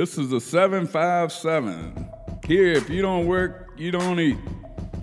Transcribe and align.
This 0.00 0.16
is 0.16 0.32
a 0.32 0.40
757. 0.40 2.08
Here, 2.46 2.72
if 2.72 2.88
you 2.88 3.02
don't 3.02 3.26
work, 3.26 3.68
you 3.76 3.90
don't 3.90 4.18
eat. 4.18 4.38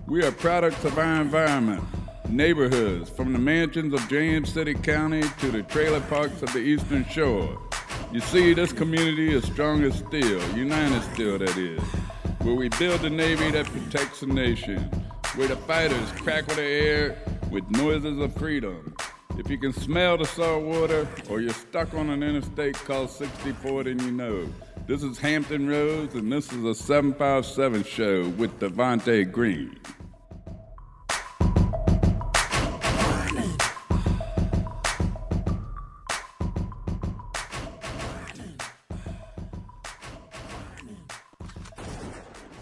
We 0.07 0.25
are 0.25 0.31
products 0.31 0.83
of 0.85 0.97
our 0.97 1.21
environment, 1.21 1.83
neighborhoods, 2.27 3.07
from 3.07 3.31
the 3.31 3.37
mansions 3.37 3.93
of 3.93 4.09
James 4.09 4.51
City 4.51 4.73
County 4.73 5.21
to 5.39 5.51
the 5.51 5.61
trailer 5.61 6.01
parks 6.01 6.41
of 6.41 6.51
the 6.51 6.61
Eastern 6.61 7.05
Shore. 7.09 7.61
You 8.11 8.21
see, 8.21 8.55
this 8.55 8.73
community 8.73 9.35
is 9.35 9.43
strong 9.43 9.83
as 9.83 9.99
steel, 9.99 10.41
united 10.57 11.03
steel, 11.13 11.37
that 11.37 11.55
is, 11.55 11.79
where 12.41 12.55
we 12.55 12.69
build 12.69 13.05
a 13.05 13.09
navy 13.11 13.51
that 13.51 13.67
protects 13.67 14.21
the 14.21 14.25
nation, 14.25 14.79
where 15.35 15.47
the 15.47 15.57
fighters 15.57 16.11
crackle 16.13 16.55
the 16.55 16.63
air 16.63 17.19
with 17.51 17.69
noises 17.69 18.17
of 18.17 18.33
freedom. 18.33 18.95
If 19.37 19.51
you 19.51 19.59
can 19.59 19.71
smell 19.71 20.17
the 20.17 20.25
salt 20.25 20.63
water 20.63 21.07
or 21.29 21.41
you're 21.41 21.53
stuck 21.53 21.93
on 21.93 22.09
an 22.09 22.23
interstate 22.23 22.73
called 22.73 23.11
64, 23.11 23.83
then 23.83 23.99
you 23.99 24.09
know. 24.09 24.49
This 24.87 25.03
is 25.03 25.19
Hampton 25.19 25.69
Roads, 25.69 26.15
and 26.15 26.31
this 26.31 26.51
is 26.51 26.63
a 26.63 26.73
757 26.73 27.83
show 27.83 28.29
with 28.29 28.59
Devontae 28.59 29.31
Green. 29.31 29.79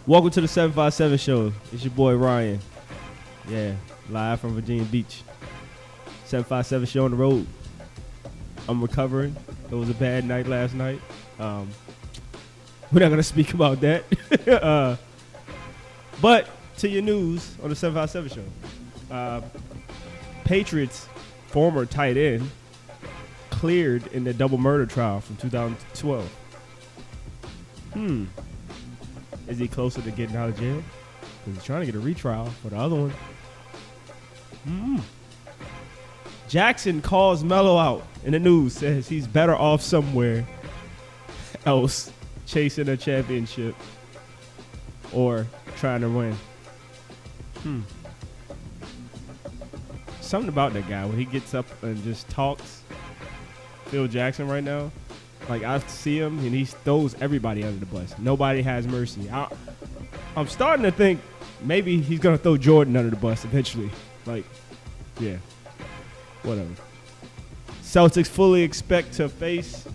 Welcome 0.06 0.32
to 0.32 0.42
the 0.42 0.48
757 0.50 1.18
show. 1.20 1.54
It's 1.72 1.86
your 1.86 1.94
boy 1.94 2.16
Ryan. 2.16 2.60
Yeah, 3.48 3.76
live 4.10 4.42
from 4.42 4.56
Virginia 4.56 4.84
Beach. 4.84 5.24
757 6.26 6.88
show 6.88 7.06
on 7.06 7.12
the 7.12 7.18
road. 7.18 7.48
I'm 8.68 8.82
recovering. 8.82 9.36
It 9.72 9.76
was 9.76 9.90
a 9.90 9.94
bad 9.94 10.26
night 10.26 10.48
last 10.48 10.74
night. 10.74 11.00
Um, 11.40 11.70
we're 12.92 13.02
not 13.02 13.08
going 13.08 13.18
to 13.18 13.24
speak 13.24 13.54
about 13.54 13.82
that. 13.82 14.04
uh, 14.48 14.96
but 16.22 16.48
to 16.78 16.90
your 16.90 17.02
news 17.02 17.56
on 17.64 17.70
the 17.70 17.76
757 17.76 18.44
show. 18.44 19.14
Uh, 19.14 19.42
Patriots 20.44 21.08
former 21.48 21.86
tight 21.86 22.18
end 22.18 22.50
cleared 23.50 24.06
in 24.08 24.24
the 24.24 24.34
double 24.34 24.58
murder 24.58 24.86
trial 24.86 25.22
from 25.22 25.38
2012. 25.38 26.28
Hmm. 27.94 28.26
Is 29.48 29.58
he 29.58 29.68
closer 29.68 30.02
to 30.02 30.12
getting 30.12 30.36
out 30.36 30.50
of 30.50 30.60
jail? 30.60 30.84
Because 31.22 31.60
he's 31.60 31.64
trying 31.64 31.82
to 31.82 31.86
get 31.86 31.96
a 31.96 32.00
retrial 32.00 32.48
for 32.62 32.70
the 32.70 32.78
other 32.78 32.96
one. 32.96 33.14
Mm. 34.68 35.02
Jackson 36.48 37.02
calls 37.02 37.44
Melo 37.44 37.78
out 37.78 38.04
in 38.24 38.32
the 38.32 38.40
news, 38.40 38.74
says 38.74 39.08
he's 39.08 39.28
better 39.28 39.56
off 39.56 39.82
somewhere 39.82 40.46
else 41.66 42.12
chasing 42.46 42.88
a 42.90 42.98
championship 42.98 43.76
or 45.12 45.48
trying 45.78 46.02
to 46.02 46.10
win. 46.10 46.36
Hmm. 47.64 47.82
Something 50.22 50.50
about 50.50 50.74
that 50.74 50.88
guy 50.90 51.06
when 51.06 51.18
he 51.18 51.26
gets 51.26 51.54
up 51.54 51.66
and 51.84 52.02
just 52.04 52.28
talks. 52.30 52.82
Phil 53.86 54.08
Jackson 54.08 54.48
right 54.48 54.64
now. 54.64 54.92
Like 55.48 55.64
I 55.64 55.80
see 55.80 56.18
him 56.18 56.40
and 56.40 56.54
he 56.54 56.66
throws 56.66 57.16
everybody 57.22 57.64
under 57.64 57.80
the 57.80 57.86
bus. 57.86 58.16
Nobody 58.18 58.62
has 58.64 58.88
mercy. 58.88 59.30
I, 59.30 59.48
I'm 60.36 60.48
starting 60.48 60.84
to 60.84 60.92
think 60.92 61.22
maybe 61.62 62.02
he's 62.02 62.20
gonna 62.20 62.38
throw 62.38 62.58
Jordan 62.58 62.98
under 62.98 63.12
the 63.12 63.16
bus 63.16 63.46
eventually. 63.46 63.92
Like, 64.26 64.46
yeah, 65.20 65.38
whatever. 66.46 66.70
Celtics 67.82 68.28
fully 68.28 68.64
expect 68.64 69.14
to 69.14 69.30
face 69.30 69.86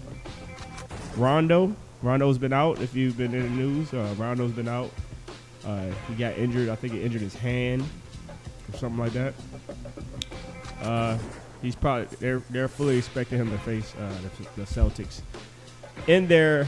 Rondo. 1.16 1.74
Rondo's 2.02 2.38
been 2.38 2.52
out. 2.52 2.80
If 2.80 2.94
you've 2.94 3.16
been 3.16 3.34
in 3.34 3.42
the 3.42 3.50
news, 3.50 3.92
uh, 3.92 4.14
Rondo's 4.16 4.52
been 4.52 4.68
out. 4.68 4.90
Uh, 5.66 5.86
he 6.08 6.14
got 6.14 6.36
injured. 6.38 6.68
I 6.68 6.74
think 6.74 6.94
he 6.94 7.02
injured 7.02 7.20
his 7.20 7.34
hand 7.34 7.84
or 8.72 8.78
something 8.78 8.98
like 8.98 9.12
that. 9.12 9.34
Uh, 10.82 11.18
he's 11.60 11.76
probably 11.76 12.06
they're 12.20 12.42
they're 12.50 12.68
fully 12.68 12.96
expecting 12.96 13.38
him 13.38 13.50
to 13.50 13.58
face 13.58 13.94
uh, 14.00 14.12
the, 14.56 14.62
the 14.62 14.66
Celtics 14.66 15.20
in 16.06 16.26
their 16.26 16.66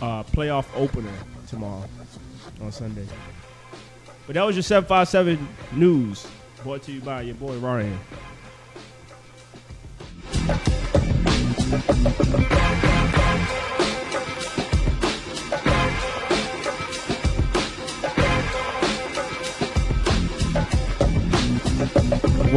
uh, 0.00 0.22
playoff 0.22 0.66
opener 0.74 1.12
tomorrow 1.46 1.84
on 2.62 2.72
Sunday. 2.72 3.06
But 4.26 4.34
that 4.34 4.44
was 4.44 4.56
your 4.56 4.62
757 4.62 5.48
news 5.72 6.26
brought 6.62 6.82
to 6.82 6.92
you 6.92 7.00
by 7.00 7.22
your 7.22 7.34
boy 7.34 7.56
Ryan. 7.58 7.98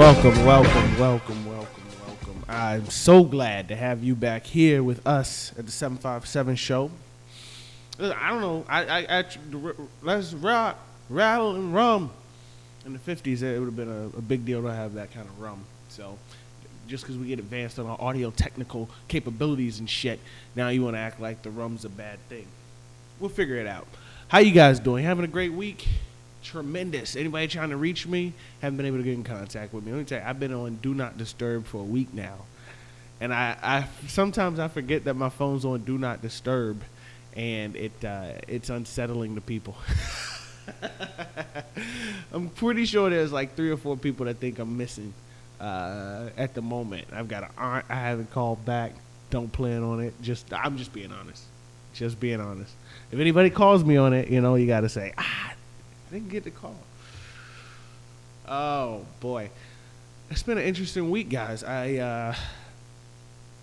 Welcome, 0.01 0.45
welcome, 0.45 0.99
welcome, 0.99 1.45
welcome, 1.45 1.83
welcome. 2.07 2.45
I'm 2.49 2.89
so 2.89 3.23
glad 3.23 3.67
to 3.67 3.75
have 3.75 4.03
you 4.03 4.15
back 4.15 4.47
here 4.47 4.81
with 4.81 5.05
us 5.05 5.53
at 5.59 5.67
the 5.67 5.71
757 5.71 6.55
show. 6.55 6.89
I 7.99 8.31
don't 8.31 8.41
know. 8.41 8.65
I, 8.67 8.83
I, 8.83 9.19
I 9.19 9.25
let's 10.01 10.33
rock, 10.33 10.79
rattle, 11.07 11.53
and 11.55 11.71
rum. 11.71 12.09
In 12.83 12.93
the 12.93 12.99
50s, 12.99 13.43
it 13.43 13.59
would 13.59 13.67
have 13.67 13.75
been 13.75 13.91
a, 13.91 14.17
a 14.17 14.21
big 14.23 14.43
deal 14.43 14.63
to 14.63 14.73
have 14.73 14.95
that 14.95 15.13
kind 15.13 15.27
of 15.27 15.39
rum. 15.39 15.63
So, 15.89 16.17
just 16.87 17.03
because 17.03 17.19
we 17.19 17.27
get 17.27 17.37
advanced 17.37 17.77
on 17.77 17.85
our 17.85 18.01
audio 18.01 18.31
technical 18.31 18.89
capabilities 19.07 19.77
and 19.77 19.87
shit, 19.87 20.19
now 20.55 20.69
you 20.69 20.81
want 20.81 20.95
to 20.95 20.99
act 20.99 21.21
like 21.21 21.43
the 21.43 21.51
rum's 21.51 21.85
a 21.85 21.89
bad 21.89 22.17
thing. 22.27 22.47
We'll 23.19 23.29
figure 23.29 23.57
it 23.57 23.67
out. 23.67 23.85
How 24.29 24.39
you 24.39 24.51
guys 24.51 24.79
doing? 24.79 25.05
Having 25.05 25.25
a 25.25 25.27
great 25.27 25.53
week? 25.53 25.87
Tremendous. 26.43 27.15
Anybody 27.15 27.47
trying 27.47 27.69
to 27.69 27.77
reach 27.77 28.07
me, 28.07 28.33
haven't 28.61 28.77
been 28.77 28.85
able 28.85 28.97
to 28.97 29.03
get 29.03 29.13
in 29.13 29.23
contact 29.23 29.73
with 29.73 29.85
me. 29.85 29.91
Let 29.91 29.97
me 29.99 30.05
tell 30.05 30.19
you, 30.19 30.25
I've 30.25 30.39
been 30.39 30.53
on 30.53 30.75
Do 30.77 30.93
Not 30.93 31.17
Disturb 31.17 31.65
for 31.65 31.77
a 31.77 31.83
week 31.83 32.13
now, 32.13 32.35
and 33.19 33.33
I, 33.33 33.55
I 33.61 33.87
sometimes 34.07 34.59
I 34.59 34.67
forget 34.67 35.05
that 35.05 35.15
my 35.15 35.29
phone's 35.29 35.65
on 35.65 35.83
Do 35.83 35.97
Not 35.97 36.21
Disturb, 36.21 36.81
and 37.35 37.75
it 37.75 37.91
uh, 38.03 38.33
it's 38.47 38.69
unsettling 38.69 39.35
to 39.35 39.41
people. 39.41 39.75
I'm 42.33 42.49
pretty 42.49 42.85
sure 42.85 43.09
there's 43.09 43.31
like 43.31 43.55
three 43.55 43.71
or 43.71 43.77
four 43.77 43.97
people 43.97 44.25
that 44.25 44.37
think 44.37 44.59
I'm 44.59 44.77
missing 44.77 45.13
uh, 45.59 46.29
at 46.37 46.53
the 46.53 46.61
moment. 46.61 47.07
I've 47.13 47.27
got 47.27 47.43
an 47.43 47.49
aunt 47.57 47.85
I 47.89 47.95
haven't 47.95 48.31
called 48.31 48.65
back. 48.65 48.93
Don't 49.29 49.51
plan 49.51 49.83
on 49.83 50.01
it. 50.01 50.13
Just 50.21 50.51
I'm 50.53 50.77
just 50.77 50.93
being 50.93 51.11
honest. 51.11 51.43
Just 51.93 52.19
being 52.19 52.39
honest. 52.39 52.73
If 53.11 53.19
anybody 53.19 53.49
calls 53.49 53.83
me 53.83 53.97
on 53.97 54.13
it, 54.13 54.29
you 54.29 54.41
know, 54.41 54.55
you 54.55 54.65
got 54.65 54.81
to 54.81 54.89
say, 54.89 55.13
ah, 55.17 55.53
I 56.11 56.15
didn't 56.15 56.29
get 56.29 56.43
the 56.43 56.51
call. 56.51 56.75
Oh 58.45 59.05
boy, 59.21 59.49
it's 60.29 60.43
been 60.43 60.57
an 60.57 60.65
interesting 60.65 61.09
week, 61.09 61.29
guys. 61.29 61.63
I 61.63 61.95
uh, 61.97 62.35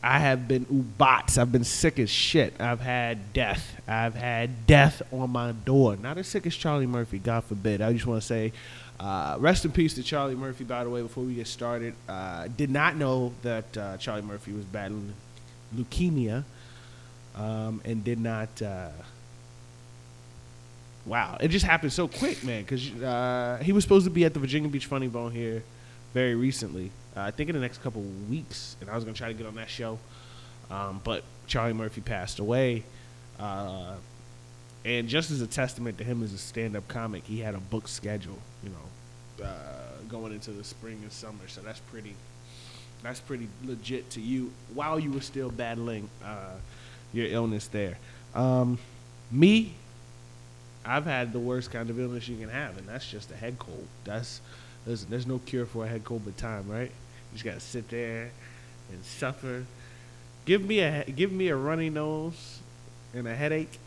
I 0.02 0.18
have 0.18 0.48
been 0.48 0.64
ubats. 0.64 1.36
I've 1.36 1.52
been 1.52 1.64
sick 1.64 1.98
as 1.98 2.08
shit. 2.08 2.58
I've 2.58 2.80
had 2.80 3.34
death. 3.34 3.78
I've 3.86 4.14
had 4.14 4.66
death 4.66 5.02
on 5.12 5.28
my 5.28 5.52
door. 5.52 5.96
Not 5.96 6.16
as 6.16 6.26
sick 6.26 6.46
as 6.46 6.56
Charlie 6.56 6.86
Murphy, 6.86 7.18
God 7.18 7.44
forbid. 7.44 7.82
I 7.82 7.92
just 7.92 8.06
want 8.06 8.22
to 8.22 8.26
say, 8.26 8.54
uh, 8.98 9.36
rest 9.38 9.66
in 9.66 9.72
peace 9.72 9.92
to 9.94 10.02
Charlie 10.02 10.34
Murphy. 10.34 10.64
By 10.64 10.84
the 10.84 10.90
way, 10.90 11.02
before 11.02 11.24
we 11.24 11.34
get 11.34 11.48
started, 11.48 11.92
uh, 12.08 12.48
did 12.56 12.70
not 12.70 12.96
know 12.96 13.34
that 13.42 13.76
uh, 13.76 13.98
Charlie 13.98 14.22
Murphy 14.22 14.52
was 14.52 14.64
battling 14.64 15.12
leukemia, 15.76 16.44
um, 17.36 17.82
and 17.84 18.02
did 18.02 18.20
not 18.20 18.62
uh, 18.62 18.88
wow, 21.08 21.36
it 21.40 21.48
just 21.48 21.64
happened 21.64 21.92
so 21.92 22.06
quick, 22.06 22.44
man. 22.44 22.62
Because 22.62 22.90
uh, 23.02 23.58
he 23.62 23.72
was 23.72 23.84
supposed 23.84 24.04
to 24.04 24.10
be 24.10 24.24
at 24.24 24.34
the 24.34 24.40
Virginia 24.40 24.68
Beach 24.68 24.86
Funny 24.86 25.08
Bone 25.08 25.32
here 25.32 25.62
very 26.14 26.34
recently. 26.34 26.90
Uh, 27.16 27.22
I 27.22 27.30
think 27.30 27.48
in 27.48 27.54
the 27.54 27.60
next 27.60 27.82
couple 27.82 28.02
weeks, 28.30 28.76
and 28.80 28.88
I 28.88 28.94
was 28.94 29.04
gonna 29.04 29.16
try 29.16 29.28
to 29.28 29.34
get 29.34 29.46
on 29.46 29.56
that 29.56 29.70
show, 29.70 29.98
um, 30.70 31.00
but 31.02 31.24
Charlie 31.46 31.72
Murphy 31.72 32.00
passed 32.00 32.38
away. 32.38 32.84
Uh, 33.40 33.94
and 34.84 35.08
just 35.08 35.30
as 35.30 35.40
a 35.40 35.46
testament 35.46 35.98
to 35.98 36.04
him 36.04 36.22
as 36.22 36.32
a 36.32 36.38
stand-up 36.38 36.86
comic, 36.88 37.24
he 37.24 37.40
had 37.40 37.54
a 37.54 37.58
book 37.58 37.88
schedule, 37.88 38.38
you 38.62 38.70
know, 38.70 39.44
uh, 39.44 40.02
going 40.08 40.32
into 40.32 40.50
the 40.50 40.64
spring 40.64 40.98
and 41.02 41.12
summer. 41.12 41.46
So 41.46 41.60
that's 41.60 41.80
pretty, 41.80 42.14
that's 43.02 43.20
pretty 43.20 43.48
legit 43.64 44.10
to 44.10 44.20
you 44.20 44.52
while 44.74 44.98
you 44.98 45.12
were 45.12 45.20
still 45.20 45.50
battling 45.50 46.08
uh, 46.24 46.54
your 47.12 47.26
illness 47.26 47.66
there. 47.68 47.98
Um, 48.34 48.78
me, 49.30 49.74
I've 50.88 51.04
had 51.04 51.34
the 51.34 51.38
worst 51.38 51.70
kind 51.70 51.90
of 51.90 52.00
illness 52.00 52.28
you 52.28 52.38
can 52.38 52.48
have, 52.48 52.78
and 52.78 52.88
that's 52.88 53.08
just 53.08 53.30
a 53.30 53.36
head 53.36 53.58
cold. 53.58 53.86
That's 54.04 54.40
listen, 54.86 55.10
there's 55.10 55.26
no 55.26 55.38
cure 55.38 55.66
for 55.66 55.84
a 55.84 55.88
head 55.88 56.02
cold 56.02 56.22
but 56.24 56.38
time, 56.38 56.66
right? 56.66 56.90
You 56.90 57.34
just 57.34 57.44
gotta 57.44 57.60
sit 57.60 57.90
there 57.90 58.30
and 58.90 59.04
suffer. 59.04 59.66
Give 60.46 60.64
me 60.64 60.80
a 60.80 61.04
give 61.04 61.30
me 61.30 61.48
a 61.48 61.56
runny 61.56 61.90
nose 61.90 62.60
and 63.12 63.28
a 63.28 63.34
headache, 63.34 63.78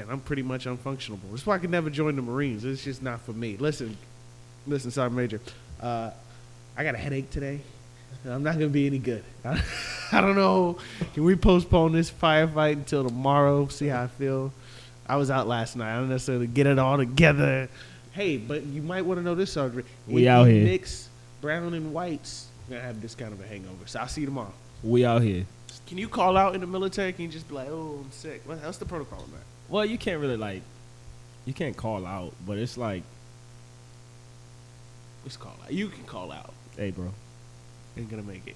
and 0.00 0.10
I'm 0.10 0.18
pretty 0.18 0.42
much 0.42 0.66
unfunctionable. 0.66 1.30
That's 1.30 1.46
why 1.46 1.54
I 1.54 1.58
can 1.58 1.70
never 1.70 1.88
join 1.88 2.16
the 2.16 2.22
Marines. 2.22 2.64
It's 2.64 2.82
just 2.82 3.00
not 3.00 3.20
for 3.20 3.32
me. 3.32 3.56
Listen, 3.56 3.96
listen, 4.66 4.90
Sergeant 4.90 5.16
Major. 5.16 5.40
Uh, 5.80 6.10
I 6.76 6.82
got 6.82 6.96
a 6.96 6.98
headache 6.98 7.30
today. 7.30 7.60
I'm 8.28 8.42
not 8.42 8.54
gonna 8.54 8.68
be 8.68 8.88
any 8.88 8.98
good. 8.98 9.22
I 9.44 10.20
don't 10.20 10.34
know. 10.34 10.78
Can 11.14 11.22
we 11.22 11.36
postpone 11.36 11.92
this 11.92 12.10
firefight 12.10 12.72
until 12.72 13.04
tomorrow? 13.04 13.68
See 13.68 13.86
how 13.86 14.02
I 14.02 14.06
feel. 14.08 14.52
I 15.08 15.16
was 15.16 15.30
out 15.30 15.46
last 15.46 15.76
night. 15.76 15.94
I 15.94 15.98
don't 15.98 16.08
necessarily 16.08 16.46
get 16.46 16.66
it 16.66 16.78
all 16.78 16.96
together. 16.96 17.68
Hey, 18.12 18.36
but 18.38 18.64
you 18.64 18.82
might 18.82 19.04
want 19.04 19.18
to 19.18 19.22
know 19.24 19.34
this, 19.34 19.56
Audrey. 19.56 19.84
We 20.08 20.24
if 20.24 20.28
out 20.28 20.44
you 20.44 20.54
here. 20.54 20.64
Mix 20.64 21.08
brown 21.40 21.74
and 21.74 21.92
whites. 21.92 22.46
You're 22.68 22.78
gonna 22.78 22.88
have 22.88 23.00
this 23.00 23.14
kind 23.14 23.32
of 23.32 23.40
a 23.40 23.46
hangover. 23.46 23.86
So 23.86 24.00
I'll 24.00 24.08
see 24.08 24.22
you 24.22 24.26
tomorrow. 24.26 24.52
We 24.82 25.04
out 25.04 25.22
here. 25.22 25.44
Can 25.86 25.98
you 25.98 26.08
call 26.08 26.36
out 26.36 26.54
in 26.54 26.60
the 26.60 26.66
military? 26.66 27.12
Can 27.12 27.26
you 27.26 27.30
just 27.30 27.48
be 27.48 27.54
like, 27.54 27.68
"Oh, 27.68 28.00
I'm 28.04 28.10
sick"? 28.10 28.42
What, 28.44 28.58
what's 28.64 28.78
the 28.78 28.86
protocol 28.86 29.20
on 29.20 29.30
that? 29.30 29.44
Well, 29.68 29.84
you 29.84 29.98
can't 29.98 30.20
really 30.20 30.36
like, 30.36 30.62
you 31.44 31.52
can't 31.52 31.76
call 31.76 32.06
out, 32.06 32.32
but 32.46 32.58
it's 32.58 32.76
like, 32.76 33.02
Let's 35.24 35.36
call 35.36 35.56
out. 35.64 35.72
You 35.72 35.88
can 35.88 36.04
call 36.04 36.30
out. 36.30 36.52
hey, 36.76 36.92
bro, 36.92 37.12
Ain't 37.96 38.08
gonna 38.08 38.22
make 38.22 38.46
it. 38.46 38.54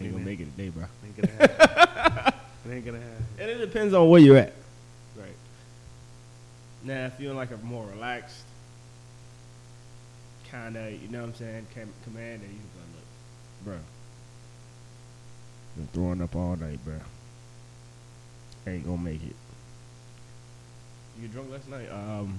ain't 0.00 0.12
gonna 0.12 0.24
make 0.24 0.40
it 0.40 0.48
today, 0.56 0.70
bro. 0.70 0.84
Ain't 1.04 1.16
gonna 1.16 1.32
happen. 1.38 2.34
it 2.70 2.74
ain't 2.74 2.84
gonna 2.84 2.98
happen. 2.98 3.24
And 3.38 3.50
it 3.50 3.58
depends 3.58 3.94
on 3.94 4.08
where 4.08 4.20
you're 4.20 4.36
at. 4.36 4.52
Now, 6.84 7.06
if 7.06 7.18
you're 7.20 7.30
in 7.32 7.36
like 7.36 7.50
a 7.50 7.56
more 7.58 7.86
relaxed 7.86 8.44
kind 10.50 10.76
of, 10.76 10.92
you 10.92 11.08
know 11.08 11.20
what 11.20 11.28
I'm 11.30 11.34
saying, 11.34 11.66
com- 11.74 11.92
command, 12.04 12.42
then 12.42 12.50
you 12.50 12.56
can 12.56 12.64
go, 12.74 12.96
look, 12.96 13.64
bro, 13.64 13.76
been 15.76 15.88
throwing 15.92 16.22
up 16.22 16.34
all 16.36 16.56
night, 16.56 16.82
bro. 16.84 16.94
Ain't 18.66 18.84
gonna 18.86 18.98
make 19.02 19.22
it. 19.24 19.36
You 21.20 21.28
drunk 21.28 21.50
last 21.50 21.68
night? 21.68 21.90
Um, 21.90 22.38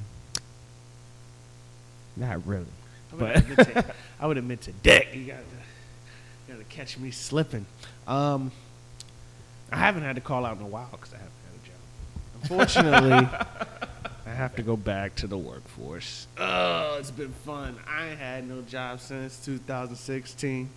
not 2.15 2.45
really. 2.47 2.65
I 3.11 3.15
would, 3.15 3.19
But- 3.19 3.37
admit 3.37 3.57
to, 3.57 3.85
I 4.19 4.27
would 4.27 4.37
admit 4.37 4.61
to 4.61 4.71
dick. 4.71 5.09
You 5.13 5.25
gotta, 5.25 5.43
gotta 6.47 6.63
catch 6.65 6.97
me 6.97 7.11
slipping. 7.11 7.65
Um, 8.07 8.51
I 9.71 9.77
haven't 9.77 10.03
had 10.03 10.15
to 10.15 10.21
call 10.21 10.45
out 10.45 10.57
in 10.57 10.63
a 10.63 10.67
while 10.67 10.87
because 10.91 11.13
I 11.13 11.17
haven't 11.17 11.31
had 11.45 11.55
a 11.61 11.67
job. 11.67 13.01
Unfortunately, 13.03 13.29
have 14.39 14.55
to 14.55 14.63
go 14.63 14.77
back 14.77 15.15
to 15.15 15.27
the 15.27 15.37
workforce. 15.37 16.25
Oh, 16.37 16.95
it's 16.97 17.11
been 17.11 17.33
fun. 17.45 17.75
I 17.85 18.09
ain't 18.09 18.19
had 18.19 18.47
no 18.47 18.61
job 18.61 19.01
since 19.01 19.43
2016. 19.45 20.69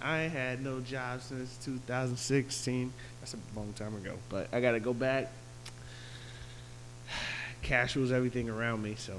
I 0.00 0.22
ain't 0.22 0.32
had 0.32 0.64
no 0.64 0.80
job 0.80 1.20
since 1.20 1.58
2016. 1.58 2.92
That's 3.20 3.34
a 3.34 3.36
long 3.54 3.74
time 3.74 3.94
ago. 3.96 4.14
But 4.30 4.48
I 4.50 4.60
gotta 4.60 4.80
go 4.80 4.94
back. 4.94 5.30
Cash 7.62 7.96
rules 7.96 8.12
everything 8.12 8.48
around 8.48 8.82
me, 8.82 8.94
so 8.96 9.12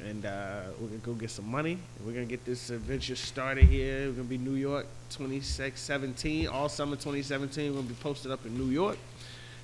and 0.00 0.26
uh, 0.26 0.62
we're 0.80 0.88
gonna 0.88 0.98
go 0.98 1.12
get 1.12 1.30
some 1.30 1.48
money. 1.48 1.78
We're 2.04 2.14
gonna 2.14 2.24
get 2.24 2.44
this 2.44 2.70
adventure 2.70 3.14
started 3.14 3.66
here. 3.66 4.08
We're 4.08 4.14
gonna 4.14 4.24
be 4.24 4.38
New 4.38 4.54
York 4.54 4.86
2017, 5.10 6.48
all 6.48 6.68
summer 6.68 6.96
2017. 6.96 7.70
We're 7.70 7.76
gonna 7.76 7.88
be 7.88 7.94
posted 7.94 8.32
up 8.32 8.44
in 8.44 8.58
New 8.58 8.70
York, 8.72 8.98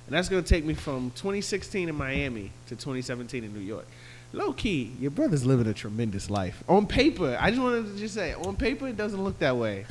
and 0.09 0.17
that's 0.17 0.27
gonna 0.27 0.41
take 0.41 0.65
me 0.65 0.73
from 0.73 1.11
2016 1.11 1.87
in 1.87 1.93
Miami 1.93 2.49
to 2.65 2.75
2017 2.75 3.43
in 3.43 3.53
New 3.53 3.59
York. 3.59 3.85
Low 4.33 4.53
key, 4.53 4.91
your 4.99 5.11
brother's 5.11 5.45
living 5.45 5.67
a 5.67 5.73
tremendous 5.73 6.31
life. 6.31 6.63
On 6.67 6.87
paper, 6.87 7.37
I 7.39 7.51
just 7.51 7.61
wanted 7.61 7.93
to 7.93 7.99
just 7.99 8.15
say, 8.15 8.33
on 8.33 8.55
paper, 8.55 8.87
it 8.87 8.97
doesn't 8.97 9.23
look 9.23 9.37
that 9.37 9.55
way. 9.55 9.85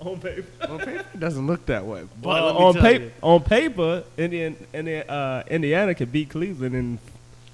on 0.00 0.20
paper. 0.20 0.44
on 0.68 0.78
paper, 0.78 1.04
it 1.14 1.20
doesn't 1.20 1.46
look 1.46 1.64
that 1.66 1.86
way. 1.86 2.06
But 2.20 2.28
Well, 2.28 2.58
on 2.58 2.74
tell 2.74 2.82
paper, 2.82 3.12
on 3.22 3.42
paper, 3.42 4.04
Indian, 4.18 4.56
Indian, 4.74 5.08
uh, 5.08 5.42
Indiana 5.48 5.94
could 5.94 6.12
beat 6.12 6.28
Cleveland 6.28 6.74
in 6.74 6.98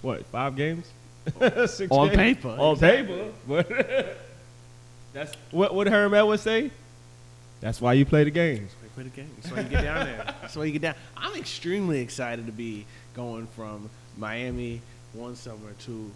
what 0.00 0.26
five 0.26 0.56
games? 0.56 0.90
Six 1.66 1.86
On 1.92 2.08
games? 2.08 2.16
paper, 2.16 2.48
on 2.48 2.72
exactly. 2.74 3.30
paper. 3.48 4.06
That's 5.12 5.32
what 5.52 5.72
would 5.72 5.86
Herm 5.86 6.14
Edwards 6.14 6.42
say. 6.42 6.72
That's 7.60 7.80
why 7.80 7.92
you 7.92 8.04
play 8.04 8.24
the 8.24 8.30
games. 8.32 8.72
That's 8.96 8.96
why 8.96 9.02
you 9.04 9.10
play 9.10 9.24
the 9.24 9.28
game. 9.28 9.30
That's 9.40 9.52
why 9.52 9.60
you 9.62 9.68
get 9.68 9.82
down 9.84 10.06
there. 10.06 10.34
That's 10.40 10.56
why 10.56 10.64
you 10.64 10.72
get 10.72 10.82
down. 10.82 10.94
I'm 11.16 11.36
extremely 11.36 12.00
excited 12.00 12.46
to 12.46 12.52
be 12.52 12.84
going 13.14 13.46
from 13.48 13.88
Miami 14.16 14.80
one 15.12 15.36
summer 15.36 15.72
to 15.84 16.10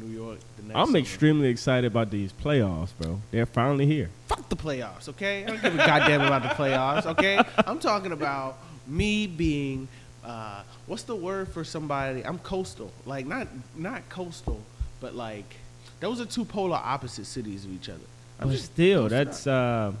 New 0.00 0.06
York 0.08 0.38
the 0.56 0.62
next. 0.64 0.76
I'm 0.76 0.86
summer. 0.86 0.98
extremely 0.98 1.48
excited 1.48 1.86
about 1.90 2.10
these 2.10 2.32
playoffs, 2.32 2.90
bro. 2.98 3.20
They're 3.30 3.46
finally 3.46 3.86
here. 3.86 4.08
Fuck 4.28 4.48
the 4.48 4.56
playoffs, 4.56 5.08
okay? 5.10 5.44
I 5.44 5.46
don't 5.48 5.62
give 5.62 5.74
a 5.74 5.78
goddamn 5.78 6.22
about 6.22 6.42
the 6.42 6.48
playoffs, 6.50 7.06
okay? 7.06 7.42
I'm 7.66 7.78
talking 7.78 8.12
about 8.12 8.58
me 8.86 9.26
being. 9.26 9.88
Uh, 10.24 10.62
what's 10.86 11.02
the 11.02 11.16
word 11.16 11.48
for 11.48 11.64
somebody? 11.64 12.24
I'm 12.24 12.38
coastal, 12.38 12.92
like 13.04 13.26
not 13.26 13.48
not 13.76 14.08
coastal, 14.08 14.60
but 15.00 15.14
like 15.14 15.56
those 16.00 16.20
are 16.20 16.24
two 16.24 16.44
polar 16.44 16.76
opposite 16.82 17.26
cities 17.26 17.64
of 17.64 17.72
each 17.72 17.88
other. 17.88 17.98
I'm 18.40 18.48
But 18.48 18.52
just 18.54 18.66
still, 18.66 19.08
that's 19.08 19.46
uh, 19.46 19.92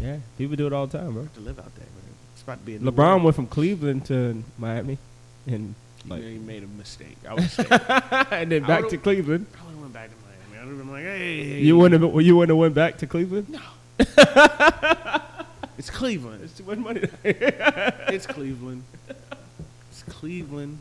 yeah. 0.00 0.18
People 0.38 0.56
do 0.56 0.66
it 0.66 0.72
all 0.72 0.86
the 0.86 0.98
time, 0.98 1.12
bro. 1.12 1.28
to 1.34 1.40
live 1.40 1.58
out 1.58 1.74
there, 1.74 1.84
man. 1.86 2.14
It's 2.34 2.42
about 2.42 2.58
to 2.60 2.64
be 2.64 2.76
a 2.76 2.78
LeBron 2.78 3.22
went 3.22 3.36
from 3.36 3.46
Cleveland 3.46 4.06
to 4.06 4.42
Miami, 4.58 4.98
and 5.46 5.74
like, 6.06 6.22
he 6.22 6.38
made 6.38 6.64
a 6.64 6.66
mistake. 6.66 7.16
I 7.28 7.34
would 7.38 7.50
say. 7.50 7.66
and 8.32 8.50
then 8.50 8.64
back 8.64 8.88
to 8.88 8.96
Cleveland. 8.96 9.46
I 9.58 9.64
would 9.64 9.70
have 9.72 9.80
went 9.80 9.92
back 9.92 10.10
to 10.10 10.16
Miami. 10.26 10.60
I 10.60 10.64
would 10.64 10.76
have 10.76 10.78
been 10.78 10.92
like, 10.92 11.04
hey, 11.04 11.60
You 11.60 11.76
wouldn't 11.78 12.02
have, 12.02 12.22
you 12.22 12.36
wouldn't 12.36 12.50
have 12.50 12.58
went 12.60 12.74
back 12.74 12.98
to 12.98 13.06
Cleveland. 13.06 13.48
No. 13.50 13.60
it's 15.78 15.90
Cleveland. 15.90 16.42
It's 16.44 16.54
too 16.56 16.64
much 16.64 16.78
money. 16.78 17.02
It's 17.24 18.26
Cleveland. 18.26 18.82
It's 19.90 20.02
Cleveland. 20.08 20.78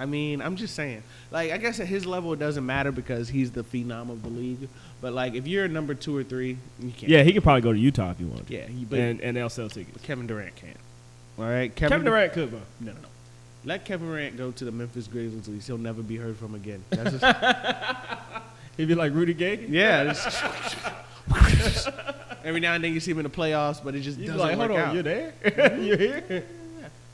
I 0.00 0.06
mean, 0.06 0.40
I'm 0.40 0.56
just 0.56 0.74
saying. 0.74 1.02
Like, 1.30 1.52
I 1.52 1.58
guess 1.58 1.78
at 1.78 1.86
his 1.86 2.06
level, 2.06 2.32
it 2.32 2.38
doesn't 2.38 2.64
matter 2.64 2.90
because 2.90 3.28
he's 3.28 3.50
the 3.52 3.62
phenom 3.62 4.10
of 4.10 4.22
the 4.22 4.30
league. 4.30 4.68
But 5.00 5.12
like, 5.12 5.34
if 5.34 5.46
you're 5.46 5.68
number 5.68 5.94
two 5.94 6.16
or 6.16 6.24
three, 6.24 6.56
you 6.80 6.90
can't. 6.90 7.10
yeah, 7.10 7.22
he 7.22 7.32
could 7.32 7.42
probably 7.42 7.60
go 7.60 7.72
to 7.72 7.78
Utah 7.78 8.10
if 8.10 8.20
you 8.20 8.26
want. 8.26 8.50
yeah. 8.50 8.66
He, 8.66 8.84
but 8.84 8.98
and 8.98 9.20
and 9.20 9.36
they'll 9.36 9.48
sell 9.50 9.68
tickets. 9.68 10.02
Kevin 10.02 10.26
Durant 10.26 10.56
can't. 10.56 10.76
All 11.38 11.44
right, 11.44 11.74
Kevin, 11.74 12.04
Durant 12.04 12.32
could, 12.32 12.50
bro. 12.50 12.60
No, 12.80 12.92
no, 12.92 12.98
no. 13.00 13.08
Let 13.64 13.84
Kevin 13.84 14.08
Durant 14.08 14.36
go 14.36 14.50
to 14.50 14.64
the 14.64 14.72
Memphis 14.72 15.06
Grizzlies. 15.06 15.66
He'll 15.66 15.78
never 15.78 16.02
be 16.02 16.16
heard 16.16 16.36
from 16.36 16.54
again. 16.54 16.82
That's 16.90 17.12
just, 17.18 17.24
He'd 18.76 18.88
be 18.88 18.94
like 18.94 19.12
Rudy 19.12 19.34
Gay. 19.34 19.66
yeah. 19.68 20.14
Every 22.44 22.60
now 22.60 22.72
and 22.74 22.82
then 22.82 22.94
you 22.94 23.00
see 23.00 23.10
him 23.10 23.18
in 23.18 23.24
the 23.24 23.30
playoffs, 23.30 23.82
but 23.84 23.94
it 23.94 24.00
just 24.00 24.18
You'd 24.18 24.32
be 24.32 24.32
doesn't 24.32 24.40
like, 24.40 24.58
work 24.58 24.70
hold 24.70 24.80
on, 24.80 24.88
out. 24.88 24.94
you're 24.94 25.02
there, 25.02 25.32
you're 25.78 25.96
here. 25.98 26.44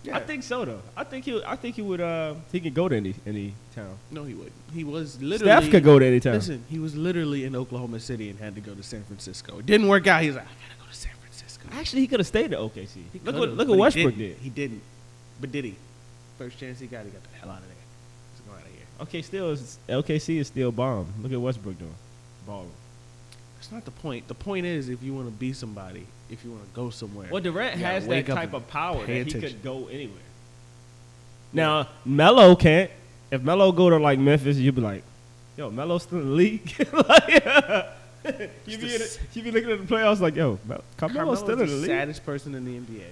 Yeah. 0.06 0.16
I 0.16 0.20
think 0.20 0.44
so 0.44 0.64
though. 0.64 0.80
I 0.96 1.02
think 1.04 1.24
he, 1.24 1.42
I 1.44 1.56
think 1.56 1.74
he 1.74 1.82
would, 1.82 2.00
uh, 2.00 2.34
he 2.52 2.60
could 2.60 2.74
go 2.74 2.88
to 2.88 2.96
any 2.96 3.14
any 3.26 3.54
town. 3.74 3.96
No, 4.10 4.22
he 4.24 4.34
wouldn't. 4.34 4.54
He 4.72 4.84
was 4.84 5.20
literally. 5.20 5.52
Steph 5.52 5.70
could 5.70 5.82
go 5.82 5.98
to 5.98 6.06
any 6.06 6.20
town. 6.20 6.34
Listen, 6.34 6.64
he 6.68 6.78
was 6.78 6.94
literally 6.94 7.44
in 7.44 7.56
Oklahoma 7.56 7.98
City 7.98 8.30
and 8.30 8.38
had 8.38 8.54
to 8.54 8.60
go 8.60 8.74
to 8.74 8.82
San 8.82 9.02
Francisco. 9.04 9.58
It 9.58 9.66
didn't 9.66 9.88
work 9.88 10.06
out. 10.06 10.22
He 10.22 10.28
was 10.28 10.36
like, 10.36 10.46
I 10.46 10.48
gotta 10.48 10.80
go 10.80 10.86
to 10.88 10.96
San 10.96 11.12
Francisco. 11.20 11.68
Actually, 11.72 12.02
he 12.02 12.06
could 12.06 12.20
have 12.20 12.26
stayed 12.26 12.52
at 12.52 12.58
OKC. 12.58 13.02
He 13.12 13.20
Look 13.24 13.36
what 13.36 13.50
look 13.50 13.68
what 13.68 13.78
Westbrook 13.78 14.16
did. 14.16 14.36
He 14.38 14.50
didn't. 14.50 14.82
But 15.40 15.50
did 15.52 15.64
he? 15.64 15.74
First 16.38 16.58
chance 16.58 16.78
he 16.78 16.86
got, 16.86 17.04
he 17.04 17.10
got 17.10 17.22
the 17.22 17.38
hell 17.38 17.50
out 17.50 17.58
of 17.58 17.66
there. 17.66 17.76
Let's 18.34 18.48
go 18.48 18.52
out 18.54 18.66
of 18.66 18.72
here. 18.72 18.86
Okay, 19.00 19.22
still, 19.22 19.50
is, 19.50 19.78
OKC 19.88 20.38
is 20.38 20.46
still 20.46 20.70
bomb. 20.70 21.06
Look 21.22 21.32
at 21.32 21.40
Westbrook 21.40 21.78
doing, 21.78 21.94
balling. 22.46 22.70
That's 23.56 23.72
not 23.72 23.84
the 23.84 23.90
point. 23.90 24.28
The 24.28 24.34
point 24.34 24.66
is, 24.66 24.88
if 24.88 25.02
you 25.02 25.14
want 25.14 25.26
to 25.26 25.32
be 25.32 25.52
somebody, 25.52 26.06
if 26.30 26.44
you 26.44 26.50
want 26.50 26.64
to 26.64 26.70
go 26.74 26.90
somewhere. 26.90 27.28
Well, 27.30 27.40
Durant 27.42 27.78
has 27.80 28.06
that 28.06 28.26
type 28.26 28.52
of 28.54 28.66
power 28.68 28.98
that 28.98 29.06
pay 29.06 29.14
he 29.14 29.20
attention. 29.20 29.40
could 29.50 29.62
go 29.62 29.86
anywhere. 29.88 30.18
Now, 31.52 31.88
Melo 32.04 32.54
can't. 32.56 32.90
If 33.30 33.42
Melo 33.42 33.72
go 33.72 33.90
to 33.90 33.96
like 33.98 34.18
Memphis, 34.18 34.56
you'd 34.56 34.74
be 34.74 34.80
like, 34.80 35.02
"Yo, 35.56 35.70
Melo's 35.70 36.04
still 36.04 36.18
in 36.20 36.26
the 36.26 36.30
league." 36.32 36.86
like, 36.92 37.44
you 38.66 38.78
be 38.78 38.94
in 38.94 39.02
it, 39.02 39.20
you 39.34 39.42
be 39.42 39.50
looking 39.50 39.70
at 39.70 39.86
the 39.86 39.94
playoffs 39.94 40.20
like, 40.20 40.36
"Yo, 40.36 40.58
Mel- 40.66 40.82
Carmelo's 40.96 41.16
Carmelo's 41.16 41.38
still 41.40 41.52
in 41.52 41.58
the 41.60 41.64
the 41.66 41.72
league." 41.72 41.86
saddest 41.86 42.24
person 42.26 42.54
in 42.54 42.64
the 42.64 42.78
NBA. 42.78 43.04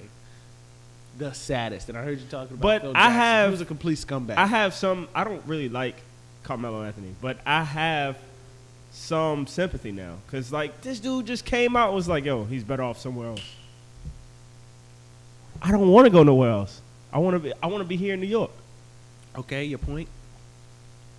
The 1.18 1.32
saddest. 1.32 1.88
And 1.88 1.96
I 1.98 2.02
heard 2.02 2.18
you 2.20 2.26
talking 2.28 2.54
about 2.56 2.60
But 2.62 2.82
Phil 2.82 2.90
I 2.90 2.94
Jackson. 2.94 3.12
have- 3.12 3.48
He 3.48 3.50
was 3.52 3.60
a 3.60 3.64
complete 3.66 3.98
scumbag. 3.98 4.36
I 4.36 4.46
have 4.46 4.74
some. 4.74 5.08
I 5.14 5.24
don't 5.24 5.42
really 5.46 5.68
like 5.68 5.96
Carmelo 6.42 6.82
Anthony, 6.84 7.14
but 7.20 7.38
I 7.46 7.62
have 7.64 8.18
some 8.94 9.44
sympathy 9.48 9.90
now 9.90 10.14
because 10.24 10.52
like 10.52 10.80
this 10.80 11.00
dude 11.00 11.26
just 11.26 11.44
came 11.44 11.76
out 11.76 11.88
and 11.88 11.96
was 11.96 12.08
like, 12.08 12.24
"Yo, 12.24 12.44
he's 12.44 12.62
better 12.62 12.84
off 12.84 12.98
somewhere 12.98 13.28
else." 13.28 13.54
I 15.60 15.72
don't 15.72 15.88
want 15.88 16.06
to 16.06 16.10
go 16.10 16.22
nowhere 16.22 16.50
else. 16.50 16.80
I 17.12 17.18
want 17.18 17.34
to 17.34 17.40
be. 17.40 17.52
I 17.62 17.66
want 17.66 17.82
to 17.82 17.88
be 17.88 17.96
here 17.96 18.14
in 18.14 18.20
New 18.20 18.26
York. 18.26 18.52
okay, 19.36 19.64
your 19.64 19.78
point. 19.78 20.08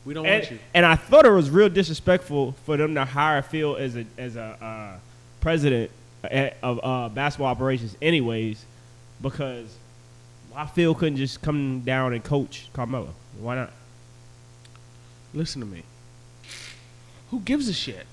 We 0.06 0.14
don't 0.14 0.26
want 0.26 0.52
you. 0.52 0.60
and 0.74 0.86
I 0.86 0.96
thought 0.96 1.26
it 1.26 1.32
was 1.32 1.50
real 1.50 1.68
disrespectful 1.68 2.54
for 2.66 2.78
them 2.78 2.96
to 2.96 3.04
hire 3.06 3.42
Phil 3.42 3.76
as 3.76 3.98
a 3.98 4.06
as 4.18 4.36
a 4.36 4.58
uh, 4.62 5.00
president 5.42 5.92
uh, 6.24 6.50
of 6.64 6.80
uh, 6.82 7.10
basketball 7.10 7.48
operations, 7.48 7.98
anyways, 8.02 8.64
because 9.22 9.76
why 10.52 10.66
Phil 10.68 10.96
couldn't 10.96 11.18
just 11.18 11.42
come 11.42 11.82
down 11.82 12.14
and 12.14 12.24
coach 12.24 12.70
Carmelo? 12.72 13.10
Why 13.40 13.56
not? 13.56 13.72
Listen 15.34 15.60
to 15.60 15.68
me. 15.68 15.84
Who 17.36 17.42
gives 17.42 17.68
a 17.68 17.74
shit? 17.74 18.08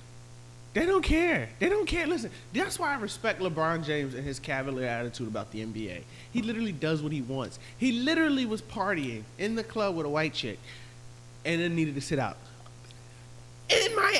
They 0.73 0.85
don't 0.85 1.01
care. 1.01 1.47
They 1.59 1.69
don't 1.69 1.85
care. 1.85 2.05
Listen, 2.05 2.29
that's 2.51 2.77
why 2.77 2.93
I 2.93 2.99
respect 2.99 3.39
LeBron 3.39 3.85
James 3.85 4.15
and 4.15 4.25
his 4.25 4.37
cavalier 4.37 4.85
attitude 4.85 5.29
about 5.29 5.49
the 5.53 5.65
NBA. 5.65 6.01
He 6.33 6.41
literally 6.41 6.73
does 6.73 7.01
what 7.01 7.13
he 7.13 7.21
wants. 7.21 7.57
He 7.77 7.93
literally 8.01 8.45
was 8.45 8.61
partying 8.61 9.23
in 9.37 9.55
the 9.55 9.63
club 9.63 9.95
with 9.95 10.05
a 10.05 10.09
white 10.09 10.33
chick 10.33 10.59
and 11.45 11.61
then 11.61 11.73
needed 11.73 11.95
to 11.95 12.01
sit 12.01 12.19
out. 12.19 12.35
In 13.69 13.95
my 13.95 14.11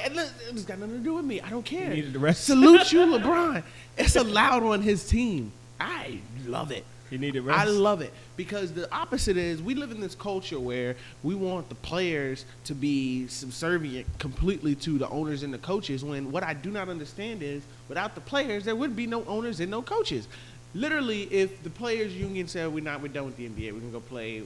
It's 0.51 0.63
got 0.63 0.79
nothing 0.79 0.99
to 0.99 1.03
do 1.03 1.15
with 1.15 1.25
me. 1.25 1.41
I 1.41 1.49
don't 1.49 1.65
care. 1.65 1.89
He 1.89 1.95
needed 1.95 2.13
the 2.13 2.19
rest. 2.19 2.45
Salute 2.45 2.93
you, 2.93 2.99
LeBron. 3.17 3.61
It's 3.97 4.15
allowed 4.15 4.63
on 4.63 4.81
his 4.81 5.05
team. 5.05 5.51
I 5.81 6.19
love 6.47 6.71
it. 6.71 6.85
He 7.13 7.19
needed 7.19 7.47
I 7.47 7.65
love 7.65 8.01
it 8.01 8.11
because 8.37 8.73
the 8.73 8.91
opposite 8.91 9.37
is 9.37 9.61
we 9.61 9.75
live 9.75 9.91
in 9.91 10.01
this 10.01 10.15
culture 10.15 10.59
where 10.59 10.95
we 11.21 11.35
want 11.35 11.69
the 11.69 11.75
players 11.75 12.43
to 12.63 12.73
be 12.73 13.27
subservient 13.27 14.07
completely 14.17 14.73
to 14.77 14.97
the 14.97 15.07
owners 15.09 15.43
and 15.43 15.53
the 15.53 15.59
coaches. 15.59 16.03
When 16.03 16.31
what 16.31 16.41
I 16.41 16.55
do 16.55 16.71
not 16.71 16.89
understand 16.89 17.43
is 17.43 17.61
without 17.87 18.15
the 18.15 18.21
players, 18.21 18.65
there 18.65 18.75
would 18.75 18.95
be 18.95 19.05
no 19.05 19.23
owners 19.25 19.59
and 19.59 19.69
no 19.69 19.83
coaches. 19.83 20.27
Literally, 20.73 21.31
if 21.31 21.61
the 21.61 21.69
players' 21.69 22.15
union 22.15 22.47
said 22.47 22.73
we're 22.73 22.83
not, 22.83 22.99
we're 22.99 23.09
done 23.09 23.25
with 23.25 23.37
the 23.37 23.47
NBA, 23.47 23.73
we're 23.73 23.81
gonna 23.81 23.91
go 23.91 23.99
play 23.99 24.41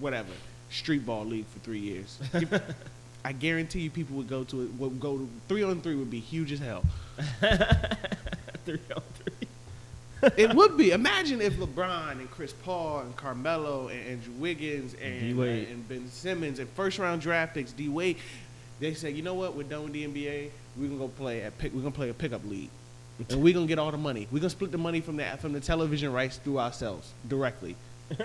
whatever 0.00 0.32
street 0.70 1.04
ball 1.04 1.26
league 1.26 1.44
for 1.48 1.58
three 1.58 1.80
years. 1.80 2.18
I 3.22 3.32
guarantee 3.32 3.80
you, 3.80 3.90
people 3.90 4.16
would 4.16 4.30
go 4.30 4.44
to 4.44 4.62
it. 4.62 4.72
Would 4.78 4.98
go 4.98 5.18
to 5.18 5.28
three 5.46 5.62
on 5.62 5.82
three 5.82 5.94
would 5.94 6.10
be 6.10 6.20
huge 6.20 6.52
as 6.52 6.60
hell. 6.60 6.84
Three 8.64 8.80
on 8.94 9.02
three. 9.14 9.27
it 10.36 10.54
would 10.54 10.76
be. 10.76 10.90
Imagine 10.90 11.40
if 11.40 11.54
LeBron 11.54 12.12
and 12.12 12.30
Chris 12.30 12.52
Paul 12.52 13.00
and 13.00 13.16
Carmelo 13.16 13.88
and 13.88 14.06
Andrew 14.06 14.32
Wiggins 14.34 14.94
and, 15.02 15.20
D-Wade. 15.20 15.68
Uh, 15.68 15.72
and 15.72 15.88
Ben 15.88 16.08
Simmons 16.08 16.58
and 16.58 16.68
first 16.70 16.98
round 16.98 17.20
draft 17.20 17.54
picks, 17.54 17.72
D 17.72 17.88
Wade, 17.88 18.16
they 18.80 18.94
say, 18.94 19.10
you 19.10 19.22
know 19.22 19.34
what, 19.34 19.54
we're 19.54 19.62
done 19.64 19.84
with 19.84 19.92
the 19.92 20.06
NBA. 20.06 20.50
We're 20.76 20.88
gonna 20.88 20.98
go 20.98 21.08
play 21.08 21.42
at 21.42 21.56
pick. 21.58 21.72
We're 21.72 21.80
gonna 21.80 21.90
play 21.92 22.10
a 22.10 22.14
pickup 22.14 22.44
league, 22.44 22.70
and 23.30 23.42
we're 23.42 23.54
gonna 23.54 23.66
get 23.66 23.78
all 23.78 23.90
the 23.90 23.98
money. 23.98 24.28
We're 24.30 24.38
gonna 24.38 24.50
split 24.50 24.72
the 24.72 24.78
money 24.78 25.00
from 25.00 25.16
the 25.16 25.24
from 25.40 25.52
the 25.52 25.60
television 25.60 26.12
rights 26.12 26.36
through 26.36 26.58
ourselves 26.58 27.12
directly. 27.28 27.76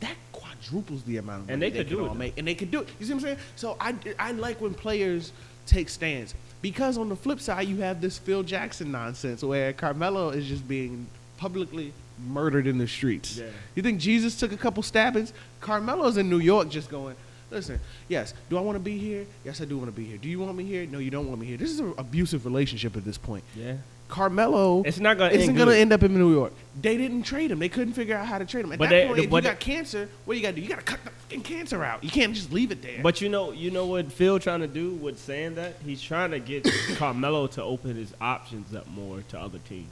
that 0.00 0.16
quadruples 0.32 1.02
the 1.02 1.18
amount 1.18 1.42
of 1.42 1.46
money 1.46 1.52
And 1.52 1.62
they 1.62 1.70
could 1.70 1.88
can 1.88 1.96
do 1.96 2.06
it, 2.06 2.14
make, 2.14 2.38
and 2.38 2.46
they 2.46 2.54
could 2.54 2.70
do 2.70 2.80
it. 2.82 2.88
You 2.98 3.06
see 3.06 3.12
what 3.12 3.18
I'm 3.18 3.26
saying? 3.26 3.38
So 3.56 3.76
I 3.80 3.94
I 4.18 4.32
like 4.32 4.60
when 4.60 4.74
players 4.74 5.32
take 5.66 5.88
stands 5.88 6.34
because 6.64 6.96
on 6.96 7.10
the 7.10 7.16
flip 7.16 7.40
side 7.40 7.68
you 7.68 7.76
have 7.82 8.00
this 8.00 8.16
Phil 8.16 8.42
Jackson 8.42 8.90
nonsense 8.90 9.44
where 9.44 9.74
Carmelo 9.74 10.30
is 10.30 10.46
just 10.46 10.66
being 10.66 11.06
publicly 11.36 11.92
murdered 12.26 12.66
in 12.66 12.78
the 12.78 12.88
streets. 12.88 13.36
Yeah. 13.36 13.48
You 13.74 13.82
think 13.82 14.00
Jesus 14.00 14.34
took 14.34 14.50
a 14.50 14.56
couple 14.56 14.82
stabbings? 14.82 15.34
Carmelo's 15.60 16.16
in 16.16 16.30
New 16.30 16.38
York 16.38 16.70
just 16.70 16.90
going. 16.90 17.16
Listen, 17.50 17.78
yes. 18.08 18.32
Do 18.48 18.56
I 18.56 18.62
want 18.62 18.76
to 18.76 18.80
be 18.80 18.96
here? 18.96 19.26
Yes, 19.44 19.60
I 19.60 19.66
do 19.66 19.76
want 19.76 19.90
to 19.90 19.94
be 19.94 20.06
here. 20.06 20.16
Do 20.16 20.26
you 20.26 20.40
want 20.40 20.56
me 20.56 20.64
here? 20.64 20.86
No, 20.86 21.00
you 21.00 21.10
don't 21.10 21.28
want 21.28 21.38
me 21.38 21.46
here. 21.46 21.58
This 21.58 21.70
is 21.70 21.80
an 21.80 21.92
abusive 21.98 22.46
relationship 22.46 22.96
at 22.96 23.04
this 23.04 23.18
point. 23.18 23.44
Yeah. 23.54 23.74
Carmelo 24.08 24.82
It's 24.84 25.00
not 25.00 25.18
gonna 25.18 25.30
isn't 25.32 25.48
end 25.50 25.56
going 25.56 25.68
to 25.68 25.74
good. 25.74 25.80
end 25.80 25.92
up 25.92 26.02
in 26.02 26.14
New 26.14 26.32
York. 26.32 26.52
They 26.80 26.96
didn't 26.96 27.22
trade 27.22 27.50
him. 27.50 27.58
They 27.58 27.68
couldn't 27.68 27.94
figure 27.94 28.16
out 28.16 28.26
how 28.26 28.38
to 28.38 28.44
trade 28.44 28.64
him. 28.64 28.72
At 28.72 28.78
But 28.78 28.90
that 28.90 28.96
they- 28.96 29.06
point, 29.06 29.18
if 29.20 29.30
you 29.32 29.40
got 29.40 29.60
cancer, 29.60 30.08
what 30.24 30.34
do 30.34 30.38
you 30.38 30.42
got 30.44 30.50
to 30.50 30.56
do? 30.56 30.60
You 30.62 30.68
got 30.68 30.78
to 30.78 30.84
cut 30.84 31.04
the 31.04 31.10
fucking 31.10 31.42
cancer 31.42 31.82
out. 31.84 32.02
You 32.04 32.10
can't 32.10 32.34
just 32.34 32.52
leave 32.52 32.70
it 32.70 32.82
there. 32.82 33.00
But 33.02 33.20
you 33.20 33.28
know, 33.28 33.52
you 33.52 33.70
know 33.70 33.86
what 33.86 34.12
Phil 34.12 34.38
trying 34.38 34.60
to 34.60 34.66
do 34.66 34.90
with 34.92 35.18
saying 35.18 35.54
that? 35.56 35.74
He's 35.84 36.02
trying 36.02 36.32
to 36.32 36.38
get 36.40 36.68
Carmelo 36.96 37.46
to 37.48 37.62
open 37.62 37.96
his 37.96 38.12
options 38.20 38.74
up 38.74 38.86
more 38.88 39.22
to 39.30 39.40
other 39.40 39.58
teams. 39.68 39.88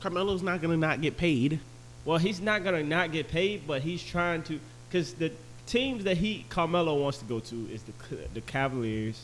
Carmelo's 0.00 0.42
not 0.42 0.60
going 0.60 0.72
to 0.72 0.76
not 0.86 1.00
get 1.00 1.16
paid. 1.16 1.60
Well, 2.04 2.18
he's 2.18 2.38
not 2.40 2.64
gonna 2.64 2.82
not 2.82 3.12
get 3.12 3.28
paid, 3.28 3.66
but 3.66 3.80
he's 3.80 4.02
trying 4.04 4.42
to 4.42 4.60
because 4.90 5.14
the 5.14 5.32
teams 5.66 6.04
that 6.04 6.18
he 6.18 6.44
Carmelo 6.50 7.00
wants 7.00 7.16
to 7.18 7.24
go 7.24 7.40
to 7.40 7.68
is 7.72 7.82
the 7.84 7.92
Cl- 8.06 8.28
the 8.34 8.42
Cavaliers, 8.42 9.22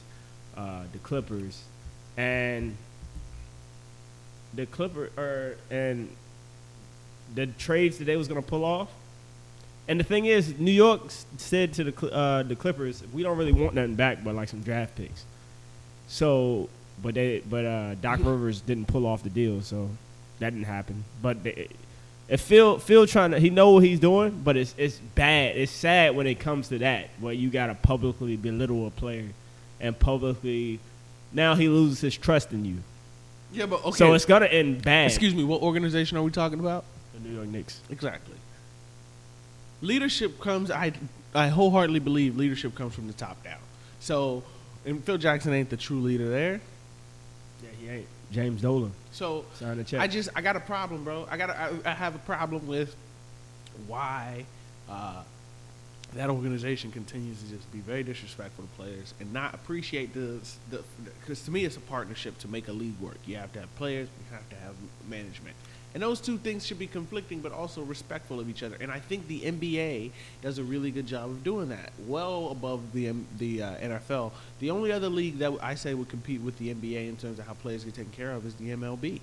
uh, 0.56 0.84
the 0.90 0.98
Clippers, 1.00 1.62
and 2.16 2.74
the 4.54 4.66
Clipper 4.66 5.10
or 5.16 5.56
and 5.70 6.08
the 7.34 7.46
trades 7.46 7.98
that 7.98 8.04
they 8.04 8.16
was 8.16 8.28
gonna 8.28 8.42
pull 8.42 8.64
off. 8.64 8.88
And 9.88 9.98
the 9.98 10.04
thing 10.04 10.26
is, 10.26 10.58
New 10.58 10.70
York 10.70 11.02
said 11.36 11.72
to 11.74 11.84
the 11.84 12.12
uh, 12.12 12.42
the 12.42 12.56
Clippers, 12.56 13.02
we 13.12 13.22
don't 13.22 13.36
really 13.36 13.52
want 13.52 13.74
nothing 13.74 13.94
back 13.94 14.22
but 14.22 14.34
like 14.34 14.48
some 14.48 14.60
draft 14.60 14.96
picks. 14.96 15.24
So, 16.08 16.68
but 17.02 17.14
they 17.14 17.40
but 17.40 17.64
uh, 17.64 17.94
Doc 17.96 18.20
Rivers 18.22 18.60
didn't 18.60 18.86
pull 18.86 19.06
off 19.06 19.22
the 19.22 19.30
deal, 19.30 19.62
so 19.62 19.88
that 20.38 20.50
didn't 20.50 20.66
happen. 20.66 21.04
But 21.22 21.42
they, 21.42 21.68
if 22.28 22.40
Phil 22.40 22.78
Phil 22.78 23.06
trying 23.06 23.32
to 23.32 23.38
he 23.38 23.50
know 23.50 23.70
what 23.70 23.84
he's 23.84 24.00
doing, 24.00 24.40
but 24.44 24.56
it's 24.56 24.74
it's 24.78 24.98
bad. 25.14 25.56
It's 25.56 25.72
sad 25.72 26.14
when 26.14 26.26
it 26.26 26.38
comes 26.38 26.68
to 26.68 26.78
that 26.78 27.10
where 27.18 27.32
you 27.34 27.50
gotta 27.50 27.74
publicly 27.74 28.36
belittle 28.36 28.86
a 28.86 28.90
player 28.90 29.28
and 29.80 29.98
publicly 29.98 30.78
now 31.32 31.54
he 31.54 31.68
loses 31.68 32.00
his 32.00 32.16
trust 32.16 32.52
in 32.52 32.64
you. 32.64 32.78
Yeah, 33.52 33.66
but 33.66 33.84
okay. 33.84 33.96
So 33.96 34.14
it's 34.14 34.24
gonna 34.24 34.46
end 34.46 34.82
bad. 34.82 35.06
Excuse 35.06 35.34
me, 35.34 35.44
what 35.44 35.62
organization 35.62 36.16
are 36.16 36.22
we 36.22 36.30
talking 36.30 36.60
about? 36.60 36.84
the 37.14 37.28
New 37.28 37.34
York 37.34 37.48
Knicks. 37.48 37.80
Exactly. 37.90 38.36
Leadership 39.82 40.40
comes. 40.40 40.70
I 40.70 40.92
I 41.34 41.48
wholeheartedly 41.48 42.00
believe 42.00 42.36
leadership 42.36 42.74
comes 42.74 42.94
from 42.94 43.06
the 43.06 43.12
top 43.12 43.42
down. 43.42 43.58
So, 44.00 44.42
and 44.84 45.02
Phil 45.04 45.18
Jackson 45.18 45.52
ain't 45.52 45.70
the 45.70 45.76
true 45.76 46.00
leader 46.00 46.28
there. 46.28 46.60
Yeah, 47.62 47.68
he 47.80 47.88
ain't. 47.88 48.06
James 48.32 48.62
Dolan 48.62 48.92
So 49.10 49.44
signed 49.54 49.80
a 49.80 49.84
check. 49.84 50.00
I 50.00 50.06
just 50.06 50.28
I 50.36 50.40
got 50.40 50.56
a 50.56 50.60
problem, 50.60 51.02
bro. 51.04 51.26
I 51.30 51.36
got 51.36 51.50
I, 51.50 51.70
I 51.84 51.90
have 51.92 52.14
a 52.14 52.18
problem 52.18 52.66
with 52.66 52.94
why 53.86 54.44
uh, 54.88 55.22
that 56.14 56.28
organization 56.28 56.90
continues 56.90 57.42
to 57.42 57.50
just 57.50 57.70
be 57.72 57.78
very 57.78 58.02
disrespectful 58.02 58.64
to 58.64 58.70
players 58.70 59.14
and 59.20 59.32
not 59.32 59.54
appreciate 59.54 60.12
the 60.12 60.40
the 60.70 60.82
because 61.20 61.42
to 61.42 61.50
me 61.50 61.64
it's 61.64 61.76
a 61.76 61.80
partnership 61.80 62.38
to 62.38 62.48
make 62.48 62.68
a 62.68 62.72
league 62.72 62.98
work. 63.00 63.18
You 63.26 63.36
have 63.36 63.52
to 63.52 63.60
have 63.60 63.74
players, 63.76 64.08
you 64.18 64.34
have 64.34 64.48
to 64.50 64.56
have 64.56 64.74
management. 65.08 65.56
And 65.92 66.02
those 66.02 66.20
two 66.20 66.38
things 66.38 66.64
should 66.64 66.78
be 66.78 66.86
conflicting, 66.86 67.40
but 67.40 67.52
also 67.52 67.82
respectful 67.82 68.38
of 68.38 68.48
each 68.48 68.62
other. 68.62 68.76
And 68.80 68.92
I 68.92 69.00
think 69.00 69.26
the 69.26 69.40
NBA 69.40 70.12
does 70.40 70.58
a 70.58 70.62
really 70.62 70.92
good 70.92 71.06
job 71.06 71.30
of 71.30 71.42
doing 71.42 71.68
that, 71.70 71.92
well 72.06 72.50
above 72.50 72.92
the 72.92 73.12
the 73.38 73.62
uh, 73.62 73.74
NFL. 73.76 74.32
The 74.60 74.70
only 74.70 74.92
other 74.92 75.08
league 75.08 75.38
that 75.38 75.52
I 75.62 75.74
say 75.74 75.94
would 75.94 76.08
compete 76.08 76.40
with 76.40 76.58
the 76.58 76.72
NBA 76.74 77.08
in 77.08 77.16
terms 77.16 77.38
of 77.38 77.46
how 77.46 77.54
players 77.54 77.84
get 77.84 77.94
taken 77.94 78.12
care 78.12 78.32
of 78.32 78.46
is 78.46 78.54
the 78.54 78.70
MLB. 78.70 79.20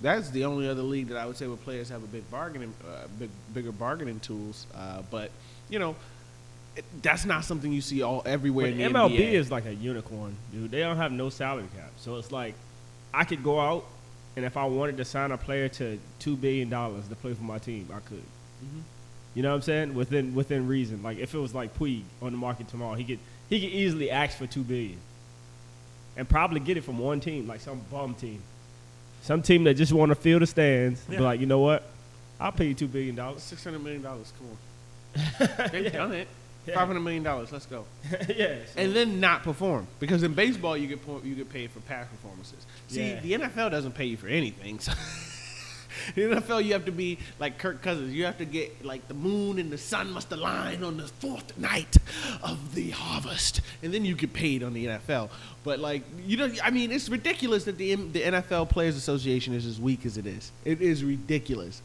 That's 0.00 0.30
the 0.30 0.44
only 0.44 0.68
other 0.68 0.82
league 0.82 1.08
that 1.08 1.16
I 1.18 1.26
would 1.26 1.36
say 1.36 1.46
where 1.48 1.56
players 1.56 1.88
have 1.88 2.02
a 2.04 2.06
big 2.06 2.30
bargaining, 2.30 2.72
uh, 2.88 3.06
big, 3.18 3.30
bigger 3.52 3.72
bargaining 3.72 4.20
tools. 4.20 4.66
Uh, 4.74 5.02
but 5.10 5.30
you 5.68 5.78
know, 5.78 5.96
it, 6.76 6.84
that's 7.02 7.24
not 7.24 7.44
something 7.44 7.72
you 7.72 7.80
see 7.80 8.02
all 8.02 8.22
everywhere 8.24 8.66
But 8.70 8.80
in 8.80 8.92
the 8.92 8.98
MLB 8.98 9.18
NBA. 9.18 9.32
is 9.32 9.50
like 9.50 9.66
a 9.66 9.74
unicorn, 9.74 10.36
dude. 10.52 10.70
They 10.70 10.80
don't 10.80 10.96
have 10.98 11.10
no 11.12 11.30
salary 11.30 11.66
cap, 11.76 11.90
so 11.96 12.16
it's 12.16 12.30
like 12.30 12.54
I 13.12 13.24
could 13.24 13.42
go 13.42 13.58
out 13.60 13.84
and 14.36 14.44
if 14.44 14.56
I 14.56 14.66
wanted 14.66 14.98
to 14.98 15.04
sign 15.04 15.32
a 15.32 15.36
player 15.38 15.68
to 15.70 15.98
two 16.20 16.36
billion 16.36 16.68
dollars 16.70 17.08
to 17.08 17.16
play 17.16 17.34
for 17.34 17.42
my 17.42 17.58
team, 17.58 17.88
I 17.92 17.98
could. 18.00 18.22
Mhm. 18.64 18.82
You 19.34 19.42
know 19.42 19.48
what 19.50 19.56
I'm 19.56 19.62
saying? 19.62 19.94
Within 19.94 20.34
within 20.36 20.68
reason. 20.68 21.02
Like 21.02 21.18
if 21.18 21.34
it 21.34 21.38
was 21.38 21.54
like 21.54 21.76
Puig 21.76 22.02
on 22.22 22.30
the 22.30 22.38
market 22.38 22.68
tomorrow, 22.68 22.94
he 22.94 23.02
could 23.04 23.18
he 23.50 23.60
could 23.60 23.70
easily 23.70 24.10
ask 24.12 24.38
for 24.38 24.46
two 24.46 24.62
billion, 24.62 24.98
and 26.16 26.28
probably 26.28 26.60
get 26.60 26.76
it 26.76 26.84
from 26.84 26.98
one 26.98 27.18
team, 27.18 27.48
like 27.48 27.60
some 27.60 27.80
bum 27.90 28.14
team, 28.14 28.40
some 29.22 29.42
team 29.42 29.64
that 29.64 29.74
just 29.74 29.92
want 29.92 30.10
to 30.10 30.14
fill 30.14 30.38
the 30.38 30.46
stands. 30.46 31.00
Be 31.02 31.18
like, 31.18 31.40
you 31.40 31.46
know 31.46 31.58
what? 31.60 31.84
I'll 32.40 32.52
pay 32.52 32.66
you 32.68 32.74
two 32.74 32.88
billion 32.88 33.14
dollars. 33.16 33.42
Six 33.42 33.64
hundred 33.64 33.82
million 33.82 34.02
dollars. 34.02 34.32
Come 34.38 34.48
on, 34.48 35.68
they've 35.72 35.92
done 35.92 36.12
it. 36.12 36.28
Yeah. 36.66 36.74
Five 36.74 36.86
hundred 36.88 37.00
million 37.00 37.22
dollars. 37.22 37.50
Let's 37.50 37.66
go. 37.66 37.84
yeah. 38.28 38.56
so- 38.72 38.80
And 38.80 38.94
then 38.94 39.20
not 39.20 39.42
perform 39.42 39.86
because 40.00 40.22
in 40.22 40.34
baseball 40.34 40.76
you 40.76 40.86
get 40.86 41.00
you 41.24 41.34
get 41.34 41.50
paid 41.50 41.70
for 41.70 41.80
past 41.80 42.10
performances. 42.10 42.66
See, 42.88 43.08
Yeah. 43.10 43.20
the 43.20 43.32
NFL 43.32 43.70
doesn't 43.70 43.92
pay 43.92 44.04
you 44.06 44.16
for 44.16 44.28
anything. 44.28 44.78
So 44.78 44.92
the 46.14 46.22
NFL 46.22 46.64
you 46.64 46.72
have 46.72 46.84
to 46.86 46.92
be 46.92 47.18
like 47.38 47.58
Kirk 47.58 47.82
Cousins. 47.82 48.12
You 48.12 48.24
have 48.24 48.38
to 48.38 48.44
get 48.44 48.84
like 48.84 49.06
the 49.08 49.14
moon 49.14 49.58
and 49.58 49.70
the 49.70 49.78
sun 49.78 50.12
must 50.12 50.32
align 50.32 50.84
on 50.84 50.96
the 50.96 51.06
fourth 51.06 51.56
night 51.58 51.96
of 52.42 52.74
the 52.74 52.90
harvest, 52.90 53.60
and 53.82 53.92
then 53.92 54.04
you 54.04 54.14
get 54.14 54.32
paid 54.32 54.62
on 54.62 54.72
the 54.72 54.86
NFL. 54.86 55.30
But 55.64 55.78
like 55.78 56.02
you 56.26 56.36
know, 56.36 56.50
I 56.62 56.70
mean, 56.70 56.90
it's 56.92 57.08
ridiculous 57.08 57.64
that 57.64 57.78
the 57.78 57.92
M- 57.92 58.12
the 58.12 58.22
NFL 58.22 58.70
Players 58.70 58.96
Association 58.96 59.54
is 59.54 59.66
as 59.66 59.80
weak 59.80 60.06
as 60.06 60.16
it 60.16 60.26
is. 60.26 60.50
It 60.64 60.80
is 60.80 61.04
ridiculous. 61.04 61.82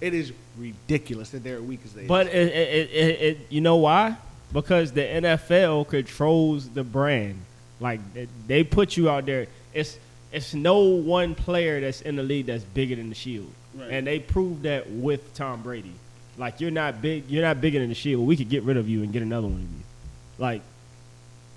It 0.00 0.12
is 0.12 0.32
ridiculous 0.58 1.30
that 1.30 1.44
they're 1.44 1.62
weak 1.62 1.80
as 1.84 1.94
they. 1.94 2.06
But 2.06 2.26
it, 2.26 2.48
it, 2.48 2.90
it, 2.90 3.22
it, 3.22 3.38
you 3.48 3.60
know 3.60 3.76
why? 3.76 4.16
Because 4.52 4.92
the 4.92 5.02
NFL 5.02 5.88
controls 5.88 6.68
the 6.68 6.84
brand. 6.84 7.40
Like 7.80 8.00
they 8.46 8.64
put 8.64 8.96
you 8.96 9.10
out 9.10 9.26
there. 9.26 9.46
It's 9.72 9.98
it's 10.34 10.52
no 10.54 10.80
one 10.80 11.34
player 11.34 11.80
that's 11.80 12.00
in 12.02 12.16
the 12.16 12.22
league 12.22 12.46
that's 12.46 12.64
bigger 12.64 12.96
than 12.96 13.08
the 13.08 13.14
Shield, 13.14 13.50
Right. 13.74 13.90
and 13.90 14.06
they 14.06 14.18
proved 14.18 14.64
that 14.64 14.90
with 14.90 15.34
Tom 15.34 15.62
Brady. 15.62 15.92
Like 16.36 16.60
you're 16.60 16.70
not 16.72 17.00
big. 17.00 17.28
You're 17.30 17.42
not 17.44 17.60
bigger 17.60 17.78
than 17.78 17.88
the 17.88 17.94
Shield. 17.94 18.26
We 18.26 18.36
could 18.36 18.48
get 18.48 18.62
rid 18.64 18.76
of 18.76 18.88
you 18.88 19.02
and 19.02 19.12
get 19.12 19.22
another 19.22 19.46
one 19.46 19.56
of 19.56 19.60
you. 19.62 19.84
Like 20.38 20.62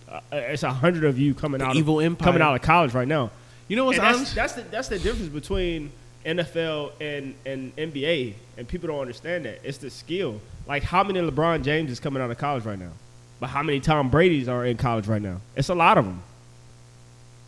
uh, 0.09 0.19
it's 0.31 0.63
a 0.63 0.71
hundred 0.71 1.03
of 1.05 1.17
you 1.19 1.33
coming 1.33 1.59
The 1.59 1.65
out 1.65 1.75
evil 1.75 1.99
of, 1.99 2.05
empire. 2.05 2.25
coming 2.27 2.41
out 2.41 2.55
of 2.55 2.61
college 2.61 2.93
right 2.93 3.07
now. 3.07 3.31
you 3.67 3.75
know 3.75 3.85
what's 3.85 3.97
And 3.97 4.07
that's, 4.07 4.17
honest? 4.17 4.35
that's 4.35 4.53
the 4.53 4.61
that's 4.61 4.87
the 4.87 4.99
difference 4.99 5.29
between 5.29 5.91
NFL 6.25 6.91
and 7.01 7.33
and 7.45 7.75
NBA, 7.75 8.33
and 8.57 8.67
people 8.67 8.87
don't 8.87 8.99
understand 8.99 9.45
that. 9.45 9.59
It's 9.63 9.77
the 9.79 9.89
skill. 9.89 10.39
Like 10.67 10.83
how 10.83 11.03
many 11.03 11.19
LeBron 11.21 11.63
James 11.63 11.89
is 11.91 11.99
coming 11.99 12.21
out 12.21 12.29
of 12.29 12.37
college 12.37 12.63
right 12.65 12.77
now, 12.79 12.91
but 13.39 13.47
how 13.47 13.63
many 13.63 13.79
Tom 13.79 14.09
Brady's 14.09 14.47
are 14.47 14.65
in 14.65 14.77
college 14.77 15.07
right 15.07 15.21
now? 15.21 15.41
It's 15.55 15.69
a 15.69 15.75
lot 15.75 15.97
of 15.97 16.05
them. 16.05 16.21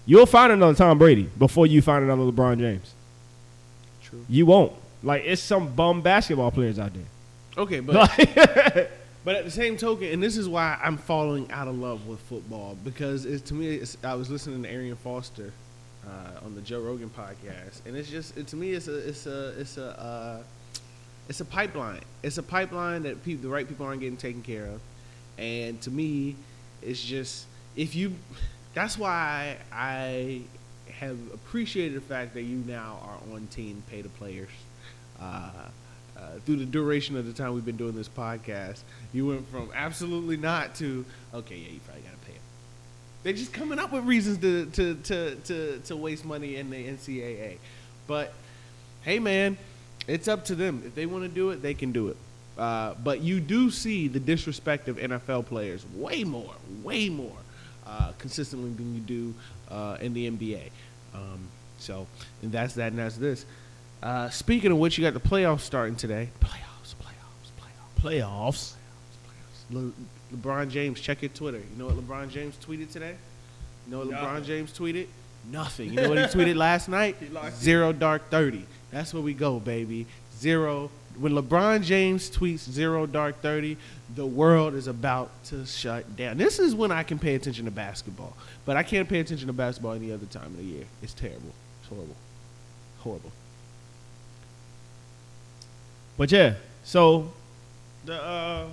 You'll 0.10 0.26
find 0.26 0.52
another 0.52 0.74
Tom 0.74 0.98
Brady 0.98 1.30
before 1.38 1.68
you 1.68 1.84
find 1.84 2.04
another 2.04 2.24
LeBron 2.24 2.58
James. 2.58 2.96
True. 4.02 4.26
You 4.28 4.48
won't. 4.48 4.74
Like 5.04 5.22
it's 5.24 5.40
some 5.40 5.68
bum 5.76 6.02
basketball 6.02 6.50
players 6.50 6.80
out 6.80 6.94
there. 6.96 7.04
Okay, 7.56 7.80
but 7.80 8.10
But 9.24 9.36
at 9.36 9.46
the 9.46 9.52
same 9.52 9.78
token, 9.78 10.08
and 10.08 10.24
this 10.24 10.36
is 10.36 10.50
why 10.50 10.80
I'm 10.82 10.98
falling 10.98 11.52
out 11.52 11.68
of 11.68 11.78
love 11.78 12.08
with 12.08 12.20
football 12.22 12.76
because 12.84 13.26
it's, 13.26 13.44
to 13.50 13.54
me, 13.54 13.76
it's, 13.76 13.96
I 14.04 14.16
was 14.16 14.32
listening 14.32 14.64
to 14.64 14.70
Arian 14.72 14.96
Foster 14.96 15.54
uh, 16.08 16.44
on 16.44 16.56
the 16.56 16.62
Joe 16.62 16.80
Rogan 16.80 17.12
podcast, 17.12 17.86
and 17.86 17.96
it's 17.96 18.10
just 18.10 18.36
it, 18.36 18.48
to 18.48 18.56
me, 18.56 18.72
it's 18.72 18.88
a 18.88 18.98
it's 19.08 19.28
a 19.28 19.60
it's 19.60 19.78
a 19.78 20.02
uh, 20.02 20.44
it's 21.28 21.42
a 21.42 21.46
pipeline. 21.46 22.00
It's 22.24 22.40
a 22.40 22.44
pipeline 22.44 23.04
that 23.04 23.24
people, 23.24 23.44
the 23.44 23.50
right 23.50 23.68
people 23.68 23.86
aren't 23.86 24.00
getting 24.00 24.18
taken 24.18 24.42
care 24.42 24.66
of, 24.66 24.82
and 25.38 25.80
to 25.82 25.92
me, 25.92 26.36
it's 26.82 27.04
just 27.04 27.46
if 27.76 27.94
you. 27.94 28.16
That's 28.74 28.98
why 28.98 29.58
I 29.72 30.42
have 31.00 31.18
appreciated 31.34 31.96
the 31.96 32.02
fact 32.02 32.34
that 32.34 32.44
you 32.44 32.58
now 32.68 33.00
are 33.04 33.34
on 33.34 33.48
team 33.48 33.84
pay 33.90 34.02
the 34.02 34.10
players. 34.10 34.50
Uh, 35.20 35.50
uh, 36.18 36.22
through 36.46 36.58
the 36.58 36.66
duration 36.66 37.16
of 37.16 37.26
the 37.26 37.32
time 37.32 37.54
we've 37.54 37.66
been 37.66 37.78
doing 37.78 37.96
this 37.96 38.10
podcast, 38.10 38.82
you 39.14 39.28
went 39.28 39.50
from 39.50 39.70
absolutely 39.74 40.36
not 40.36 40.76
to 40.76 41.06
okay, 41.34 41.56
yeah, 41.56 41.72
you 41.72 41.80
probably 41.86 42.04
got 42.04 42.12
to 42.12 42.28
pay 42.28 42.34
them. 42.34 42.42
They're 43.24 43.34
just 43.34 43.54
coming 43.54 43.80
up 43.80 43.92
with 43.92 44.04
reasons 44.04 44.40
to 44.40 44.66
to, 44.66 44.96
to, 44.96 45.36
to 45.36 45.80
to 45.80 45.96
waste 45.96 46.26
money 46.26 46.58
in 46.58 46.70
the 46.70 46.88
NCAA. 46.88 47.58
But 48.08 48.34
hey, 49.04 49.20
man, 49.20 49.58
it's 50.08 50.28
up 50.28 50.46
to 50.46 50.56
them. 50.56 50.84
If 50.86 50.96
they 50.96 51.06
want 51.06 51.24
to 51.24 51.30
do 51.30 51.52
it, 51.52 51.62
they 51.62 51.74
can 51.74 51.92
do 51.92 52.10
it. 52.10 52.18
Uh, 52.58 52.96
but 53.02 53.22
you 53.22 53.40
do 53.40 53.72
see 53.72 54.10
the 54.10 54.20
disrespect 54.20 54.90
of 54.90 54.98
NFL 54.98 55.46
players 55.46 55.86
way 55.96 56.26
more, 56.26 56.54
way 56.84 57.08
more 57.08 57.38
uh, 57.90 58.12
consistently 58.20 58.72
than 58.72 58.94
you 58.94 59.02
do 59.02 59.34
uh, 59.72 59.98
in 60.00 60.14
the 60.14 60.30
NBA. 60.30 60.70
Um, 61.14 61.48
so, 61.80 62.06
and 62.44 62.52
that's 62.52 62.76
that, 62.76 62.92
and 62.92 63.00
that's 63.00 63.18
this. 63.18 63.46
Uh, 64.04 64.30
speaking 64.30 64.72
of 64.72 64.78
which, 64.78 64.98
you 64.98 65.04
got 65.04 65.14
the 65.14 65.28
playoffs 65.30 65.62
starting 65.62 65.96
today. 65.96 66.30
Playoffs, 66.40 66.94
playoffs, 66.96 67.52
playoffs, 68.02 68.02
Playoffs. 68.02 68.74
Le- 69.72 69.92
LeBron 70.34 70.70
James, 70.70 71.00
check 71.02 71.22
your 71.22 71.30
Twitter. 71.30 71.58
You 71.58 71.78
know 71.78 71.88
what 71.88 71.96
LeBron 71.96 72.30
James 72.30 72.56
tweeted 72.66 72.92
today? 72.92 73.16
You 73.88 73.92
know 73.92 74.00
what 74.00 74.10
LeBron 74.10 74.24
Nothing. 74.34 74.44
James 74.44 74.72
tweeted? 74.78 75.08
Nothing. 75.52 75.90
You 75.90 75.96
know 76.02 76.10
what 76.10 76.18
he 76.20 76.24
tweeted 76.26 76.56
last 76.56 76.90
night? 76.90 77.18
Zero 77.56 77.92
dark 77.92 78.30
thirty. 78.30 78.66
That's 78.92 79.14
where 79.14 79.24
we 79.24 79.34
go, 79.34 79.60
baby. 79.60 80.06
Zero. 80.38 80.92
When 81.20 81.34
LeBron 81.34 81.84
James 81.84 82.30
tweets 82.30 82.70
zero 82.70 83.06
dark 83.06 83.42
thirty, 83.42 83.78
the 84.16 84.26
world 84.26 84.74
is 84.74 84.88
about 84.88 85.32
to 85.46 85.66
shut 85.66 86.16
down. 86.16 86.38
This 86.38 86.60
is 86.60 86.74
when 86.74 86.92
I 86.92 87.04
can 87.04 87.20
pay 87.20 87.36
attention 87.36 87.66
to 87.66 87.72
basketball, 87.72 88.36
but 88.66 88.78
I 88.78 88.84
can't 88.84 89.08
pay 89.10 89.20
attention 89.20 89.48
to 89.48 89.54
basketball 89.54 89.94
any 89.94 90.12
other 90.14 90.26
time 90.28 90.46
of 90.46 90.58
the 90.58 90.64
year. 90.64 90.86
It's 91.04 91.14
terrible. 91.14 91.52
It's 91.82 91.90
horrible. 91.90 92.16
Horrible. 93.00 93.32
But 96.18 96.32
yeah, 96.32 96.56
so 96.84 97.32
the 98.06 98.22
uh, 98.22 98.68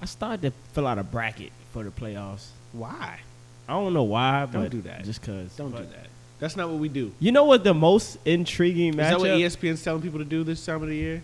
I 0.00 0.06
started 0.06 0.42
to 0.42 0.52
fill 0.72 0.86
out 0.86 0.98
a 0.98 1.04
bracket 1.04 1.52
for 1.72 1.84
the 1.84 1.90
playoffs. 1.90 2.48
Why? 2.72 3.20
I 3.68 3.72
don't 3.72 3.92
know 3.92 4.02
why, 4.04 4.46
Don't 4.50 4.62
but 4.62 4.70
do 4.70 4.80
that. 4.82 5.04
Just 5.04 5.22
cause. 5.22 5.54
Don't 5.56 5.70
do 5.70 5.78
that. 5.78 6.06
That's 6.40 6.56
not 6.56 6.68
what 6.70 6.78
we 6.78 6.88
do. 6.88 7.12
You 7.20 7.32
know 7.32 7.44
what 7.44 7.62
the 7.64 7.74
most 7.74 8.18
intriguing 8.24 8.96
match 8.96 9.14
Is 9.14 9.22
that 9.22 9.28
what? 9.28 9.30
ESPN's 9.38 9.84
telling 9.84 10.02
people 10.02 10.18
to 10.18 10.24
do 10.24 10.42
this 10.42 10.64
time 10.64 10.82
of 10.82 10.88
the 10.88 10.96
year? 10.96 11.22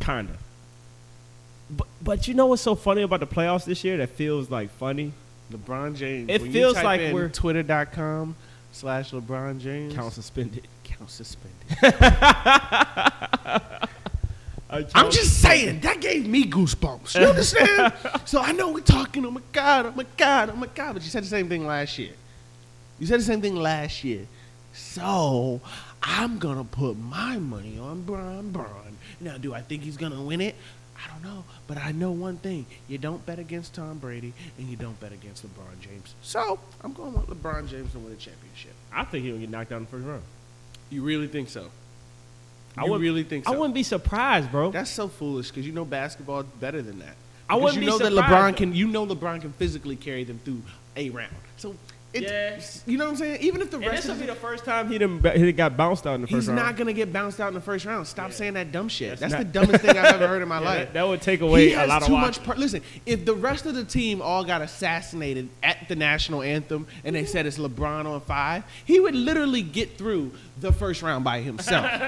Kinda. 0.00 0.36
But 1.70 1.86
but 2.02 2.28
you 2.28 2.34
know 2.34 2.46
what's 2.46 2.62
so 2.62 2.74
funny 2.74 3.02
about 3.02 3.20
the 3.20 3.26
playoffs 3.26 3.64
this 3.64 3.84
year 3.84 3.96
that 3.98 4.10
feels 4.10 4.50
like 4.50 4.70
funny? 4.70 5.12
LeBron 5.52 5.94
James. 5.94 6.28
It 6.28 6.40
when 6.40 6.50
you 6.50 6.52
feels 6.52 6.74
type 6.74 6.84
like 6.84 7.00
in 7.00 7.14
we're- 7.14 7.30
twitter.com 7.30 8.34
slash 8.72 9.12
LeBron 9.12 9.60
James. 9.60 9.94
Count 9.94 10.12
suspended. 10.12 10.66
count 10.84 11.08
suspended. 11.08 11.82
I'm 14.70 15.10
just 15.10 15.40
saying 15.42 15.80
that 15.80 16.00
gave 16.00 16.26
me 16.26 16.44
goosebumps. 16.44 17.18
You 17.20 17.26
understand? 17.26 17.92
so 18.24 18.40
I 18.40 18.52
know 18.52 18.72
we're 18.72 18.80
talking. 18.80 19.24
Oh 19.26 19.30
my 19.30 19.42
god! 19.52 19.86
Oh 19.86 19.92
my 19.92 20.06
god! 20.16 20.50
Oh 20.50 20.56
my 20.56 20.66
god! 20.66 20.94
But 20.94 21.02
you 21.04 21.10
said 21.10 21.22
the 21.22 21.28
same 21.28 21.48
thing 21.48 21.66
last 21.66 21.98
year. 21.98 22.12
You 23.02 23.08
said 23.08 23.18
the 23.18 23.24
same 23.24 23.40
thing 23.40 23.56
last 23.56 24.04
year. 24.04 24.28
So 24.72 25.60
I'm 26.04 26.38
gonna 26.38 26.62
put 26.62 26.96
my 26.96 27.36
money 27.36 27.76
on 27.76 28.02
Bron 28.02 28.52
Bron. 28.52 28.96
Now, 29.20 29.38
do 29.38 29.52
I 29.52 29.60
think 29.60 29.82
he's 29.82 29.96
gonna 29.96 30.22
win 30.22 30.40
it? 30.40 30.54
I 30.96 31.12
don't 31.12 31.24
know, 31.24 31.42
but 31.66 31.78
I 31.78 31.90
know 31.90 32.12
one 32.12 32.36
thing: 32.36 32.64
you 32.86 32.98
don't 32.98 33.26
bet 33.26 33.40
against 33.40 33.74
Tom 33.74 33.98
Brady, 33.98 34.32
and 34.56 34.68
you 34.68 34.76
don't 34.76 35.00
bet 35.00 35.10
against 35.12 35.44
LeBron 35.44 35.80
James. 35.80 36.14
So 36.22 36.60
I'm 36.80 36.92
going 36.92 37.12
with 37.14 37.26
LeBron 37.26 37.66
James 37.68 37.90
to 37.90 37.98
win 37.98 38.12
a 38.12 38.14
championship. 38.14 38.70
I 38.92 39.02
think 39.02 39.24
he'll 39.24 39.36
get 39.36 39.50
knocked 39.50 39.72
out 39.72 39.78
in 39.78 39.82
the 39.86 39.90
first 39.90 40.06
round. 40.06 40.22
You 40.88 41.02
really 41.02 41.26
think 41.26 41.48
so? 41.48 41.70
I 42.78 42.84
would- 42.84 43.00
really 43.00 43.24
think 43.24 43.46
so? 43.46 43.52
I 43.52 43.56
wouldn't 43.56 43.74
be 43.74 43.82
surprised, 43.82 44.52
bro. 44.52 44.70
That's 44.70 44.90
so 44.90 45.08
foolish 45.08 45.48
because 45.48 45.66
you 45.66 45.72
know 45.72 45.84
basketball 45.84 46.44
better 46.44 46.80
than 46.82 47.00
that. 47.00 47.16
I 47.50 47.54
Because 47.56 47.62
wouldn't 47.64 47.82
you 47.82 47.90
know 47.90 47.98
be 47.98 48.04
that. 48.04 48.12
LeBron 48.12 48.56
can. 48.56 48.72
You 48.76 48.86
know 48.86 49.04
LeBron 49.08 49.40
can 49.40 49.52
physically 49.54 49.96
carry 49.96 50.22
them 50.22 50.38
through 50.44 50.62
a 50.96 51.10
round. 51.10 51.34
So 51.56 51.74
it, 52.14 52.22
Yeah. 52.24 52.60
you 52.86 52.98
know 52.98 53.04
what 53.06 53.10
I'm 53.12 53.16
saying. 53.16 53.40
Even 53.40 53.60
if 53.62 53.70
the 53.70 53.78
and 53.78 53.86
rest 53.86 53.96
this 54.02 54.06
will 54.06 54.12
of 54.14 54.20
be 54.20 54.26
the, 54.26 54.34
first 54.34 54.64
time 54.64 54.90
he 54.90 54.98
done, 54.98 55.22
he 55.34 55.50
got 55.52 55.76
bounced 55.76 56.06
out 56.06 56.14
in 56.16 56.20
the 56.22 56.26
first 56.26 56.34
he's 56.34 56.48
round. 56.48 56.58
He's 56.58 56.66
not 56.66 56.76
gonna 56.76 56.92
get 56.92 57.12
bounced 57.12 57.40
out 57.40 57.48
in 57.48 57.54
the 57.54 57.60
first 57.60 57.84
round. 57.86 58.06
Stop 58.06 58.28
Yeah. 58.30 58.34
saying 58.36 58.54
that 58.54 58.70
dumb 58.72 58.88
shit. 58.88 59.18
That's 59.18 59.32
That's, 59.32 59.44
the 59.44 59.50
dumbest 59.50 59.80
thing 59.82 59.90
I've 59.96 60.14
ever 60.14 60.28
heard 60.28 60.42
in 60.42 60.48
my 60.48 60.58
Yeah, 60.60 60.64
life. 60.66 60.78
that, 60.88 60.94
that 60.94 61.08
would 61.08 61.22
take 61.22 61.40
away 61.40 61.68
he 61.68 61.74
a 61.74 61.86
lot 61.86 62.02
of 62.02 62.08
too 62.08 62.14
watching. 62.14 62.46
much. 62.46 62.58
Listen, 62.58 62.82
if 63.06 63.24
the 63.24 63.34
rest 63.34 63.64
of 63.66 63.74
the 63.74 63.84
team 63.84 64.20
all 64.20 64.44
got 64.44 64.60
assassinated 64.62 65.48
at 65.62 65.88
the 65.88 65.96
national 65.96 66.42
anthem 66.42 66.86
and 67.04 67.16
they 67.16 67.24
said 67.24 67.46
it's 67.46 67.58
LeBron 67.58 68.04
on 68.06 68.20
five, 68.22 68.64
he 68.84 69.00
would 69.00 69.14
literally 69.14 69.62
get 69.62 69.96
through 69.96 70.32
the 70.60 70.72
first 70.72 71.02
round 71.02 71.24
by 71.24 71.40
himself. 71.40 71.90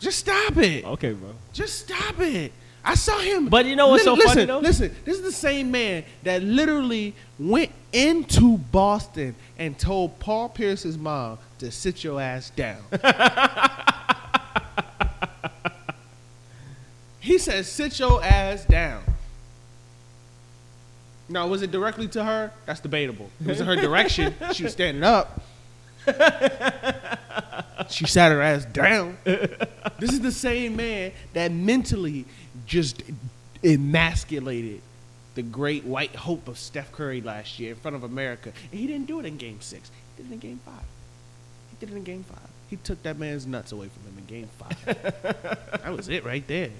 Just 0.00 0.18
stop 0.18 0.56
it. 0.56 0.84
Okay, 0.84 1.12
bro. 1.12 1.30
Just 1.52 1.78
stop 1.80 2.18
it. 2.18 2.52
I 2.84 2.94
saw 2.94 3.18
him. 3.18 3.48
But 3.48 3.66
you 3.66 3.76
know 3.76 3.88
what's 3.88 4.04
so 4.04 4.14
listen, 4.14 4.28
funny, 4.28 4.44
though? 4.46 4.58
Listen, 4.58 4.94
this 5.04 5.16
is 5.16 5.22
the 5.22 5.32
same 5.32 5.70
man 5.70 6.04
that 6.24 6.42
literally 6.42 7.14
went 7.38 7.70
into 7.92 8.58
Boston 8.58 9.34
and 9.58 9.78
told 9.78 10.18
Paul 10.18 10.48
Pierce's 10.48 10.98
mom 10.98 11.38
to 11.58 11.70
sit 11.70 12.02
your 12.02 12.20
ass 12.20 12.50
down. 12.50 12.82
he 17.20 17.38
said, 17.38 17.64
sit 17.64 18.00
your 18.00 18.22
ass 18.24 18.64
down. 18.64 19.04
Now, 21.28 21.46
was 21.46 21.62
it 21.62 21.70
directly 21.70 22.08
to 22.08 22.24
her? 22.24 22.52
That's 22.66 22.80
debatable. 22.80 23.30
It 23.40 23.46
was 23.46 23.60
in 23.60 23.66
her 23.66 23.76
direction. 23.76 24.34
She 24.52 24.64
was 24.64 24.72
standing 24.72 25.04
up. 25.04 25.40
She 27.88 28.06
sat 28.06 28.32
her 28.32 28.42
ass 28.42 28.64
down. 28.66 29.18
This 29.98 30.14
is 30.14 30.20
the 30.20 30.32
same 30.32 30.74
man 30.74 31.12
that 31.32 31.52
mentally 31.52 32.24
just 32.66 33.02
emasculated 33.64 34.80
the 35.34 35.42
great 35.42 35.84
white 35.84 36.14
hope 36.14 36.48
of 36.48 36.58
Steph 36.58 36.92
Curry 36.92 37.20
last 37.20 37.58
year 37.58 37.70
in 37.70 37.76
front 37.76 37.96
of 37.96 38.02
America. 38.04 38.52
And 38.70 38.80
he 38.80 38.86
didn't 38.86 39.06
do 39.06 39.20
it 39.20 39.26
in 39.26 39.36
game 39.36 39.60
six. 39.60 39.90
He 40.16 40.22
did 40.22 40.30
it 40.30 40.34
in 40.34 40.40
game 40.40 40.60
five. 40.64 40.84
He 41.70 41.86
did 41.86 41.94
it 41.94 41.96
in 41.96 42.04
game 42.04 42.24
five. 42.24 42.48
He 42.68 42.76
took 42.76 43.02
that 43.02 43.18
man's 43.18 43.46
nuts 43.46 43.72
away 43.72 43.88
from 43.88 44.02
him 44.12 44.18
in 44.18 44.24
game 44.26 44.48
five. 44.58 45.22
that 45.82 45.92
was 45.94 46.08
it 46.08 46.24
right 46.24 46.46
there. 46.46 46.70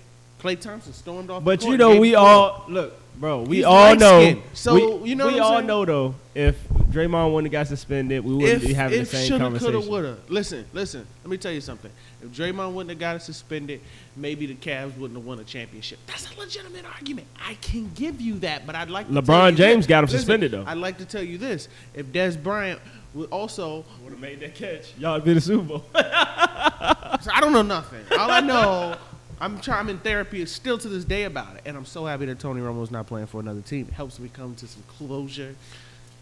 Klay 0.43 0.59
Thompson 0.59 0.93
stormed 0.93 1.31
off. 1.31 1.45
But 1.45 1.63
you 1.65 1.77
know, 1.77 2.01
we 2.01 2.15
all 2.15 2.65
look, 2.69 2.95
bro. 3.19 3.43
We 3.43 3.57
He's 3.57 3.65
all 3.65 3.95
know. 3.95 4.19
light-skinned. 4.19 4.43
So, 4.55 4.99
we, 4.99 5.11
you 5.11 5.15
know 5.15 5.29
we 5.29 5.39
all 5.39 5.57
saying? 5.57 5.67
know 5.67 5.85
though. 5.85 6.15
If 6.35 6.57
Draymond 6.93 7.33
wouldn't 7.33 7.53
have 7.53 7.67
got 7.67 7.69
suspended, 7.69 8.25
we 8.25 8.35
wouldn't 8.35 8.63
if, 8.63 8.69
be 8.69 8.75
having 8.75 9.01
the 9.01 9.07
same 9.07 9.29
shoulda, 9.29 9.45
conversation. 9.45 9.73
coulda, 9.73 9.91
woulda. 9.91 10.17
Listen, 10.29 10.65
listen. 10.73 11.07
Let 11.25 11.31
me 11.31 11.37
tell 11.37 11.53
you 11.53 11.61
something. 11.61 11.91
If 12.23 12.31
Draymond 12.31 12.73
wouldn't 12.73 12.91
have 12.91 12.99
got 12.99 13.23
suspended, 13.23 13.81
maybe 14.17 14.47
the 14.47 14.55
Cavs 14.55 14.97
wouldn't 14.97 15.19
have 15.19 15.27
won 15.27 15.39
a 15.41 15.45
championship. 15.45 15.99
That's 16.07 16.31
a 16.35 16.39
legitimate 16.39 16.85
argument. 16.85 17.27
I 17.45 17.55
can 17.55 17.91
give 17.95 18.21
you 18.21 18.39
that, 18.41 18.67
but 18.67 18.75
I'd 18.75 18.91
like 18.91 19.09
to 19.09 19.13
LeBron 19.13 19.57
James 19.57 19.79
this. 19.79 19.87
got 19.87 19.99
him 19.99 20.05
Listen, 20.05 20.19
suspended, 20.19 20.51
though. 20.53 20.65
I'd 20.67 20.79
like 20.79 20.99
to 20.99 21.05
tell 21.05 21.23
you 21.23 21.39
this: 21.39 21.69
if 21.95 22.07
Dez 22.07 22.41
Bryant 22.41 22.81
would 23.15 23.31
also, 23.31 23.85
Would 24.03 24.13
have 24.13 24.21
made 24.21 24.41
that 24.41 24.55
catch. 24.55 24.97
Y'all 24.97 25.15
would 25.15 25.25
be 25.25 25.35
the 25.35 25.41
Super 25.41 25.65
Bowl. 25.65 25.85
so 25.95 25.99
I 26.05 27.39
don't 27.41 27.53
know 27.53 27.63
nothing. 27.63 28.01
All 28.19 28.31
I 28.31 28.41
know. 28.41 28.97
I'm 29.41 29.61
trying. 29.61 29.81
I'm 29.81 29.89
in 29.89 29.99
therapy 29.99 30.47
still 30.47 30.79
to 30.79 30.89
this 30.89 31.05
day 31.05 31.25
about 31.25 31.57
it, 31.57 31.63
and 31.67 31.77
I'm 31.77 31.85
so 31.85 32.07
happy 32.07 32.27
that 32.27 32.39
Tony 32.39 32.61
Romo's 32.61 32.93
not 32.93 33.07
playing 33.09 33.27
for 33.27 33.41
another 33.41 33.61
team. 33.61 33.87
It 33.89 33.95
helps 33.95 34.21
me 34.21 34.31
come 34.33 34.55
to 34.55 34.69
some 34.69 34.85
closure. 34.87 35.57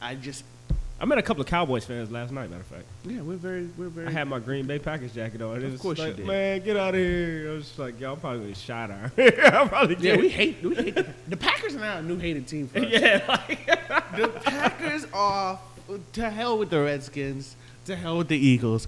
I 0.00 0.14
just, 0.14 0.44
I 1.00 1.06
met 1.06 1.16
a 1.16 1.22
couple 1.22 1.40
of 1.40 1.46
Cowboys 1.46 1.84
fans 1.86 2.10
last 2.10 2.30
night. 2.30 2.50
Matter 2.50 2.60
of 2.60 2.66
fact, 2.66 2.84
yeah, 3.06 3.22
we're 3.22 3.36
very, 3.36 3.68
we're 3.78 3.88
very. 3.88 4.06
I 4.08 4.10
had 4.10 4.28
my 4.28 4.38
Green 4.38 4.66
Bay 4.66 4.78
Packers 4.78 5.14
jacket 5.14 5.40
on. 5.40 5.56
It 5.56 5.64
Of 5.64 5.80
course 5.80 5.98
you 5.98 6.12
did. 6.12 6.26
Man, 6.26 6.60
get 6.62 6.76
out 6.76 6.94
of 6.94 7.00
here! 7.00 7.48
I 7.50 7.54
was 7.54 7.64
just 7.66 7.78
like, 7.78 7.98
y'all 7.98 8.16
probably 8.16 8.40
gonna 8.40 8.48
get 8.50 8.58
shot 8.58 8.90
out. 8.90 9.10
I'm 9.54 9.68
probably 9.70 9.94
Yeah, 9.96 10.12
get- 10.16 10.20
we 10.20 10.28
hate 10.28 10.62
we 10.62 10.74
hate 10.74 10.94
the, 10.94 11.06
the 11.28 11.36
Packers 11.38 11.74
are 11.74 11.80
now 11.80 11.98
a 11.98 12.02
new 12.02 12.18
hated 12.18 12.46
team 12.46 12.68
for 12.68 12.78
us. 12.84 12.86
yeah, 12.90 13.24
like 13.28 13.66
The 14.16 14.28
Packers 14.44 15.06
are 15.14 15.58
to 16.12 16.30
hell 16.30 16.58
with 16.58 16.68
the 16.70 16.80
Redskins, 16.82 17.56
to 17.86 17.96
hell 17.96 18.18
with 18.18 18.28
the 18.28 18.36
Eagles. 18.38 18.86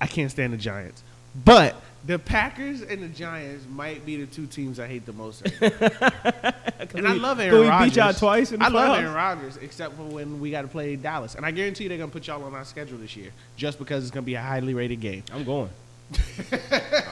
I 0.00 0.06
can't 0.06 0.30
stand 0.30 0.52
the 0.52 0.56
Giants, 0.56 1.02
but 1.44 1.74
the 2.06 2.18
Packers 2.18 2.82
and 2.82 3.02
the 3.02 3.08
Giants 3.08 3.66
might 3.68 4.04
be 4.06 4.16
the 4.16 4.26
two 4.26 4.46
teams 4.46 4.80
I 4.80 4.86
hate 4.86 5.04
the 5.06 5.12
most. 5.12 5.42
and 5.60 7.06
I 7.06 7.12
love 7.12 7.40
Aaron 7.40 7.68
Rodgers. 7.68 7.80
we 7.80 7.90
beat 7.90 7.96
y'all 7.96 8.12
twice 8.14 8.52
I 8.52 8.68
love 8.68 8.72
playoffs. 8.72 9.00
Aaron 9.02 9.14
Rodgers, 9.14 9.56
except 9.58 9.96
for 9.96 10.04
when 10.04 10.40
we 10.40 10.50
got 10.50 10.62
to 10.62 10.68
play 10.68 10.96
Dallas. 10.96 11.34
And 11.34 11.44
I 11.44 11.50
guarantee 11.50 11.84
you 11.84 11.88
they're 11.88 11.98
gonna 11.98 12.10
put 12.10 12.26
y'all 12.26 12.42
on 12.44 12.54
our 12.54 12.64
schedule 12.64 12.98
this 12.98 13.16
year, 13.16 13.30
just 13.56 13.78
because 13.78 14.02
it's 14.04 14.10
gonna 14.10 14.22
be 14.24 14.34
a 14.34 14.40
highly 14.40 14.74
rated 14.74 15.00
game. 15.00 15.22
I'm 15.32 15.44
going. 15.44 15.70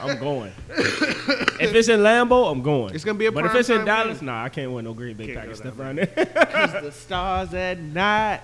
I'm 0.01 0.19
going. 0.19 0.51
if 0.67 1.73
it's 1.73 1.87
in 1.87 2.01
Lambeau, 2.01 2.51
I'm 2.51 2.61
going. 2.61 2.93
It's 2.93 3.05
gonna 3.05 3.17
be 3.17 3.27
a 3.27 3.31
But 3.31 3.45
if 3.45 3.55
it's 3.55 3.69
in 3.69 3.85
Dallas, 3.85 4.17
game. 4.19 4.25
nah, 4.25 4.43
I 4.43 4.49
can't 4.49 4.71
win 4.71 4.83
no 4.85 4.93
Green 4.93 5.15
Bay 5.15 5.27
Can't 5.27 5.39
Packers 5.39 5.57
stuff 5.59 5.79
around 5.79 5.97
there. 5.99 6.07
Because 6.15 6.83
the 6.83 6.91
stars 6.91 7.53
at 7.53 7.79
night. 7.79 8.41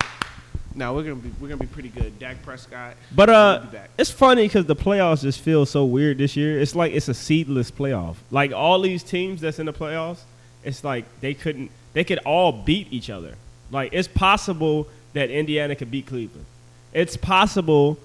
No, 0.75 0.93
we're 0.93 1.03
gonna 1.03 1.15
be 1.15 1.31
we're 1.39 1.47
gonna 1.47 1.61
be 1.61 1.67
pretty 1.67 1.89
good. 1.89 2.19
Dak 2.19 2.43
Prescott. 2.43 2.95
But 3.15 3.29
uh, 3.29 3.59
We'll 3.61 3.71
be 3.71 3.77
back. 3.77 3.89
it's 3.97 4.11
funny 4.11 4.43
because 4.45 4.65
the 4.65 4.75
playoffs 4.75 5.21
just 5.21 5.39
feel 5.39 5.65
so 5.65 5.85
weird 5.85 6.17
this 6.17 6.35
year. 6.35 6.59
It's 6.59 6.75
like 6.75 6.91
it's 6.93 7.07
a 7.07 7.13
seedless 7.13 7.71
playoff. 7.71 8.15
Like 8.29 8.51
all 8.51 8.81
these 8.81 9.01
teams 9.01 9.39
that's 9.41 9.57
in 9.57 9.65
the 9.67 9.73
playoffs, 9.73 10.19
it's 10.63 10.83
like 10.83 11.05
they 11.21 11.33
couldn't. 11.33 11.71
They 11.93 12.03
could 12.03 12.19
all 12.19 12.51
beat 12.51 12.87
each 12.91 13.09
other. 13.09 13.35
Like 13.71 13.91
it's 13.93 14.07
possible 14.09 14.87
that 15.13 15.29
Indiana 15.29 15.75
could 15.75 15.89
beat 15.89 16.07
Cleveland. 16.07 16.45
It's 16.91 17.15
possible, 17.15 17.97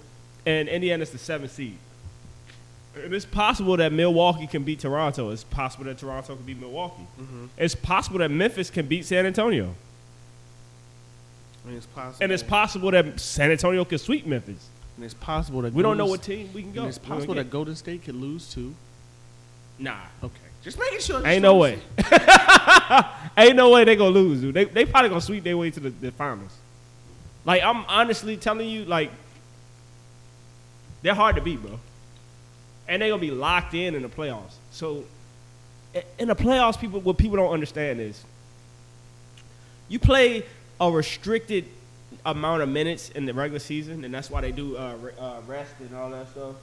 and 0.46 0.68
Indiana's 0.68 1.10
the 1.10 1.18
seventh 1.18 1.52
seed. 1.52 1.76
And 3.04 3.12
it's 3.14 3.24
possible 3.24 3.76
that 3.78 3.92
Milwaukee 3.92 4.46
can 4.46 4.62
beat 4.64 4.80
Toronto. 4.80 5.30
It's 5.30 5.44
possible 5.44 5.84
that 5.84 5.98
Toronto 5.98 6.34
can 6.36 6.44
beat 6.44 6.58
Milwaukee. 6.60 7.06
Mm-hmm. 7.20 7.46
It's 7.56 7.74
possible 7.74 8.18
that 8.18 8.30
Memphis 8.30 8.68
can 8.70 8.86
beat 8.86 9.04
San 9.04 9.26
Antonio. 9.26 9.74
And 11.66 11.76
it's 11.76 11.86
possible. 11.86 12.24
And 12.24 12.32
it's 12.32 12.42
possible 12.42 12.90
that 12.90 13.20
San 13.20 13.50
Antonio 13.50 13.84
could 13.84 14.00
sweep 14.00 14.26
Memphis. 14.26 14.68
And 14.96 15.04
it's 15.04 15.14
possible 15.14 15.62
that 15.62 15.72
We 15.72 15.82
don't 15.82 15.96
know 15.96 16.06
what 16.06 16.22
team 16.22 16.50
we 16.52 16.62
can 16.62 16.72
go. 16.72 16.86
It's 16.86 16.98
possible 16.98 17.34
that 17.34 17.50
Golden 17.50 17.76
State 17.76 18.04
could 18.04 18.16
lose 18.16 18.52
too. 18.52 18.74
Nah. 19.78 19.96
Okay, 20.22 20.34
just 20.62 20.78
making 20.78 21.00
sure. 21.00 21.26
Ain't 21.26 21.42
no 21.42 21.56
way. 21.56 21.78
Ain't 23.36 23.56
no 23.56 23.70
way 23.70 23.84
they 23.84 23.96
gonna 23.96 24.10
lose, 24.10 24.42
dude. 24.42 24.54
They 24.54 24.64
they 24.64 24.84
probably 24.84 25.08
gonna 25.08 25.22
sweep 25.22 25.42
their 25.42 25.56
way 25.56 25.70
to 25.70 25.80
the, 25.80 25.90
the 25.90 26.12
finals. 26.12 26.54
Like 27.46 27.62
I'm 27.62 27.84
honestly 27.86 28.36
telling 28.36 28.68
you, 28.68 28.84
like 28.84 29.10
they're 31.02 31.14
hard 31.14 31.36
to 31.36 31.42
beat, 31.42 31.62
bro. 31.62 31.78
And 32.88 33.00
they 33.00 33.08
gonna 33.08 33.20
be 33.20 33.30
locked 33.30 33.72
in 33.72 33.94
in 33.94 34.02
the 34.02 34.08
playoffs. 34.08 34.56
So 34.70 35.04
in 36.18 36.28
the 36.28 36.36
playoffs, 36.36 36.78
people 36.78 37.00
what 37.00 37.16
people 37.16 37.36
don't 37.36 37.52
understand 37.52 38.00
is 38.00 38.22
you 39.88 39.98
play 39.98 40.44
a 40.80 40.90
restricted 40.90 41.66
amount 42.24 42.62
of 42.62 42.68
minutes 42.68 43.10
in 43.10 43.26
the 43.26 43.34
regular 43.34 43.58
season, 43.58 44.04
and 44.04 44.12
that's 44.12 44.30
why 44.30 44.40
they 44.40 44.52
do 44.52 44.76
uh, 44.76 44.96
uh, 45.18 45.40
rest 45.46 45.74
and 45.80 45.94
all 45.94 46.10
that 46.10 46.28
stuff. 46.30 46.56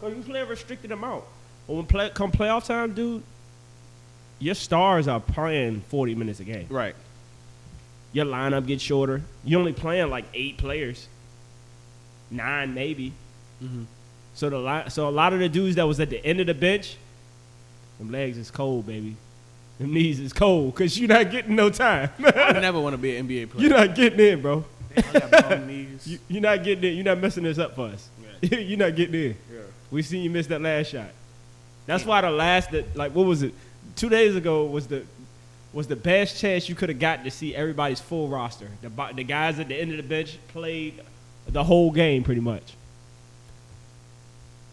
Cause 0.00 0.14
you 0.14 0.22
play 0.22 0.40
a 0.40 0.46
restricted 0.46 0.92
amount. 0.92 1.24
But 1.66 1.74
when 1.74 1.86
play 1.86 2.10
come 2.14 2.32
playoff 2.32 2.66
time, 2.66 2.94
dude, 2.94 3.22
your 4.38 4.54
stars 4.54 5.08
are 5.08 5.20
playing 5.20 5.82
40 5.88 6.14
minutes 6.14 6.40
a 6.40 6.44
game. 6.44 6.66
Right. 6.70 6.94
Your 8.12 8.24
lineup 8.24 8.66
gets 8.66 8.82
shorter. 8.82 9.22
You're 9.44 9.60
only 9.60 9.72
playing 9.72 10.10
like 10.10 10.24
eight 10.34 10.56
players, 10.56 11.06
nine 12.30 12.74
maybe. 12.74 13.12
Mm-hmm. 13.62 13.84
So 14.34 14.48
the 14.48 14.58
li- 14.58 14.88
so 14.88 15.08
a 15.08 15.10
lot 15.10 15.32
of 15.32 15.38
the 15.38 15.48
dudes 15.48 15.76
that 15.76 15.86
was 15.86 16.00
at 16.00 16.10
the 16.10 16.24
end 16.24 16.40
of 16.40 16.46
the 16.46 16.54
bench, 16.54 16.96
them 17.98 18.10
legs 18.10 18.38
is 18.38 18.50
cold, 18.50 18.86
baby. 18.86 19.16
Them 19.80 19.94
knees 19.94 20.20
is 20.20 20.34
cold 20.34 20.74
because 20.74 20.98
you're 20.98 21.08
not 21.08 21.30
getting 21.30 21.56
no 21.56 21.70
time. 21.70 22.10
I 22.18 22.52
never 22.60 22.78
want 22.78 22.92
to 22.92 22.98
be 22.98 23.16
an 23.16 23.26
NBA 23.26 23.48
player. 23.48 23.66
you're 23.66 23.78
not 23.78 23.94
getting 23.94 24.20
in, 24.20 24.42
bro. 24.42 24.62
I 24.94 25.00
got 25.00 25.30
bum 25.48 25.66
knees. 25.66 26.06
You, 26.06 26.18
you're 26.28 26.42
not 26.42 26.62
getting 26.62 26.84
in. 26.84 26.96
You're 26.96 27.04
not 27.04 27.18
messing 27.18 27.44
this 27.44 27.58
up 27.58 27.74
for 27.74 27.86
us. 27.86 28.10
you're 28.42 28.78
not 28.78 28.94
getting 28.94 29.14
in. 29.14 29.36
yeah. 29.50 29.60
We 29.90 30.02
seen 30.02 30.22
you 30.22 30.28
miss 30.28 30.48
that 30.48 30.60
last 30.60 30.88
shot. 30.88 31.08
That's 31.86 32.04
why 32.04 32.20
the 32.20 32.30
last 32.30 32.72
that 32.72 32.94
like 32.94 33.14
what 33.14 33.24
was 33.24 33.42
it? 33.42 33.54
Two 33.96 34.10
days 34.10 34.36
ago 34.36 34.66
was 34.66 34.86
the 34.86 35.02
was 35.72 35.86
the 35.86 35.96
best 35.96 36.38
chance 36.38 36.68
you 36.68 36.74
could 36.74 36.90
have 36.90 36.98
gotten 36.98 37.24
to 37.24 37.30
see 37.30 37.54
everybody's 37.54 38.00
full 38.00 38.28
roster. 38.28 38.68
The 38.82 38.90
the 39.14 39.24
guys 39.24 39.58
at 39.60 39.68
the 39.68 39.76
end 39.76 39.92
of 39.92 39.96
the 39.96 40.02
bench 40.02 40.36
played 40.48 41.00
the 41.48 41.64
whole 41.64 41.90
game 41.90 42.22
pretty 42.22 42.42
much. 42.42 42.74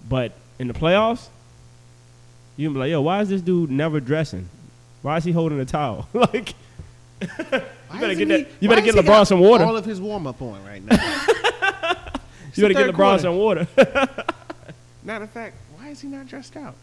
But 0.10 0.34
in 0.60 0.68
the 0.68 0.74
playoffs, 0.74 1.30
you 2.58 2.68
can 2.68 2.74
be 2.74 2.80
like, 2.80 2.90
yo, 2.90 3.00
why 3.02 3.22
is 3.22 3.30
this 3.30 3.42
dude 3.42 3.72
never 3.72 4.02
dressing? 4.02 4.50
Why 5.08 5.16
is 5.16 5.24
he 5.24 5.32
holding 5.32 5.58
a 5.58 5.64
towel? 5.64 6.06
like, 6.14 6.54
you 7.22 7.28
better 7.98 8.14
get 8.14 8.28
that. 8.28 8.48
You 8.60 8.68
better 8.68 8.82
get 8.82 8.94
LeBron 8.94 9.26
some 9.26 9.40
water. 9.40 9.64
All 9.64 9.78
of 9.78 9.86
his 9.86 10.02
warm 10.02 10.28
up 10.28 10.42
on 10.42 10.62
right 10.66 10.84
now. 10.84 10.98
You 12.56 12.64
better 12.64 12.74
get 12.74 12.90
LeBron 12.90 12.96
quarter. 12.96 13.22
some 13.22 13.38
water. 13.38 13.68
Matter 15.04 15.26
of 15.26 15.30
fact, 15.30 15.56
why 15.76 15.90
is 15.90 16.02
he 16.02 16.08
not 16.08 16.28
dressed 16.28 16.58
out? 16.58 16.74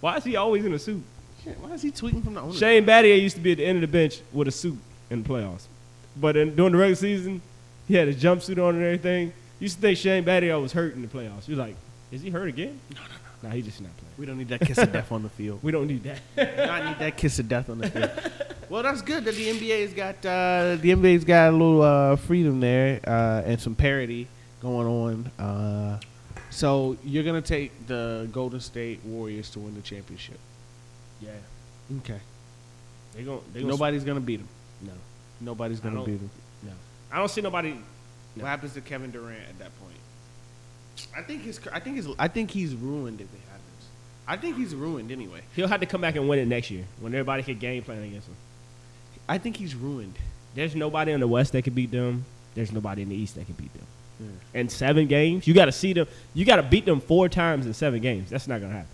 why 0.00 0.16
is 0.18 0.24
he 0.24 0.36
always 0.36 0.64
in 0.64 0.72
a 0.72 0.78
suit? 0.78 1.02
Shit, 1.42 1.58
why 1.58 1.72
is 1.72 1.82
he 1.82 1.90
tweeting 1.90 2.22
from 2.22 2.34
the 2.34 2.40
owner? 2.40 2.54
Shane 2.54 2.86
Battier 2.86 3.20
used 3.20 3.34
to 3.34 3.42
be 3.42 3.52
at 3.52 3.58
the 3.58 3.66
end 3.66 3.82
of 3.82 3.90
the 3.90 3.92
bench 3.92 4.20
with 4.32 4.46
a 4.46 4.52
suit 4.52 4.78
in 5.10 5.24
the 5.24 5.28
playoffs. 5.28 5.66
But 6.16 6.36
in, 6.36 6.54
during 6.54 6.72
the 6.72 6.78
regular 6.78 6.94
season, 6.94 7.42
he 7.88 7.94
had 7.94 8.06
a 8.06 8.14
jumpsuit 8.14 8.56
on 8.56 8.76
and 8.76 8.84
everything. 8.84 9.32
Used 9.58 9.76
to 9.76 9.82
think 9.82 9.98
Shane 9.98 10.24
Battier 10.24 10.62
was 10.62 10.72
hurt 10.72 10.94
in 10.94 11.02
the 11.02 11.08
playoffs. 11.08 11.44
He 11.44 11.52
was 11.52 11.58
like, 11.58 11.74
is 12.12 12.22
he 12.22 12.30
hurt 12.30 12.48
again? 12.48 12.78
No, 12.94 13.00
no, 13.00 13.08
no. 13.08 13.48
Nah, 13.48 13.54
he 13.54 13.62
just 13.62 13.80
not 13.80 13.90
playing. 13.96 14.01
We 14.22 14.26
don't 14.26 14.38
need 14.38 14.50
that 14.50 14.60
kiss 14.60 14.78
of 14.78 14.92
death 14.92 15.10
on 15.10 15.24
the 15.24 15.28
field. 15.30 15.58
We 15.64 15.72
don't 15.72 15.88
need 15.88 16.04
that. 16.04 16.20
Not 16.68 16.84
need 16.84 16.98
that 17.00 17.16
kiss 17.16 17.40
of 17.40 17.48
death 17.48 17.68
on 17.68 17.78
the 17.78 17.90
field. 17.90 18.08
well, 18.68 18.84
that's 18.84 19.02
good 19.02 19.24
that 19.24 19.34
the 19.34 19.48
NBA's 19.48 19.94
got 19.94 20.14
uh, 20.24 20.76
the 20.80 20.90
NBA's 20.90 21.24
got 21.24 21.48
a 21.48 21.50
little 21.50 21.82
uh, 21.82 22.14
freedom 22.14 22.60
there 22.60 23.00
uh, 23.04 23.42
and 23.44 23.60
some 23.60 23.74
parity 23.74 24.28
going 24.60 24.86
on. 24.86 25.44
Uh, 25.44 25.98
so 26.50 26.96
you're 27.02 27.24
gonna 27.24 27.42
take 27.42 27.88
the 27.88 28.28
Golden 28.30 28.60
State 28.60 29.04
Warriors 29.04 29.50
to 29.50 29.58
win 29.58 29.74
the 29.74 29.80
championship. 29.80 30.38
yeah. 31.20 31.30
Okay. 31.98 32.20
They 33.16 33.24
gon' 33.24 33.40
they 33.52 33.64
Nobody's 33.64 34.04
gonna 34.04 34.20
beat 34.20 34.36
them. 34.36 34.48
No. 34.82 34.92
Nobody's 35.40 35.80
gonna 35.80 36.04
beat 36.04 36.20
them. 36.20 36.30
No. 36.62 36.72
I 37.10 37.18
don't 37.18 37.28
see 37.28 37.40
nobody. 37.40 37.72
No. 37.72 38.44
What 38.44 38.50
happens 38.50 38.74
to 38.74 38.82
Kevin 38.82 39.10
Durant 39.10 39.48
at 39.48 39.58
that 39.58 39.76
point? 39.80 39.96
I 41.16 41.22
think 41.22 41.42
his. 41.42 41.58
I 41.72 41.80
think 41.80 41.96
his. 41.96 42.06
I 42.20 42.28
think 42.28 42.52
he's 42.52 42.76
ruined 42.76 43.20
if 43.20 43.26
it 43.26 43.40
happens. 43.50 43.62
I 44.26 44.36
think 44.36 44.56
he's 44.56 44.74
ruined 44.74 45.10
anyway. 45.10 45.40
He'll 45.56 45.68
have 45.68 45.80
to 45.80 45.86
come 45.86 46.00
back 46.00 46.16
and 46.16 46.28
win 46.28 46.38
it 46.38 46.46
next 46.46 46.70
year 46.70 46.84
when 47.00 47.12
everybody 47.14 47.42
can 47.42 47.58
game 47.58 47.82
plan 47.82 48.02
against 48.02 48.28
him. 48.28 48.36
I 49.28 49.38
think 49.38 49.56
he's 49.56 49.74
ruined. 49.74 50.14
There's 50.54 50.74
nobody 50.76 51.12
in 51.12 51.20
the 51.20 51.28
West 51.28 51.52
that 51.52 51.62
can 51.62 51.72
beat 51.74 51.90
them. 51.90 52.24
There's 52.54 52.70
nobody 52.72 53.02
in 53.02 53.08
the 53.08 53.16
East 53.16 53.34
that 53.36 53.46
can 53.46 53.54
beat 53.54 53.72
them. 53.72 53.86
And 54.54 54.70
seven 54.70 55.08
games, 55.08 55.48
you 55.48 55.54
got 55.54 55.64
to 55.64 55.72
see 55.72 55.92
them. 55.92 56.06
You 56.32 56.44
got 56.44 56.56
to 56.56 56.62
beat 56.62 56.84
them 56.86 57.00
four 57.00 57.28
times 57.28 57.66
in 57.66 57.74
seven 57.74 58.00
games. 58.00 58.30
That's 58.30 58.46
not 58.46 58.60
gonna 58.60 58.72
happen. 58.72 58.88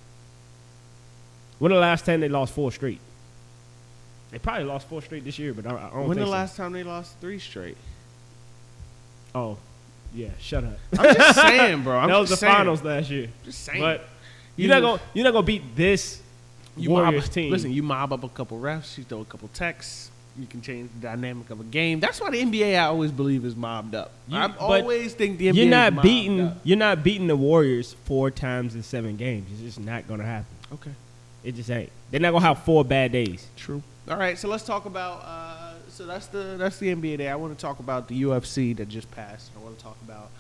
When 1.59 1.71
the 1.71 1.79
last 1.79 2.07
time 2.07 2.21
they 2.21 2.31
lost 2.31 2.55
four 2.55 2.73
straight? 2.73 3.01
They 4.31 4.39
probably 4.39 4.65
lost 4.65 4.89
four 4.89 5.03
straight 5.03 5.25
this 5.25 5.39
year, 5.39 5.53
but 5.53 5.67
I, 5.67 5.71
I 5.71 5.91
don't 5.91 6.09
When 6.09 6.19
the 6.19 6.25
so. 6.25 6.31
last 6.31 6.57
time 6.57 6.73
they 6.73 6.83
lost 6.83 7.19
three 7.21 7.39
straight? 7.39 7.77
Oh, 9.35 9.59
yeah. 10.15 10.29
Shut 10.39 10.65
up. 10.65 10.79
I'm 10.99 11.15
just 11.15 11.41
saying, 11.41 11.83
bro. 11.83 11.99
I'm 11.99 12.09
that 12.09 12.19
was 12.19 12.31
the 12.31 12.37
saying. 12.37 12.55
finals 12.55 12.83
last 12.83 13.11
year. 13.11 13.29
Just 13.45 13.65
saying. 13.65 13.81
But 13.81 14.07
you're 14.59 14.69
not 14.75 14.81
gonna 14.83 15.03
you're 15.15 15.25
not 15.25 15.33
gonna 15.33 15.47
beat 15.47 15.75
this 15.77 16.21
you 16.77 16.91
Warriors 16.91 17.25
mob, 17.25 17.33
team. 17.33 17.51
Listen, 17.51 17.73
you 17.73 17.83
mob 17.83 18.13
up 18.13 18.23
a 18.25 18.29
couple 18.29 18.59
refs, 18.59 18.97
you 18.99 19.05
throw 19.05 19.21
a 19.21 19.25
couple 19.25 19.49
texts, 19.55 20.11
you 20.39 20.47
can 20.47 20.63
change 20.63 20.91
the 21.01 21.09
dynamic 21.09 21.51
of 21.51 21.59
a 21.61 21.65
game. 21.65 21.99
That's 22.01 22.21
why 22.21 22.31
the 22.31 22.41
NBA 22.41 22.77
I 22.79 22.85
always 22.85 23.11
believe 23.11 23.45
is 23.45 23.57
mobbed 23.57 23.95
up. 23.95 24.13
You- 24.29 24.39
I 24.39 24.55
always 24.59 25.15
think 25.15 25.39
the 25.39 25.49
NBA 25.49 25.55
you're 25.57 25.65
is 25.65 25.71
not 25.71 25.93
mobbed 25.95 26.03
beating 26.05 26.41
up. 26.43 26.59
you're 26.63 26.77
not 26.79 27.03
beating 27.03 27.27
the 27.27 27.37
Warriors 27.37 27.97
four 28.05 28.31
times 28.31 28.75
in 28.75 28.83
seven 28.83 29.17
games. 29.17 29.49
It's 29.53 29.61
just 29.77 29.81
not 29.85 30.07
gonna 30.07 30.25
happen. 30.25 30.47
Okay, 30.75 30.93
It 31.43 31.55
just 31.57 31.71
ain't. 31.71 31.91
They're 32.11 32.21
not 32.21 32.33
gonna 32.33 32.45
have 32.45 32.63
four 32.63 32.85
bad 32.85 33.11
days. 33.13 33.47
true. 33.57 33.83
All 34.09 34.17
right, 34.17 34.39
so 34.39 34.49
let's 34.49 34.65
talk 34.65 34.87
about. 34.87 35.23
Uh, 35.25 35.73
so 35.91 36.07
that's 36.07 36.27
the 36.29 36.55
that's 36.59 36.79
the 36.79 36.95
NBA 36.95 37.19
day. 37.19 37.29
I 37.29 37.35
want 37.37 37.57
to 37.57 37.61
talk 37.61 37.81
about 37.81 38.07
the 38.09 38.23
UFC 38.23 38.77
that 38.77 38.89
just 38.89 39.11
passed. 39.11 39.51
I 39.57 39.63
want 39.63 39.77
to 39.77 39.83
talk 39.85 39.97
about 40.05 40.31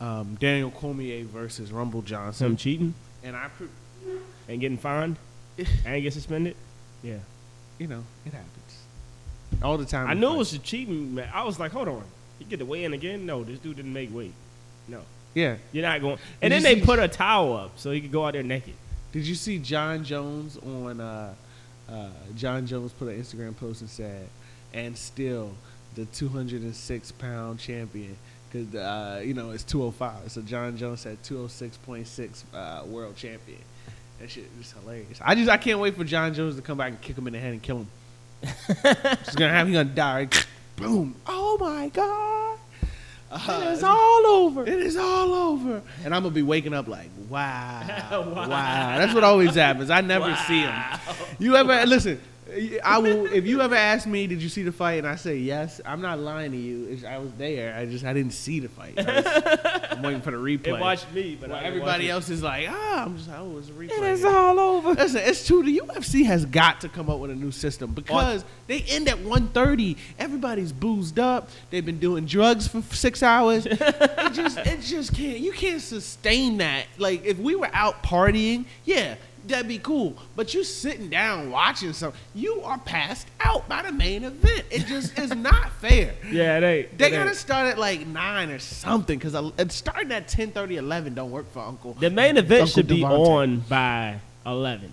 um, 0.00 0.36
Daniel 0.40 0.70
Cormier 0.70 1.24
versus 1.24 1.70
Rumble 1.70 2.00
Johnson. 2.02 2.48
Johnson. 2.52 2.56
cheating 2.56 2.94
And 3.24 3.36
I, 3.36 3.48
pre- 3.48 3.68
and 4.48 4.60
getting 4.60 4.78
fined 4.78 5.16
and 5.86 6.02
get 6.02 6.12
suspended. 6.12 6.56
Yeah, 7.02 7.18
you 7.78 7.86
know, 7.86 8.02
it 8.26 8.32
happens 8.32 8.78
all 9.62 9.76
the 9.78 9.84
time. 9.84 10.08
I 10.08 10.14
knew 10.14 10.32
it 10.34 10.38
was 10.38 10.52
a 10.54 10.58
cheating. 10.58 11.14
Man. 11.14 11.28
I 11.32 11.44
was 11.44 11.58
like, 11.60 11.72
hold 11.72 11.88
on, 11.88 12.02
he 12.38 12.44
get 12.44 12.58
the 12.58 12.64
weigh 12.64 12.84
in 12.84 12.92
again? 12.94 13.26
No, 13.26 13.44
this 13.44 13.58
dude 13.58 13.76
didn't 13.76 13.92
make 13.92 14.12
weight. 14.14 14.34
No, 14.88 15.00
Yeah. 15.34 15.56
you're 15.72 15.82
not 15.86 16.00
going. 16.00 16.16
Did 16.16 16.22
And 16.42 16.52
then 16.52 16.62
you 16.62 16.68
they 16.68 16.80
see- 16.80 16.86
put 16.86 16.98
a 16.98 17.08
towel 17.08 17.56
up 17.56 17.78
so 17.78 17.90
he 17.92 18.00
could 18.00 18.12
go 18.12 18.24
out 18.26 18.32
there 18.32 18.42
naked. 18.42 18.74
Did 19.12 19.26
you 19.26 19.34
see 19.34 19.58
Jon 19.58 20.04
Jones 20.04 20.56
on? 20.58 21.00
Uh, 21.00 21.34
uh, 21.90 22.08
Jon 22.36 22.66
Jones 22.66 22.92
put 22.92 23.08
an 23.08 23.20
Instagram 23.22 23.54
post 23.56 23.82
and 23.82 23.90
said, 23.90 24.26
"And 24.72 24.96
still 24.96 25.52
the 25.94 26.06
206 26.06 27.12
pound 27.12 27.58
champion." 27.58 28.16
Because 28.52 28.74
uh, 28.74 29.22
you 29.24 29.32
know 29.32 29.50
it's 29.50 29.64
205, 29.64 30.30
so 30.30 30.42
Jon 30.42 30.76
Jones 30.76 31.00
said 31.00 31.22
206.6 31.22 32.42
uh, 32.52 32.84
world 32.86 33.16
champion. 33.16 33.58
That 34.20 34.30
shit 34.30 34.44
is 34.60 34.72
hilarious. 34.72 35.18
I 35.22 35.34
just 35.34 35.48
I 35.48 35.56
can't 35.56 35.78
wait 35.80 35.96
for 35.96 36.04
Jon 36.04 36.34
Jones 36.34 36.56
to 36.56 36.62
come 36.62 36.76
back 36.78 36.88
and 36.90 37.00
kick 37.00 37.16
him 37.16 37.26
in 37.26 37.32
the 37.32 37.38
head 37.38 37.52
and 37.52 37.62
kill 37.62 37.78
him. 37.78 37.86
He's 38.42 39.34
gonna 39.36 39.52
have 39.52 39.66
he 39.68 39.72
gonna 39.72 39.84
die. 39.86 40.18
right? 40.20 40.46
Boom! 40.76 41.14
Oh 41.26 41.56
my 41.58 41.88
god! 41.88 42.58
Uh, 43.30 43.70
It's 43.72 43.82
all 43.82 44.26
over. 44.26 44.62
it 44.64 44.78
is 44.80 44.96
all 44.96 45.32
over. 45.32 45.80
And 46.04 46.14
I'm 46.14 46.22
gonna 46.22 46.34
be 46.34 46.42
waking 46.42 46.74
up 46.74 46.88
like, 46.88 47.08
wow, 47.30 47.80
wow. 48.10 48.48
Wow. 48.48 48.98
That's 48.98 49.14
what 49.14 49.24
always 49.24 49.54
happens. 49.54 49.88
I 49.90 50.02
never 50.02 50.36
see 50.46 50.60
him. 50.60 50.74
You 51.38 51.56
ever 51.56 51.86
listen? 51.86 52.20
I 52.84 52.98
will. 52.98 53.26
If 53.32 53.46
you 53.46 53.60
ever 53.60 53.74
ask 53.74 54.06
me, 54.06 54.26
did 54.26 54.42
you 54.42 54.48
see 54.48 54.62
the 54.62 54.72
fight, 54.72 54.98
and 54.98 55.06
I 55.06 55.16
say 55.16 55.36
yes, 55.36 55.80
I'm 55.84 56.00
not 56.00 56.18
lying 56.18 56.52
to 56.52 56.56
you. 56.58 56.86
It's, 56.86 57.04
I 57.04 57.18
was 57.18 57.32
there. 57.32 57.74
I 57.74 57.86
just 57.86 58.04
I 58.04 58.12
didn't 58.12 58.32
see 58.32 58.60
the 58.60 58.68
fight. 58.68 58.98
I 58.98 59.20
was- 59.20 59.82
I'm 59.92 60.02
waiting 60.02 60.20
for 60.20 60.30
the 60.30 60.36
replay. 60.38 60.66
It 60.68 60.80
watched 60.80 61.10
me, 61.12 61.36
but 61.40 61.50
While 61.50 61.60
I 61.60 61.64
everybody 61.64 62.10
else 62.10 62.28
is 62.28 62.42
like, 62.42 62.66
ah, 62.68 63.04
I'm 63.04 63.16
just 63.16 63.28
like, 63.28 63.38
oh, 63.38 63.58
it's 63.58 63.68
a 63.68 63.72
replay. 63.72 63.90
It 63.98 64.02
is 64.02 64.24
all 64.24 64.58
over. 64.58 64.94
Listen, 64.94 65.20
it's 65.24 65.46
true. 65.46 65.62
The 65.62 65.80
UFC 65.84 66.24
has 66.24 66.44
got 66.44 66.80
to 66.82 66.88
come 66.88 67.08
up 67.10 67.18
with 67.18 67.30
a 67.30 67.34
new 67.34 67.50
system 67.50 67.92
because 67.92 68.44
they 68.66 68.82
end 68.88 69.08
at 69.08 69.18
1.30. 69.18 69.96
Everybody's 70.18 70.72
boozed 70.72 71.18
up. 71.18 71.48
They've 71.70 71.84
been 71.84 71.98
doing 71.98 72.26
drugs 72.26 72.66
for 72.68 72.82
six 72.94 73.22
hours. 73.22 73.66
it 73.70 74.32
just, 74.32 74.58
it 74.58 74.80
just 74.80 75.14
can't. 75.14 75.38
You 75.38 75.52
can't 75.52 75.80
sustain 75.80 76.58
that. 76.58 76.86
Like 76.98 77.24
if 77.24 77.38
we 77.38 77.54
were 77.54 77.70
out 77.72 78.02
partying, 78.02 78.64
yeah, 78.84 79.16
that'd 79.46 79.68
be 79.68 79.78
cool. 79.78 80.16
But 80.36 80.54
you 80.54 80.64
sitting 80.64 81.08
down 81.08 81.50
watching 81.50 81.92
something, 81.92 82.20
you 82.34 82.62
are 82.62 82.78
passed 82.78 83.26
out 83.40 83.68
by 83.68 83.82
the 83.82 83.92
main 83.92 84.24
event. 84.24 84.64
It 84.70 84.86
just 84.86 85.18
is 85.18 85.34
not 85.34 85.72
fair. 85.74 86.14
Yeah, 86.30 86.58
it 86.58 86.62
ain't. 86.64 86.98
They 86.98 87.08
it 87.08 87.10
gotta 87.10 87.30
ain't. 87.30 87.36
start 87.36 87.68
at 87.68 87.78
like 87.78 88.06
nine 88.06 88.50
or 88.50 88.58
something 88.58 89.18
because 89.18 89.32
starting 89.74 90.12
at 90.12 90.28
10:30, 90.28 90.76
11 90.76 91.14
don't 91.14 91.30
work 91.30 91.52
for 91.52 91.60
Uncle. 91.60 91.94
The 91.94 92.10
main 92.10 92.36
event 92.36 92.62
Uncle 92.62 92.66
should 92.74 92.86
be 92.88 93.00
Devontae. 93.02 93.28
on 93.28 93.58
by 93.60 94.18
eleven, 94.46 94.92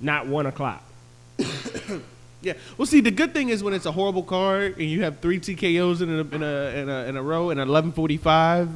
not 0.00 0.26
one 0.26 0.46
o'clock. 0.46 0.82
Yeah. 2.42 2.54
Well, 2.78 2.86
see, 2.86 3.02
the 3.02 3.10
good 3.10 3.34
thing 3.34 3.50
is 3.50 3.62
when 3.62 3.74
it's 3.74 3.84
a 3.84 3.92
horrible 3.92 4.22
card 4.22 4.78
and 4.78 4.88
you 4.88 5.02
have 5.02 5.18
three 5.18 5.38
TKOs 5.38 6.00
in 6.00 6.08
a 6.08 6.20
in 6.20 6.42
a 6.42 6.80
in 6.80 6.88
a, 6.88 7.04
in 7.10 7.16
a 7.18 7.22
row 7.22 7.50
and 7.50 7.60
eleven 7.60 7.92
forty 7.92 8.16
five, 8.16 8.70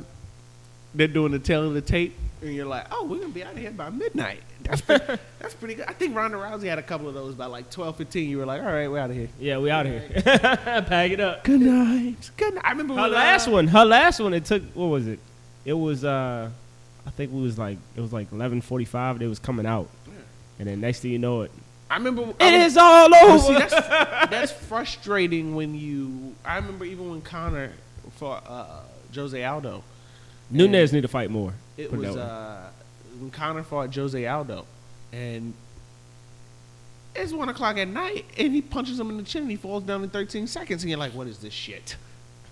they're 0.94 1.08
doing 1.08 1.32
the 1.32 1.38
tale 1.38 1.66
of 1.66 1.72
the 1.72 1.80
tape, 1.80 2.14
and 2.44 2.54
you're 2.54 2.66
like, 2.66 2.86
oh, 2.90 3.04
we're 3.04 3.18
gonna 3.18 3.28
be 3.32 3.42
out 3.44 3.52
of 3.52 3.58
here 3.58 3.70
by 3.70 3.90
midnight. 3.90 4.40
That's 4.62 4.80
pretty, 4.80 5.04
that's 5.38 5.54
pretty 5.54 5.74
good. 5.74 5.86
I 5.88 5.92
think 5.92 6.16
Ronda 6.16 6.36
Rousey 6.36 6.64
had 6.64 6.78
a 6.78 6.82
couple 6.82 7.08
of 7.08 7.14
those 7.14 7.34
by 7.34 7.46
like 7.46 7.70
12, 7.70 7.96
15. 7.96 8.28
You 8.30 8.38
were 8.38 8.46
like, 8.46 8.60
all 8.62 8.72
right, 8.72 8.88
we're 8.88 8.98
out 8.98 9.10
of 9.10 9.16
here. 9.16 9.28
Yeah, 9.38 9.58
we 9.58 9.70
out 9.70 9.86
of 9.86 9.92
here. 9.92 10.22
Pack 10.22 11.10
it 11.10 11.20
up. 11.20 11.44
Good 11.44 11.60
night. 11.60 12.30
Good 12.36 12.54
night. 12.54 12.64
I 12.64 12.70
remember 12.70 12.94
Her 12.94 13.02
when, 13.02 13.12
last 13.12 13.48
uh, 13.48 13.52
one. 13.52 13.66
Her 13.68 13.84
last 13.84 14.20
one. 14.20 14.34
It 14.34 14.44
took. 14.44 14.62
What 14.74 14.86
was 14.86 15.06
it? 15.06 15.18
It 15.64 15.74
was. 15.74 16.04
uh 16.04 16.50
I 17.06 17.10
think 17.10 17.32
it 17.32 17.36
was 17.36 17.58
like 17.58 17.76
it 17.96 18.00
was 18.00 18.12
like 18.12 18.32
eleven 18.32 18.60
forty 18.62 18.86
five. 18.86 19.18
They 19.18 19.26
was 19.26 19.38
coming 19.38 19.66
out, 19.66 19.88
and 20.58 20.66
then 20.68 20.80
next 20.80 21.00
thing 21.00 21.10
you 21.10 21.18
know 21.18 21.42
it, 21.42 21.50
I 21.90 21.96
remember. 21.96 22.22
I 22.22 22.26
it 22.26 22.32
remember- 22.40 22.64
is 22.66 22.76
all 22.78 23.14
over. 23.14 23.38
see, 23.40 23.52
that's, 23.52 23.74
that's 24.30 24.52
frustrating 24.52 25.54
when 25.54 25.74
you. 25.74 26.34
I 26.44 26.56
remember 26.56 26.86
even 26.86 27.10
when 27.10 27.20
Conor 27.20 27.72
fought 28.12 28.44
uh, 28.48 28.80
Jose 29.14 29.44
Aldo. 29.44 29.82
Nunes 30.50 30.92
need 30.92 31.02
to 31.02 31.08
fight 31.08 31.30
more. 31.30 31.52
It 31.76 31.90
Put 31.90 31.98
was 32.00 32.16
uh, 32.16 32.70
when 33.18 33.30
Conor 33.30 33.62
fought 33.62 33.94
Jose 33.94 34.26
Aldo, 34.26 34.66
and 35.12 35.54
it's 37.14 37.32
one 37.32 37.48
o'clock 37.48 37.78
at 37.78 37.88
night, 37.88 38.24
and 38.38 38.52
he 38.52 38.62
punches 38.62 38.98
him 38.98 39.10
in 39.10 39.16
the 39.16 39.22
chin, 39.22 39.42
and 39.42 39.50
he 39.50 39.56
falls 39.56 39.84
down 39.84 40.02
in 40.02 40.10
13 40.10 40.46
seconds, 40.46 40.82
and 40.82 40.90
you're 40.90 40.98
like, 40.98 41.12
"What 41.12 41.26
is 41.26 41.38
this 41.38 41.52
shit? 41.52 41.96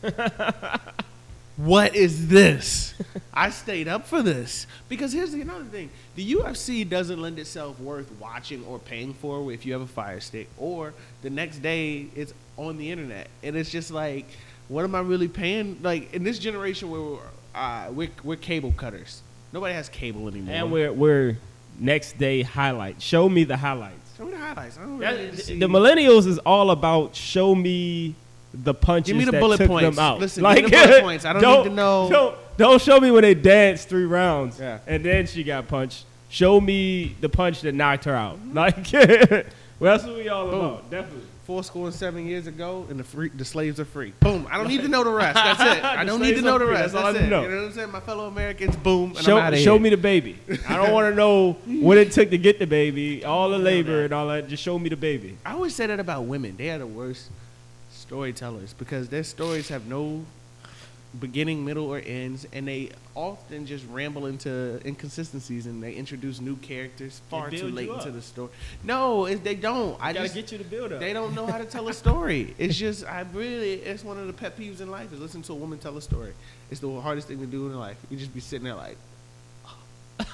what 1.56 1.94
is 1.94 2.28
this? 2.28 2.94
I 3.34 3.50
stayed 3.50 3.88
up 3.88 4.06
for 4.06 4.22
this 4.22 4.66
because 4.88 5.12
here's 5.12 5.32
the 5.32 5.40
another 5.40 5.64
thing: 5.64 5.90
the 6.14 6.34
UFC 6.34 6.88
doesn't 6.88 7.20
lend 7.20 7.38
itself 7.38 7.78
worth 7.80 8.10
watching 8.20 8.64
or 8.64 8.78
paying 8.78 9.14
for 9.14 9.52
if 9.52 9.66
you 9.66 9.72
have 9.72 9.82
a 9.82 9.86
Fire 9.86 10.20
Stick, 10.20 10.48
or 10.58 10.94
the 11.22 11.30
next 11.30 11.58
day 11.58 12.06
it's 12.14 12.34
on 12.56 12.76
the 12.76 12.90
internet, 12.90 13.28
and 13.42 13.56
it's 13.56 13.70
just 13.70 13.90
like, 13.90 14.26
what 14.68 14.84
am 14.84 14.94
I 14.94 15.00
really 15.00 15.28
paying? 15.28 15.78
Like 15.82 16.12
in 16.12 16.24
this 16.24 16.38
generation 16.38 16.90
where 16.90 17.00
we're, 17.00 17.18
uh, 17.54 17.88
we're, 17.90 18.10
we're 18.24 18.36
cable 18.36 18.72
cutters, 18.72 19.22
nobody 19.52 19.74
has 19.74 19.88
cable 19.88 20.28
anymore. 20.28 20.54
and 20.54 20.72
we're 20.72 20.92
we're 20.92 21.36
next 21.78 22.18
day 22.18 22.42
highlights. 22.42 23.04
Show 23.04 23.28
me 23.28 23.44
the 23.44 23.56
highlights. 23.56 24.16
Show 24.16 24.24
me 24.26 24.32
the 24.32 24.38
highlights. 24.38 24.78
I 24.78 24.82
don't 24.82 24.98
That- 24.98 25.14
really 25.16 25.36
see. 25.36 25.58
the 25.58 25.66
millennials 25.68 26.26
is 26.26 26.38
all 26.40 26.70
about 26.70 27.14
show 27.16 27.54
me 27.54 28.14
the 28.54 28.74
punches 28.74 29.08
Give 29.08 29.16
me 29.16 29.24
the 29.24 29.30
that 29.32 29.40
bullet 29.40 29.56
took 29.56 29.68
points. 29.68 29.96
them 29.96 30.04
out. 30.04 30.20
Listen, 30.20 30.44
give 30.44 30.54
me 30.56 30.70
the 30.70 30.76
bullet 30.76 31.02
points. 31.02 31.24
I 31.24 31.32
don't 31.32 31.64
need 31.64 31.70
to 31.70 31.74
know- 31.74 32.08
Don't, 32.10 32.36
don't 32.58 32.82
show 32.82 33.00
me 33.00 33.10
when 33.10 33.22
they 33.22 33.32
danced 33.34 33.88
three 33.88 34.04
rounds 34.04 34.60
Yeah. 34.60 34.78
and 34.86 35.02
then 35.02 35.26
she 35.26 35.42
got 35.42 35.68
punched. 35.68 36.04
Show 36.28 36.60
me 36.60 37.14
the 37.20 37.28
punch 37.30 37.62
that 37.62 37.74
knocked 37.74 38.04
her 38.04 38.14
out. 38.14 38.38
Like, 38.52 38.76
well, 38.92 39.42
that's 39.80 40.04
what 40.04 40.16
we 40.16 40.28
all 40.28 40.50
Boom. 40.50 40.60
about. 40.60 40.90
Definitely. 40.90 41.24
Four 41.44 41.64
score 41.64 41.86
and 41.86 41.94
seven 41.94 42.24
years 42.24 42.46
ago, 42.46 42.86
and 42.88 43.00
the 43.00 43.04
free, 43.04 43.28
the 43.28 43.44
slaves 43.44 43.80
are 43.80 43.84
free. 43.84 44.12
Boom. 44.20 44.46
I 44.48 44.58
don't 44.58 44.68
need 44.68 44.82
to 44.82 44.88
know 44.88 45.02
the 45.02 45.10
rest. 45.10 45.34
That's 45.34 45.60
it. 45.78 45.84
I 45.84 46.04
don't 46.04 46.20
need 46.22 46.36
to 46.36 46.42
know 46.42 46.56
the 46.56 46.66
free. 46.66 46.74
rest. 46.74 46.92
That's 46.92 47.04
all 47.04 47.12
That's, 47.12 47.24
I 47.24 47.26
it. 47.26 47.30
know. 47.30 47.42
You 47.42 47.48
know 47.48 47.56
what 47.56 47.64
I'm 47.64 47.72
saying? 47.72 47.90
My 47.90 47.98
fellow 48.00 48.26
Americans, 48.28 48.76
boom, 48.76 49.10
and 49.16 49.18
Show, 49.18 49.50
show 49.56 49.72
here. 49.74 49.80
me 49.80 49.90
the 49.90 49.96
baby. 49.96 50.38
I 50.68 50.76
don't 50.76 50.92
want 50.92 51.10
to 51.10 51.16
know 51.16 51.54
what 51.80 51.98
it 51.98 52.12
took 52.12 52.30
to 52.30 52.38
get 52.38 52.60
the 52.60 52.66
baby, 52.66 53.24
all 53.24 53.50
the 53.50 53.58
labor 53.58 54.04
and 54.04 54.12
all 54.14 54.28
that. 54.28 54.46
Just 54.46 54.62
show 54.62 54.78
me 54.78 54.88
the 54.88 54.96
baby. 54.96 55.36
I 55.44 55.52
always 55.54 55.74
say 55.74 55.86
that 55.86 55.98
about 55.98 56.26
women. 56.26 56.56
They 56.56 56.70
are 56.70 56.78
the 56.78 56.86
worst 56.86 57.28
storytellers 57.90 58.72
because 58.74 59.08
their 59.08 59.24
stories 59.24 59.68
have 59.68 59.86
no 59.86 60.24
beginning, 61.18 61.64
middle, 61.64 61.86
or 61.86 61.98
ends, 62.04 62.46
and 62.52 62.66
they 62.66 62.90
often 63.14 63.66
just 63.66 63.84
ramble 63.88 64.26
into 64.26 64.80
inconsistencies 64.84 65.66
and 65.66 65.82
they 65.82 65.92
introduce 65.92 66.40
new 66.40 66.56
characters 66.56 67.20
far 67.28 67.50
too 67.50 67.68
late 67.68 67.88
into 67.88 68.10
the 68.10 68.22
story. 68.22 68.50
No, 68.84 69.26
it, 69.26 69.44
they 69.44 69.54
don't. 69.54 69.96
I 70.00 70.12
gotta 70.12 70.24
just 70.24 70.34
get 70.34 70.52
you 70.52 70.58
to 70.58 70.64
build 70.64 70.92
up. 70.92 71.00
they 71.00 71.12
don't 71.12 71.34
know 71.34 71.46
how 71.46 71.58
to 71.58 71.64
tell 71.64 71.88
a 71.88 71.92
story. 71.92 72.54
It's 72.58 72.76
just 72.76 73.04
I 73.04 73.26
really 73.32 73.74
it's 73.74 74.04
one 74.04 74.18
of 74.18 74.26
the 74.26 74.32
pet 74.32 74.56
peeves 74.56 74.80
in 74.80 74.90
life 74.90 75.12
is 75.12 75.20
listen 75.20 75.42
to 75.42 75.52
a 75.52 75.56
woman 75.56 75.78
tell 75.78 75.96
a 75.96 76.02
story. 76.02 76.32
It's 76.70 76.80
the 76.80 77.00
hardest 77.00 77.28
thing 77.28 77.38
to 77.40 77.46
do 77.46 77.66
in 77.66 77.78
life. 77.78 77.98
You 78.10 78.16
just 78.16 78.32
be 78.32 78.40
sitting 78.40 78.64
there 78.64 78.74
like, 78.74 78.96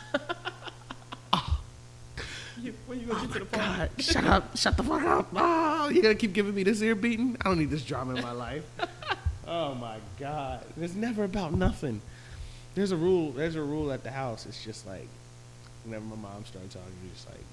when 2.87 3.01
you 3.01 3.07
gonna 3.07 3.21
oh 3.21 3.27
get 3.27 3.33
to 3.33 3.39
the 3.41 3.45
point? 3.45 3.63
God, 3.63 3.91
shut 3.99 4.25
up, 4.25 4.57
shut 4.57 4.77
the 4.77 4.83
fuck 4.83 5.03
up. 5.03 5.29
Oh, 5.35 5.89
you're 5.89 6.03
gonna 6.03 6.15
keep 6.15 6.33
giving 6.33 6.55
me 6.55 6.63
this 6.63 6.81
ear 6.83 6.95
beating? 6.95 7.37
I 7.41 7.45
don't 7.45 7.59
need 7.59 7.71
this 7.71 7.85
drama 7.85 8.15
in 8.15 8.23
my 8.23 8.33
life. 8.33 8.65
oh 9.49 9.75
my 9.75 9.99
God. 10.19 10.65
It's 10.81 10.95
never 10.95 11.25
about 11.25 11.53
nothing. 11.53 12.01
There's 12.75 12.93
a 12.93 12.97
rule, 12.97 13.33
there's 13.33 13.57
a 13.57 13.63
rule 13.63 13.91
at 13.93 14.05
the 14.05 14.11
house. 14.11 14.47
It's 14.47 14.63
just 14.63 14.87
like 14.87 15.09
whenever 15.85 16.05
my 16.05 16.17
mom 16.17 16.45
starts 16.45 16.75
talking, 16.75 16.93
you're 17.03 17.13
just 17.15 17.29
like, 17.29 17.45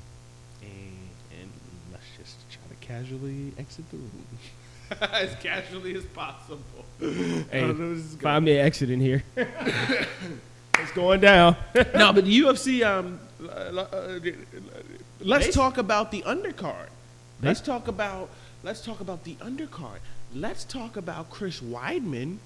and, 0.62 1.42
and 1.42 1.50
let's 1.92 2.06
just 2.18 2.38
try 2.50 2.62
to 2.70 2.76
casually 2.86 3.54
exit 3.58 3.90
the 3.90 3.98
room. 3.98 4.28
as 5.14 5.36
casually 5.36 5.96
as 5.96 6.06
possible. 6.06 6.62
Hey, 7.00 7.62
don't 7.62 7.80
know 7.80 7.96
this 7.96 8.06
is 8.06 8.16
going. 8.16 8.22
find 8.22 8.46
me 8.46 8.58
an 8.58 8.66
exit 8.66 8.90
in 8.90 9.00
here. 9.00 9.24
it's 9.36 10.92
going 10.94 11.22
down. 11.22 11.56
no, 11.76 12.14
but 12.14 12.26
the 12.26 12.40
UFC. 12.40 12.86
Um, 12.86 13.20
uh, 13.50 14.20
let's 15.20 15.54
talk 15.54 15.78
about 15.78 16.12
the 16.12 16.22
undercard. 16.24 16.88
Let's 17.42 17.62
talk 17.62 17.88
about. 17.88 18.30
Let's 18.64 18.82
talk 18.82 19.00
about 19.00 19.24
the 19.24 19.36
undercard. 19.36 20.00
Let's 20.34 20.64
talk 20.64 20.98
about 20.98 21.30
Chris 21.30 21.62
Weidman, 21.62 22.38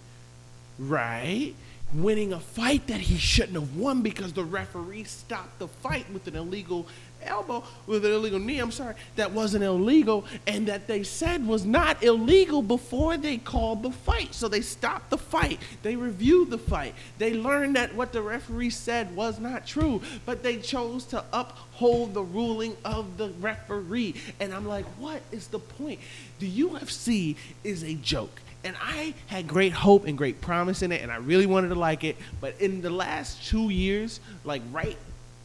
right? 0.77 1.53
Winning 1.93 2.33
a 2.33 2.39
fight 2.39 2.87
that 2.87 3.01
he 3.01 3.17
shouldn't 3.17 3.59
have 3.59 3.75
won 3.75 4.01
because 4.01 4.33
the 4.33 4.43
referee 4.43 5.05
stopped 5.05 5.57
the 5.57 5.67
fight 5.67 6.11
with 6.11 6.27
an 6.27 6.35
illegal 6.35 6.87
elbow, 7.23 7.63
with 7.88 8.05
an 8.05 8.12
illegal 8.12 8.39
knee. 8.39 8.60
I'm 8.60 8.71
sorry, 8.71 8.95
that 9.15 9.32
wasn't 9.32 9.63
illegal, 9.63 10.25
and 10.47 10.67
that 10.67 10.88
they 10.88 11.03
said 11.03 11.45
was 11.45 11.65
not 11.65 12.03
illegal 12.03 12.62
before 12.62 13.17
they 13.17 13.38
called 13.38 13.84
the 13.84 13.91
fight. 13.91 14.34
So 14.34 14.47
they 14.47 14.62
stopped 14.62 15.10
the 15.10 15.17
fight. 15.17 15.60
They 15.84 15.95
reviewed 15.95 16.49
the 16.49 16.58
fight. 16.58 16.95
They 17.17 17.34
learned 17.34 17.75
that 17.75 17.93
what 17.95 18.12
the 18.12 18.21
referee 18.21 18.71
said 18.71 19.15
was 19.15 19.39
not 19.39 19.65
true, 19.65 20.01
but 20.25 20.43
they 20.43 20.58
chose 20.58 21.05
to 21.05 21.23
uphold 21.34 22.13
the 22.13 22.23
ruling 22.23 22.75
of 22.86 23.17
the 23.17 23.29
referee. 23.39 24.15
And 24.39 24.53
I'm 24.53 24.67
like, 24.67 24.86
what 24.97 25.21
is 25.32 25.47
the 25.47 25.60
point? 25.60 25.99
The 26.39 26.62
UFC 26.62 27.36
is 27.63 27.84
a 27.84 27.95
joke. 27.95 28.41
And 28.63 28.75
I 28.82 29.13
had 29.27 29.47
great 29.47 29.71
hope 29.71 30.05
and 30.05 30.17
great 30.17 30.41
promise 30.41 30.82
in 30.82 30.91
it, 30.91 31.01
and 31.01 31.12
I 31.12 31.15
really 31.15 31.45
wanted 31.45 31.69
to 31.69 31.75
like 31.75 32.03
it. 32.03 32.17
But 32.41 32.60
in 32.60 32.82
the 32.82 32.89
last 32.89 33.47
two 33.47 33.69
years, 33.69 34.19
like 34.43 34.62
right 34.71 34.97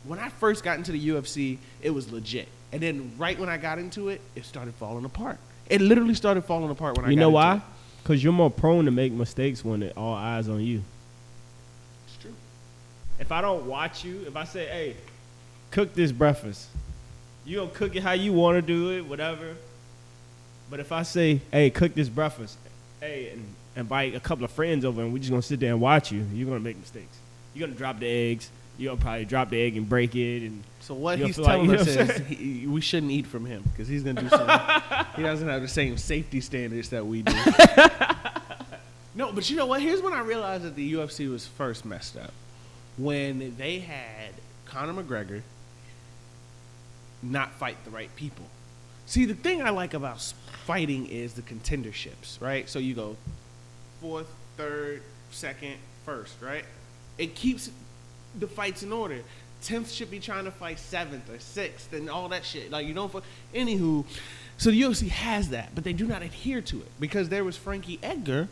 when 0.05 0.19
I 0.19 0.29
first 0.29 0.63
got 0.63 0.79
into 0.79 0.93
the 0.93 1.09
UFC, 1.09 1.59
it 1.83 1.91
was 1.91 2.11
legit. 2.13 2.49
And 2.73 2.83
then 2.83 3.13
right 3.19 3.39
when 3.39 3.49
I 3.49 3.57
got 3.57 3.79
into 3.79 4.09
it, 4.09 4.21
it 4.35 4.45
started 4.45 4.75
falling 4.75 5.05
apart. 5.05 5.39
It 5.69 5.81
literally 5.81 6.15
started 6.15 6.43
falling 6.43 6.71
apart 6.71 6.97
when 6.97 7.07
I 7.07 7.11
You 7.11 7.17
know 7.17 7.31
why? 7.31 7.61
Because 8.03 8.23
you're 8.23 8.33
more 8.33 8.51
prone 8.51 8.85
to 8.85 8.91
make 8.91 9.13
mistakes 9.13 9.65
when 9.65 9.83
it, 9.83 9.97
all 9.97 10.15
eyes 10.15 10.49
on 10.49 10.61
you. 10.61 10.83
It's 12.07 12.17
true. 12.17 12.35
If 13.19 13.33
I 13.33 13.41
don't 13.41 13.67
watch 13.67 14.05
you, 14.05 14.25
if 14.27 14.37
I 14.37 14.45
say, 14.45 14.67
"Hey, 14.67 14.97
cook 15.71 15.95
this 15.95 16.13
breakfast," 16.13 16.69
you 17.47 17.59
gonna 17.59 17.71
cook 17.71 17.97
it 17.97 18.03
how 18.03 18.13
you 18.13 18.33
want 18.33 18.57
to 18.57 18.63
do 18.63 18.91
it, 18.91 19.07
whatever. 19.07 19.55
But 20.69 20.81
if 20.81 20.93
I 20.93 21.03
say, 21.03 21.41
"Hey, 21.51 21.71
cook 21.71 21.95
this 21.95 22.09
breakfast," 22.11 22.59
hey, 23.01 23.31
and 23.31 23.55
invite 23.77 24.15
a 24.15 24.21
couple 24.21 24.45
of 24.45 24.51
friends 24.51 24.85
over, 24.85 25.01
and 25.03 25.13
we're 25.13 25.19
just 25.19 25.31
gonna 25.31 25.43
sit 25.43 25.61
there 25.61 25.71
and 25.71 25.81
watch 25.81 26.13
you, 26.13 26.27
you're 26.35 26.49
gonna 26.49 26.61
make 26.61 26.77
mistakes. 26.77 27.17
You're 27.55 27.67
gonna 27.67 27.79
drop 27.79 28.01
the 28.01 28.07
eggs. 28.07 28.51
Gonna 28.83 28.97
probably 28.97 29.25
drop 29.25 29.51
the 29.51 29.61
egg 29.61 29.77
and 29.77 29.89
break 29.89 30.17
it, 30.17 30.43
and 30.47 30.63
So 30.81 30.95
what 30.95 31.19
he's 31.19 31.39
like- 31.39 31.47
telling 31.53 31.71
you 31.71 31.77
know 31.77 31.83
us 31.83 31.89
is 31.89 32.17
he, 32.27 32.67
we 32.67 32.81
shouldn't 32.81 33.13
eat 33.13 33.27
from 33.27 33.47
him 33.47 33.63
because 33.71 33.87
he's 33.89 34.03
gonna 34.03 34.21
do 34.23 34.29
something. 34.31 34.59
he 35.17 35.23
doesn't 35.23 35.49
have 35.49 35.63
the 35.63 35.69
same 35.69 35.97
safety 35.97 36.41
standards 36.41 36.89
that 36.89 37.07
we 37.07 37.23
do. 37.23 37.33
no, 39.15 39.33
but 39.33 39.49
you 39.49 39.57
know 39.57 39.67
what? 39.67 39.81
Here's 39.81 40.03
when 40.03 40.13
I 40.13 40.21
realized 40.21 40.65
that 40.65 40.75
the 40.75 40.95
UFC 40.95 41.31
was 41.31 41.47
first 41.47 41.85
messed 41.85 42.17
up 42.17 42.33
when 42.99 43.55
they 43.57 43.79
had 43.79 44.31
Conor 44.67 45.03
McGregor 45.03 45.43
not 47.23 47.53
fight 47.53 47.77
the 47.85 47.91
right 47.91 48.15
people. 48.17 48.45
See, 49.07 49.25
the 49.25 49.35
thing 49.35 49.63
I 49.63 49.71
like 49.71 49.95
about 49.95 50.21
fighting 50.67 51.07
is 51.07 51.35
the 51.35 51.43
contenderships, 51.43 52.41
right? 52.41 52.69
So 52.69 52.79
you 52.79 52.95
go 52.95 53.17
fourth, 54.01 54.29
third, 54.57 55.03
second, 55.31 55.75
first, 56.05 56.35
right? 56.41 56.65
It 57.19 57.35
keeps 57.35 57.71
the 58.39 58.47
fights 58.47 58.83
in 58.83 58.93
order. 58.93 59.19
Tenth 59.63 59.91
should 59.91 60.11
be 60.11 60.21
trying 60.21 60.45
to 60.45 60.51
fight 60.51 60.79
seventh 60.79 61.31
or 61.31 61.39
sixth 61.39 61.93
and 61.95 62.11
all 62.11 62.29
that 62.29 62.45
shit. 62.45 62.71
Like 62.71 62.87
you 62.87 62.93
don't. 62.95 63.11
fi- 63.11 63.23
Anywho, 63.55 64.05
so 64.59 64.71
the 64.71 64.81
UFC 64.83 65.09
has 65.09 65.49
that, 65.51 65.75
but 65.75 65.85
they 65.85 65.93
do 65.95 66.07
not 66.07 66.23
adhere 66.23 66.61
to 66.63 66.81
it 66.81 66.89
because 67.01 67.29
there 67.31 67.45
was 67.45 67.57
Frankie 67.57 67.99
Edgar 68.03 68.49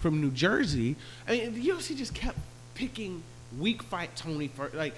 from 0.00 0.20
New 0.20 0.30
Jersey. 0.30 0.96
I 1.28 1.32
mean, 1.32 1.54
the 1.54 1.64
UFC 1.68 1.96
just 1.96 2.14
kept 2.14 2.38
picking 2.74 3.22
weak 3.58 3.82
fight 3.84 4.14
Tony 4.16 4.48
for 4.48 4.70
like 4.74 4.94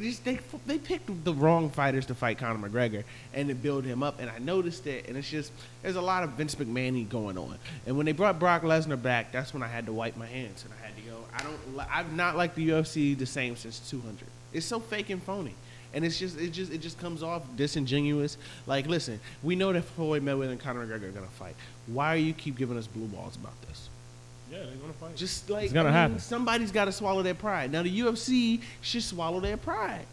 just, 0.00 0.24
they 0.24 0.38
they 0.66 0.78
picked 0.78 1.24
the 1.24 1.34
wrong 1.34 1.70
fighters 1.70 2.06
to 2.06 2.14
fight 2.14 2.38
Conor 2.38 2.68
McGregor 2.68 3.04
and 3.34 3.48
to 3.48 3.54
build 3.54 3.84
him 3.84 4.02
up. 4.02 4.20
And 4.20 4.30
I 4.30 4.38
noticed 4.38 4.86
it, 4.86 5.08
and 5.08 5.16
it's 5.16 5.30
just 5.30 5.52
there's 5.82 5.96
a 5.96 6.00
lot 6.00 6.22
of 6.22 6.30
Vince 6.30 6.54
McMahon 6.54 7.08
going 7.08 7.38
on. 7.38 7.58
And 7.86 7.96
when 7.96 8.06
they 8.06 8.12
brought 8.12 8.38
Brock 8.38 8.62
Lesnar 8.62 9.00
back, 9.00 9.32
that's 9.32 9.52
when 9.52 9.62
I 9.62 9.68
had 9.68 9.86
to 9.86 9.92
wipe 9.92 10.16
my 10.16 10.26
hands 10.26 10.64
and 10.64 10.72
I 10.80 10.86
had 10.86 10.96
to 10.96 11.02
go. 11.02 11.16
I 11.34 11.42
don't. 11.42 11.88
I've 11.92 12.12
not 12.12 12.36
liked 12.36 12.54
the 12.54 12.68
UFC 12.68 13.16
the 13.16 13.26
same 13.26 13.56
since 13.56 13.78
200. 13.90 14.18
It's 14.52 14.66
so 14.66 14.80
fake 14.80 15.10
and 15.10 15.22
phony. 15.22 15.54
And 15.92 16.04
it's 16.04 16.18
just 16.18 16.38
it 16.38 16.50
just 16.50 16.72
it 16.72 16.78
just 16.78 16.98
comes 16.98 17.22
off 17.22 17.42
disingenuous. 17.56 18.36
Like, 18.66 18.86
listen, 18.86 19.20
we 19.42 19.56
know 19.56 19.72
that 19.72 19.82
Floyd 19.82 20.24
Mayweather 20.24 20.52
and 20.52 20.60
Conor 20.60 20.86
McGregor 20.86 21.08
are 21.08 21.12
gonna 21.12 21.26
fight. 21.26 21.56
Why 21.86 22.14
are 22.14 22.18
you 22.18 22.32
keep 22.32 22.56
giving 22.56 22.78
us 22.78 22.86
blue 22.86 23.06
balls 23.06 23.36
about 23.36 23.60
this? 23.62 23.89
Yeah, 24.50 24.58
they're 24.58 24.76
gonna 24.76 24.92
fight. 24.94 25.16
Just 25.16 25.48
like 25.48 25.64
It's 25.64 25.72
gonna 25.72 25.88
I 25.88 25.92
mean, 25.92 26.00
happen. 26.00 26.18
Somebody's 26.18 26.72
got 26.72 26.86
to 26.86 26.92
swallow 26.92 27.22
their 27.22 27.34
pride. 27.34 27.70
Now 27.70 27.82
the 27.82 28.00
UFC 28.00 28.60
should 28.80 29.02
swallow 29.02 29.40
their 29.40 29.56
pride. 29.56 30.06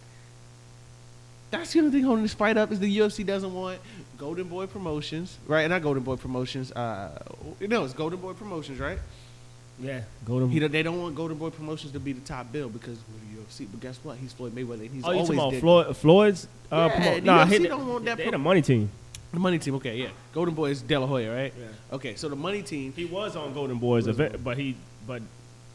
That's 1.50 1.71
the 1.71 1.80
only 1.80 1.91
thing 1.91 2.04
holding 2.04 2.23
this 2.23 2.34
fight 2.34 2.58
up 2.58 2.71
is 2.71 2.80
the 2.80 2.97
UFC 2.97 3.26
doesn't 3.26 3.54
want 3.54 3.80
Golden 4.17 4.47
Boy 4.47 4.67
Promotions, 4.67 5.38
right? 5.47 5.62
And 5.62 5.71
not 5.71 5.82
Golden 5.82 6.04
Boy 6.04 6.17
Promotions. 6.17 6.71
Uh, 6.73 7.17
no, 7.62 7.86
it's 7.86 7.93
Golden 7.93 8.19
Boy 8.19 8.34
Promotions, 8.34 8.80
right? 8.80 9.00
yeah, 9.80 10.02
Golden. 10.26 10.50
He, 10.50 10.60
they 10.60 10.84
don't 10.84 11.02
want 11.02 11.15
Golden 11.15 11.38
Boy 11.38 11.50
Promotions 11.50 11.93
to 11.93 12.00
be 12.00 12.12
the 12.12 12.21
top 12.21 12.52
bill 12.52 12.67
because 12.69 12.97
of 12.97 13.06
the 13.08 13.41
UFC. 13.41 13.67
But 13.69 13.80
guess 13.80 14.00
what? 14.04 14.17
He's 14.17 14.34
Floyd 14.34 14.54
Mayweather. 14.56 14.82
And 14.82 14.89
he's 14.91 15.04
oh, 15.06 15.12
you 15.12 15.19
always 15.19 15.38
talking 15.38 15.39
about 15.39 15.60
Floyd, 15.60 15.97
Floyd's? 15.97 16.47
Uh, 16.71 16.89
Yeah, 16.91 17.00
promo- 17.00 17.15
the 17.15 17.21
nah, 17.21 17.45
UFC 17.45 17.60
he, 17.60 17.67
don't 17.67 17.88
want 17.88 18.06
that 18.06 18.17
They 18.17 18.23
pro- 18.23 18.32
the 18.32 18.38
money 18.38 18.62
team. 18.62 18.89
The 19.38 19.43
money 19.43 19.60
team. 19.60 19.76
Okay, 19.76 19.95
yeah. 19.97 20.10
Golden 20.34 20.56
Boys, 20.56 20.82
De 20.82 20.97
La 20.97 21.06
Hoya, 21.06 21.32
right? 21.34 21.54
Yeah. 21.58 21.95
Okay, 21.95 22.15
so 22.15 22.28
the 22.28 22.36
money 22.36 22.63
team. 22.63 22.91
He 22.95 23.06
was 23.06 23.36
on 23.36 23.54
Golden 23.54 23.78
Boys, 23.78 24.08
Was 24.08 24.15
event, 24.19 24.36
on. 24.36 24.41
but 24.41 24.58
he 24.58 24.76
but 25.06 25.21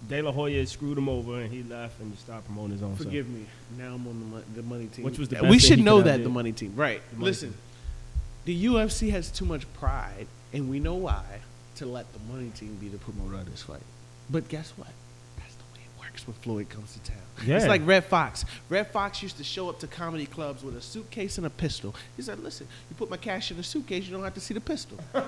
De 0.09 0.21
La 0.21 0.33
Hoya 0.33 0.67
screwed 0.67 0.99
him 0.99 1.09
over 1.09 1.41
and 1.41 1.53
he 1.53 1.63
left 1.63 2.01
and 2.01 2.11
he 2.11 2.17
started 2.19 2.45
promoting 2.45 2.73
his 2.73 2.83
own 2.83 2.95
stuff. 2.97 3.07
Forgive 3.07 3.29
me. 3.29 3.47
Now 3.79 3.95
I'm 3.95 4.07
on 4.09 4.19
the, 4.19 4.27
mon- 4.27 4.45
the 4.57 4.63
money 4.65 4.87
team. 4.89 5.05
Which 5.05 5.17
was 5.19 5.29
the 5.29 5.37
we 5.37 5.43
best 5.43 5.69
thing 5.69 5.77
should 5.77 5.85
know 5.85 6.03
that 6.03 6.25
the 6.25 6.29
money 6.29 6.51
team, 6.53 6.73
right? 6.75 7.01
The 7.11 7.17
money 7.17 7.27
Listen, 7.27 7.51
team. 7.51 7.59
the 8.47 8.65
UFC 8.67 9.11
has 9.13 9.31
too 9.31 9.45
much 9.45 9.73
pride, 9.75 10.27
and 10.53 10.69
we 10.69 10.81
know 10.81 10.95
why 10.95 11.25
to 11.77 11.87
let 11.87 12.07
the 12.13 12.19
money 12.33 12.51
team 12.51 12.77
be 12.81 12.89
the 12.89 12.99
promoter 12.99 13.37
of 13.37 13.49
this 13.51 13.63
fight. 13.63 13.81
But 14.29 14.49
guess 14.49 14.73
what? 14.77 14.89
That's 15.39 15.55
the 15.55 15.63
way 15.73 15.81
it 15.85 16.01
works 16.13 16.27
when 16.27 16.35
Floyd 16.35 16.69
comes 16.69 16.93
to 16.95 17.01
town. 17.01 17.17
Yeah. 17.47 17.57
It's 17.57 17.67
like 17.67 17.85
Redd 17.85 18.05
Foxx. 18.05 18.45
Redd 18.69 18.93
Foxx 18.93 19.21
used 19.21 19.37
to 19.39 19.43
show 19.43 19.69
up 19.69 19.81
to 19.81 19.89
comedy 19.89 20.27
clubs 20.27 20.63
with 20.63 20.77
a 20.77 20.81
suitcase 20.81 21.39
and 21.39 21.47
a 21.47 21.51
pistol. 21.51 21.93
He 22.17 22.23
said, 22.23 22.39
"Listen, 22.39 22.69
you 22.89 22.95
put 22.95 23.11
my 23.11 23.17
cash 23.17 23.51
in 23.51 23.57
the 23.57 23.65
suitcase, 23.65 24.05
you 24.05 24.13
don't 24.13 24.23
have 24.23 24.35
to 24.35 24.41
see 24.41 24.55
the 24.55 24.61
pistol." 24.61 24.97
I 25.15 25.19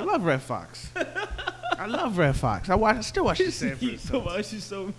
love 0.00 0.24
Redd 0.24 0.42
Foxx. 0.42 0.90
I 1.78 1.86
love 1.86 2.18
Redd 2.18 2.34
Foxx. 2.34 2.68
I 2.68 2.74
watch. 2.74 2.96
I 2.96 3.00
still 3.02 3.26
watch 3.26 3.38
the 3.38 3.52
Sanford. 3.52 3.88
and 3.90 4.00
so 4.00 4.14
Sons. 4.14 4.24
much 4.24 4.52
you 4.52 4.60
so 4.60 4.92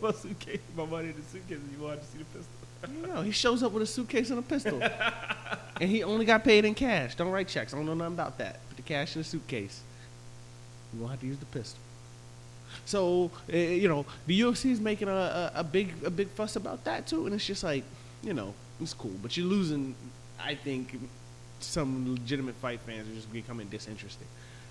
my 0.00 0.12
suitcase, 0.12 0.60
my 0.76 0.84
money 0.84 1.08
in 1.08 1.16
the 1.16 1.22
suitcase, 1.22 1.58
and 1.58 1.72
you 1.76 1.82
wanted 1.84 2.02
to 2.02 2.06
see 2.06 2.18
the 2.18 2.24
pistol. 2.26 3.08
No, 3.08 3.22
he 3.22 3.32
shows 3.32 3.64
up 3.64 3.72
with 3.72 3.82
a 3.82 3.86
suitcase 3.86 4.30
and 4.30 4.38
a 4.38 4.42
pistol, 4.42 4.80
and 5.80 5.90
he 5.90 6.04
only 6.04 6.24
got 6.26 6.44
paid 6.44 6.64
in 6.64 6.74
cash. 6.74 7.16
Don't 7.16 7.32
write 7.32 7.48
checks. 7.48 7.74
I 7.74 7.76
don't 7.76 7.86
know 7.86 7.94
nothing 7.94 8.14
about 8.14 8.38
that. 8.38 8.60
Put 8.68 8.76
the 8.76 8.82
cash 8.82 9.16
in 9.16 9.22
the 9.22 9.28
suitcase. 9.28 9.82
You 10.94 11.00
won't 11.00 11.10
have 11.12 11.20
to 11.20 11.26
use 11.26 11.38
the 11.38 11.46
pistol. 11.46 11.80
So 12.84 13.30
uh, 13.52 13.56
you 13.56 13.88
know 13.88 14.04
the 14.26 14.40
UFC 14.40 14.70
is 14.70 14.80
making 14.80 15.08
a, 15.08 15.12
a, 15.12 15.52
a 15.56 15.64
big 15.64 15.92
a 16.04 16.10
big 16.10 16.28
fuss 16.30 16.56
about 16.56 16.84
that 16.84 17.06
too, 17.06 17.26
and 17.26 17.34
it's 17.34 17.46
just 17.46 17.64
like 17.64 17.84
you 18.22 18.34
know 18.34 18.54
it's 18.80 18.94
cool, 18.94 19.12
but 19.22 19.36
you're 19.36 19.46
losing. 19.46 19.94
I 20.40 20.54
think 20.54 20.98
some 21.60 22.12
legitimate 22.12 22.54
fight 22.56 22.80
fans 22.86 23.08
are 23.08 23.14
just 23.14 23.32
becoming 23.32 23.68
disinterested. 23.68 24.26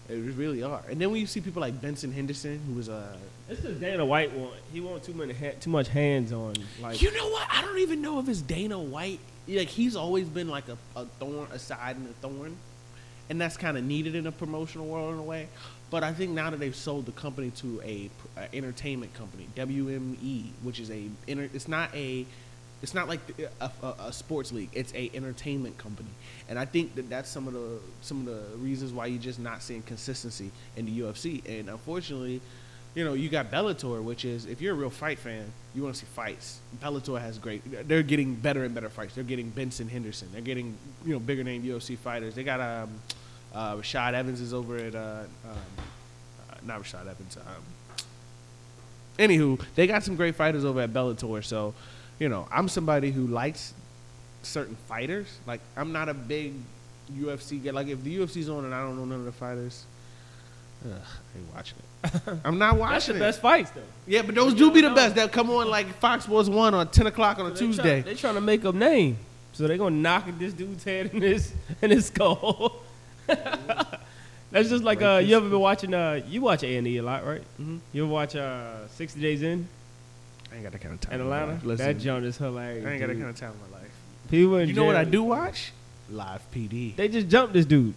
They 0.07 0.15
really 0.17 0.63
are. 0.63 0.81
And 0.89 1.01
then 1.01 1.11
when 1.11 1.19
you 1.19 1.27
see 1.27 1.41
people 1.41 1.59
like 1.61 1.81
Benson 1.81 2.13
Henderson, 2.13 2.61
who 2.65 2.75
was 2.75 2.87
a 2.87 3.17
It's 3.49 3.61
the 3.61 3.73
Dana 3.73 4.05
White 4.05 4.31
one. 4.31 4.51
He 4.71 4.79
want 4.79 5.03
too 5.03 5.13
many 5.13 5.33
ha- 5.33 5.55
too 5.59 5.69
much 5.69 5.89
hands 5.89 6.31
on 6.31 6.53
like 6.81 7.01
You 7.01 7.11
know 7.13 7.27
what? 7.29 7.47
I 7.51 7.61
don't 7.61 7.79
even 7.79 8.01
know 8.01 8.19
if 8.19 8.29
it's 8.29 8.41
Dana 8.41 8.79
White. 8.79 9.19
Like 9.49 9.67
he's 9.67 9.95
always 9.95 10.27
been 10.29 10.47
like 10.47 10.65
a, 10.69 10.77
a 10.99 11.05
thorn, 11.19 11.47
a 11.51 11.59
side 11.59 11.97
and 11.97 12.07
a 12.09 12.13
thorn, 12.13 12.55
and 13.29 13.39
that's 13.41 13.57
kind 13.57 13.77
of 13.77 13.83
needed 13.83 14.15
in 14.15 14.27
a 14.27 14.31
promotional 14.31 14.87
world 14.87 15.13
in 15.13 15.19
a 15.19 15.23
way. 15.23 15.49
But 15.89 16.03
I 16.03 16.13
think 16.13 16.31
now 16.31 16.49
that 16.49 16.59
they've 16.59 16.75
sold 16.75 17.05
the 17.05 17.13
company 17.13 17.51
to 17.57 17.81
a, 17.83 18.09
a 18.35 18.53
entertainment 18.53 19.13
company, 19.13 19.47
WME, 19.55 20.49
which 20.63 20.79
is 20.79 20.91
a 20.91 21.03
it's 21.27 21.67
not 21.67 21.93
a 21.95 22.25
it's 22.81 22.93
not 22.93 23.07
like 23.07 23.19
a, 23.61 23.71
a, 23.81 23.93
a 24.07 24.13
sports 24.13 24.51
league. 24.51 24.69
It's 24.73 24.93
a 24.93 25.09
entertainment 25.13 25.77
company, 25.77 26.09
and 26.49 26.59
I 26.59 26.65
think 26.65 26.95
that 26.95 27.09
that's 27.09 27.29
some 27.29 27.47
of 27.47 27.53
the 27.53 27.79
some 28.01 28.19
of 28.19 28.25
the 28.25 28.57
reasons 28.57 28.91
why 28.91 29.07
you're 29.07 29.21
just 29.21 29.39
not 29.39 29.61
seeing 29.61 29.81
consistency 29.81 30.51
in 30.75 30.85
the 30.85 30.99
UFC. 30.99 31.41
And 31.47 31.69
unfortunately, 31.69 32.41
you 32.93 33.05
know, 33.05 33.13
you 33.13 33.29
got 33.29 33.49
Bellator, 33.49 34.03
which 34.03 34.25
is 34.25 34.45
if 34.45 34.61
you're 34.61 34.73
a 34.73 34.77
real 34.77 34.89
fight 34.89 35.19
fan, 35.19 35.45
you 35.73 35.83
want 35.83 35.95
to 35.95 36.01
see 36.01 36.07
fights. 36.13 36.59
Bellator 36.83 37.19
has 37.19 37.37
great. 37.37 37.87
They're 37.87 38.03
getting 38.03 38.35
better 38.35 38.63
and 38.63 38.75
better 38.75 38.89
fights. 38.89 39.15
They're 39.15 39.23
getting 39.23 39.49
Benson 39.49 39.87
Henderson. 39.87 40.29
They're 40.31 40.41
getting 40.41 40.75
you 41.05 41.13
know 41.13 41.19
bigger 41.19 41.43
name 41.43 41.63
UFC 41.63 41.97
fighters. 41.97 42.35
They 42.35 42.43
got 42.43 42.59
um, 42.59 42.89
uh, 43.57 43.75
Rashad 43.75 44.13
Evans 44.13 44.39
is 44.39 44.53
over 44.53 44.77
at 44.77 44.93
uh, 44.93 45.23
um, 45.43 45.57
uh, 46.49 46.53
not 46.63 46.81
Rashad 46.81 47.01
Evans. 47.01 47.37
Um, 47.37 47.63
anywho, 49.17 49.59
they 49.73 49.87
got 49.87 50.03
some 50.03 50.15
great 50.15 50.35
fighters 50.35 50.63
over 50.63 50.79
at 50.81 50.93
Bellator. 50.93 51.43
So, 51.43 51.73
you 52.19 52.29
know, 52.29 52.47
I'm 52.51 52.69
somebody 52.69 53.09
who 53.11 53.25
likes 53.25 53.73
certain 54.43 54.77
fighters. 54.87 55.39
Like 55.47 55.59
I'm 55.75 55.91
not 55.91 56.07
a 56.07 56.13
big 56.13 56.53
UFC 57.11 57.63
guy. 57.63 57.71
Like 57.71 57.87
if 57.87 58.03
the 58.03 58.19
UFC's 58.19 58.47
on 58.47 58.63
and 58.63 58.75
I 58.75 58.81
don't 58.81 58.95
know 58.95 59.05
none 59.05 59.19
of 59.19 59.25
the 59.25 59.31
fighters, 59.31 59.85
ugh, 60.85 60.91
I 60.93 61.37
ain't 61.39 61.53
watching 61.55 61.77
it. 61.79 62.39
I'm 62.45 62.59
not 62.59 62.77
watching 62.77 62.93
that's 62.93 63.05
the 63.07 63.15
it. 63.15 63.19
best 63.19 63.41
fights 63.41 63.71
though. 63.71 63.81
Yeah, 64.05 64.21
but 64.21 64.35
those 64.35 64.53
do 64.53 64.71
be 64.71 64.81
the 64.81 64.91
best. 64.91 65.15
That 65.15 65.31
come 65.31 65.49
on 65.49 65.67
like 65.67 65.87
Fox 65.95 66.25
Sports 66.25 66.47
One 66.47 66.75
on 66.75 66.89
ten 66.89 67.07
o'clock 67.07 67.39
on 67.39 67.47
a 67.47 67.49
They 67.49 67.59
Tuesday. 67.59 68.01
Try, 68.03 68.11
they 68.13 68.15
trying 68.15 68.35
to 68.35 68.41
make 68.41 68.65
up 68.65 68.75
name, 68.75 69.17
so 69.53 69.67
they 69.67 69.79
gonna 69.79 69.95
knock 69.95 70.25
this 70.37 70.53
dude's 70.53 70.83
head 70.83 71.09
in 71.11 71.23
his 71.23 71.53
in 71.81 71.89
his 71.89 72.05
skull. 72.05 72.83
That's 74.51 74.69
just 74.69 74.83
like 74.83 75.01
uh, 75.01 75.21
you 75.23 75.35
ever 75.35 75.49
been 75.49 75.59
watching? 75.59 75.93
Uh, 75.93 76.21
you 76.27 76.41
watch 76.41 76.63
A 76.63 76.77
and 76.77 76.87
E 76.87 76.97
a 76.97 77.03
lot, 77.03 77.25
right? 77.25 77.41
Mhm. 77.61 77.79
You 77.91 78.03
ever 78.05 78.11
watch 78.11 78.35
uh, 78.35 78.87
Sixty 78.87 79.19
Days 79.19 79.41
In 79.41 79.67
I 80.51 80.55
ain't 80.55 80.63
got 80.63 80.71
that 80.71 80.81
kind 80.81 80.93
of 80.93 81.01
time. 81.01 81.13
in 81.15 81.21
Atlanta? 81.21 81.59
Listen, 81.63 81.85
that 81.85 81.97
joint 81.99 82.25
is 82.25 82.37
hilarious. 82.37 82.85
I 82.85 82.91
ain't 82.91 82.99
got 83.01 83.07
that 83.07 83.17
kind 83.17 83.29
of 83.29 83.35
time 83.35 83.51
in 83.51 83.71
my 83.71 83.77
life. 83.79 83.91
People 84.29 84.61
You 84.63 84.73
know 84.73 84.85
what 84.85 84.95
I 84.95 85.03
do 85.03 85.23
watch? 85.23 85.73
Live 86.09 86.41
PD. 86.53 86.95
They 86.95 87.09
just 87.09 87.27
jumped 87.27 87.53
this 87.53 87.65
dude. 87.65 87.93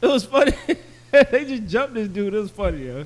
It 0.00 0.06
was 0.08 0.24
funny. 0.24 0.52
they 1.12 1.44
just 1.44 1.68
jumped 1.68 1.94
this 1.94 2.08
dude. 2.08 2.34
It 2.34 2.38
was 2.38 2.50
funny, 2.50 2.86
yo. 2.86 3.04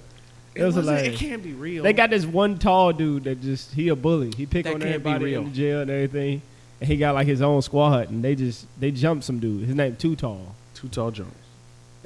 It, 0.54 0.64
was 0.64 0.74
wasn't- 0.76 0.96
hilarious. 0.96 1.20
It 1.20 1.24
can't 1.24 1.42
be 1.42 1.52
real. 1.52 1.82
They 1.82 1.92
got 1.92 2.08
this 2.08 2.24
one 2.24 2.58
tall 2.58 2.94
dude 2.94 3.24
that 3.24 3.42
just 3.42 3.74
he 3.74 3.88
a 3.90 3.96
bully. 3.96 4.32
He 4.34 4.46
pick 4.46 4.64
That 4.64 4.74
on 4.76 4.82
everybody 4.82 5.34
in 5.34 5.52
jail 5.52 5.82
and 5.82 5.90
everything. 5.90 6.40
And 6.80 6.88
he 6.88 6.96
got 6.96 7.14
like 7.14 7.26
his 7.26 7.42
own 7.42 7.60
squad, 7.60 8.10
and 8.10 8.24
they 8.24 8.34
just 8.34 8.66
they 8.80 8.90
jumped 8.90 9.24
some 9.24 9.38
dude. 9.38 9.66
His 9.66 9.74
name 9.74 9.96
too 9.96 10.16
tall. 10.16 10.54
Too 10.74 10.88
tall 10.88 11.10
Jones. 11.10 11.32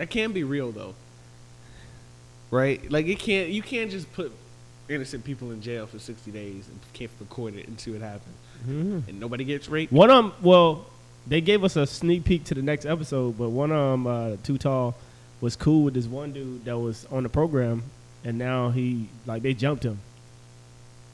That 0.01 0.09
can 0.09 0.33
be 0.33 0.45
real 0.45 0.73
though. 0.73 0.95
Right? 2.51 2.91
Like 2.91 3.05
it 3.05 3.19
can't 3.19 3.51
you 3.51 3.61
can't 3.61 3.91
just 3.91 4.11
put 4.15 4.33
innocent 4.89 5.25
people 5.25 5.51
in 5.51 5.61
jail 5.61 5.87
for 5.87 5.99
sixty 5.99 6.31
days 6.31 6.69
and 6.69 6.81
can't 6.95 7.11
record 7.21 7.55
it 7.55 7.69
and 7.69 7.79
see 7.79 7.91
what 7.91 8.01
happens. 8.01 8.35
And 8.67 9.21
nobody 9.21 9.45
gets 9.45 9.69
raped. 9.69 9.93
One 9.93 10.11
of 10.11 10.25
them, 10.25 10.33
well, 10.41 10.87
they 11.27 11.43
gave 11.43 11.65
us 11.65 11.77
a 11.77 11.87
sneak 11.87 12.25
peek 12.25 12.45
to 12.45 12.55
the 12.55 12.63
next 12.63 12.87
episode, 12.87 13.37
but 13.37 13.51
one 13.51 13.71
of 13.71 13.91
them, 13.91 14.07
uh, 14.07 14.37
too 14.43 14.57
tall, 14.57 14.95
was 15.43 15.55
cool 15.55 15.85
with 15.85 15.93
this 15.93 16.07
one 16.07 16.33
dude 16.33 16.65
that 16.65 16.79
was 16.79 17.07
on 17.11 17.23
the 17.23 17.29
program, 17.29 17.83
and 18.25 18.39
now 18.39 18.71
he 18.71 19.07
like 19.27 19.43
they 19.43 19.53
jumped 19.53 19.85
him 19.85 20.01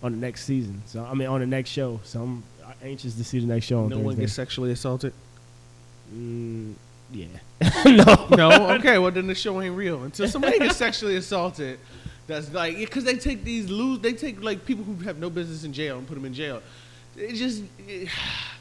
on 0.01 0.13
the 0.13 0.19
next 0.19 0.45
season. 0.45 0.81
So 0.87 1.05
I 1.05 1.15
mean 1.15 1.27
on 1.27 1.41
the 1.41 1.47
next 1.47 1.71
show. 1.71 1.99
So 2.05 2.23
I'm 2.23 2.45
anxious 2.85 3.17
to 3.17 3.25
see 3.25 3.41
the 3.41 3.47
next 3.47 3.67
show. 3.67 3.83
On 3.83 3.89
No 3.89 3.99
one 3.99 4.15
gets 4.15 4.35
sexually 4.35 4.71
assaulted. 4.71 5.13
Mm, 6.15 6.75
yeah. 7.11 7.27
no. 7.85 8.29
no, 8.37 8.71
okay. 8.75 8.99
Well, 8.99 9.11
then 9.11 9.27
the 9.27 9.35
show 9.35 9.61
ain't 9.61 9.77
real 9.77 10.03
until 10.03 10.29
somebody 10.29 10.59
gets 10.59 10.77
sexually 10.77 11.17
assaulted. 11.17 11.79
That's 12.27 12.53
like 12.53 12.77
because 12.77 13.05
they 13.05 13.15
take 13.17 13.45
these 13.45 13.71
lose. 13.71 14.01
They 14.01 14.13
take 14.13 14.43
like 14.43 14.65
people 14.67 14.85
who 14.85 14.95
have 15.05 15.19
no 15.19 15.31
business 15.31 15.65
in 15.65 15.73
jail 15.73 15.99
and 15.99 16.07
put 16.07 16.15
them 16.15 16.25
in 16.25 16.35
jail. 16.35 16.61
It 17.17 17.35
just 17.35 17.63
it- 17.87 18.09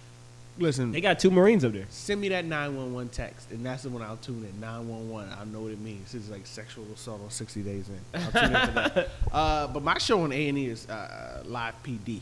listen. 0.60 0.92
They 0.92 1.02
got 1.02 1.20
two 1.20 1.32
Marines 1.32 1.66
up 1.66 1.74
there. 1.74 1.86
Send 1.90 2.22
me 2.22 2.30
that 2.30 2.46
nine 2.46 2.78
one 2.78 2.94
one 2.94 3.10
text, 3.10 3.52
and 3.52 3.66
that's 3.66 3.84
the 3.84 3.90
one 3.90 4.02
I'll 4.04 4.18
tune 4.18 4.48
in. 4.50 4.60
Nine 4.62 4.88
one 4.88 5.10
one. 5.10 5.30
I 5.40 5.44
know 5.46 5.62
what 5.62 5.72
it 5.72 5.80
means. 5.82 6.14
It's 6.14 6.30
like 6.30 6.46
sexual 6.46 6.86
assault 6.94 7.22
on 7.22 7.32
sixty 7.32 7.64
days 7.64 7.90
in. 7.90 8.22
I'll 8.22 8.32
tune 8.32 8.56
in 8.56 8.68
for 8.68 8.74
that. 8.74 9.10
Uh, 9.32 9.68
but 9.68 9.84
my 9.84 9.98
show 9.98 10.22
on 10.22 10.32
A 10.32 10.48
and 10.48 10.58
E 10.58 10.68
is 10.68 10.88
uh, 10.90 11.44
Live 11.46 11.74
PD. 11.84 12.22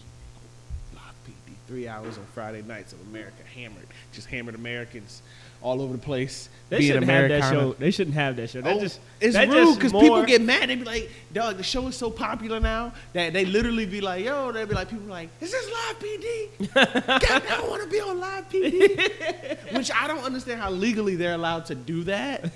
Three 1.73 1.87
hours 1.87 2.19
on 2.19 2.25
Friday 2.35 2.61
nights 2.61 2.93
of 2.93 3.01
America 3.01 3.41
hammered, 3.55 3.87
just 4.11 4.27
hammered 4.27 4.53
Americans 4.53 5.23
all 5.63 5.81
over 5.81 5.93
the 5.93 5.99
place. 5.99 6.49
They 6.69 6.81
shouldn't 6.81 7.05
have 7.05 7.29
that 7.29 7.51
show. 7.51 7.73
They 7.73 7.89
shouldn't 7.91 8.15
have 8.15 8.35
that 8.35 8.49
show. 8.49 8.61
That 8.61 8.77
Oh, 8.77 8.79
just 8.79 8.99
it's 9.21 9.33
that 9.33 9.47
rude 9.47 9.75
because 9.75 9.91
people 9.93 10.23
get 10.23 10.41
mad. 10.41 10.69
They 10.69 10.75
be 10.75 10.83
like, 10.83 11.09
"Dog, 11.31 11.57
the 11.57 11.63
show 11.63 11.87
is 11.87 11.95
so 11.95 12.09
popular 12.11 12.59
now 12.59 12.93
that 13.13 13.31
they 13.33 13.45
literally 13.45 13.85
be 13.85 14.01
like, 14.01 14.25
yo." 14.25 14.51
They 14.51 14.65
be 14.65 14.73
like, 14.75 14.89
people 14.89 15.05
like, 15.05 15.29
"Is 15.39 15.51
this 15.51 15.65
live 15.71 15.99
PD? 15.99 16.73
God, 16.73 17.43
I 17.49 17.57
don't 17.57 17.69
want 17.69 17.83
to 17.83 17.89
be 17.89 17.99
on 18.01 18.19
live 18.19 18.49
PD." 18.49 19.73
Which 19.77 19.91
I 19.91 20.07
don't 20.07 20.23
understand 20.23 20.59
how 20.59 20.69
legally 20.71 21.15
they're 21.15 21.35
allowed 21.35 21.65
to 21.67 21.75
do 21.75 22.03
that. 22.05 22.51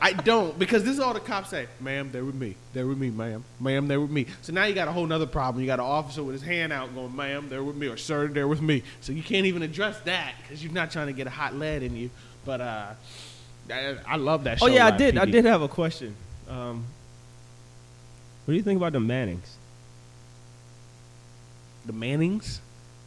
I 0.00 0.12
don't 0.12 0.58
because 0.58 0.84
this 0.84 0.94
is 0.94 1.00
all 1.00 1.14
the 1.14 1.20
cops 1.20 1.50
say, 1.50 1.66
"Ma'am, 1.80 2.10
they're 2.12 2.24
with 2.24 2.34
me. 2.34 2.54
They're 2.72 2.86
with 2.86 2.98
me, 2.98 3.10
ma'am. 3.10 3.44
Ma'am, 3.60 3.88
they're 3.88 4.00
with 4.00 4.10
me." 4.10 4.26
So 4.42 4.52
now 4.52 4.64
you 4.64 4.74
got 4.74 4.88
a 4.88 4.92
whole 4.92 5.06
nother 5.06 5.26
problem. 5.26 5.60
You 5.60 5.66
got 5.66 5.80
an 5.80 5.86
officer 5.86 6.22
with 6.22 6.34
his 6.34 6.42
hand 6.42 6.72
out 6.72 6.94
going, 6.94 7.14
"Ma'am, 7.14 7.48
they're 7.50 7.64
with 7.64 7.76
me," 7.76 7.88
or 7.88 7.96
"Sir, 7.98 8.15
they're 8.28 8.48
with 8.48 8.62
me." 8.62 8.82
So 9.00 9.12
you 9.12 9.22
can't 9.22 9.46
even 9.46 9.62
address 9.62 9.98
that 10.00 10.34
because 10.42 10.62
you're 10.62 10.72
not 10.72 10.90
trying 10.90 11.06
to 11.08 11.12
get 11.12 11.26
a 11.26 11.30
hot 11.30 11.54
lead 11.54 11.82
in 11.82 11.96
you. 11.96 12.10
But 12.44 12.60
uh, 12.60 12.86
I, 13.70 13.96
I 14.06 14.16
love 14.16 14.44
that 14.44 14.58
show. 14.58 14.66
Oh 14.66 14.68
yeah, 14.68 14.86
I 14.86 14.90
did. 14.90 15.18
I 15.18 15.24
did 15.24 15.44
have 15.44 15.62
a 15.62 15.68
question. 15.68 16.14
Um, 16.48 16.84
what 18.44 18.52
do 18.52 18.56
you 18.56 18.62
think 18.62 18.76
about 18.76 18.92
the 18.92 19.00
Mannings? 19.00 19.56
The 21.84 21.92
Mannings? 21.92 22.60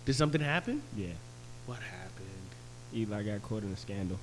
Did 0.06 0.16
something 0.16 0.42
happen? 0.42 0.82
Yeah, 0.98 1.08
What 1.66 1.78
happened? 1.80 2.28
Eli 2.94 3.24
got 3.24 3.42
caught 3.44 3.64
in 3.64 3.72
a 3.72 3.78
scandal. 3.78 4.20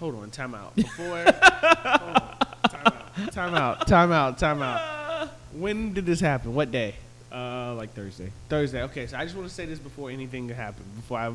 Hold 0.00 0.16
on, 0.16 0.30
time 0.30 0.54
out. 0.54 0.74
Before. 0.76 1.24
Time 1.24 2.04
out. 2.04 3.32
Time 3.32 3.54
out. 3.54 3.86
Time 3.86 4.12
out. 4.12 4.38
Time 4.38 4.62
out. 4.62 5.28
When 5.52 5.92
did 5.92 6.06
this 6.06 6.20
happen? 6.20 6.54
What 6.54 6.70
day? 6.70 6.94
Uh, 7.36 7.74
like 7.74 7.92
Thursday. 7.92 8.30
Thursday. 8.48 8.82
Okay, 8.84 9.06
so 9.06 9.18
I 9.18 9.24
just 9.24 9.36
want 9.36 9.46
to 9.46 9.54
say 9.54 9.66
this 9.66 9.78
before 9.78 10.08
anything 10.10 10.48
happened. 10.48 10.86
Before 10.96 11.18
I 11.18 11.32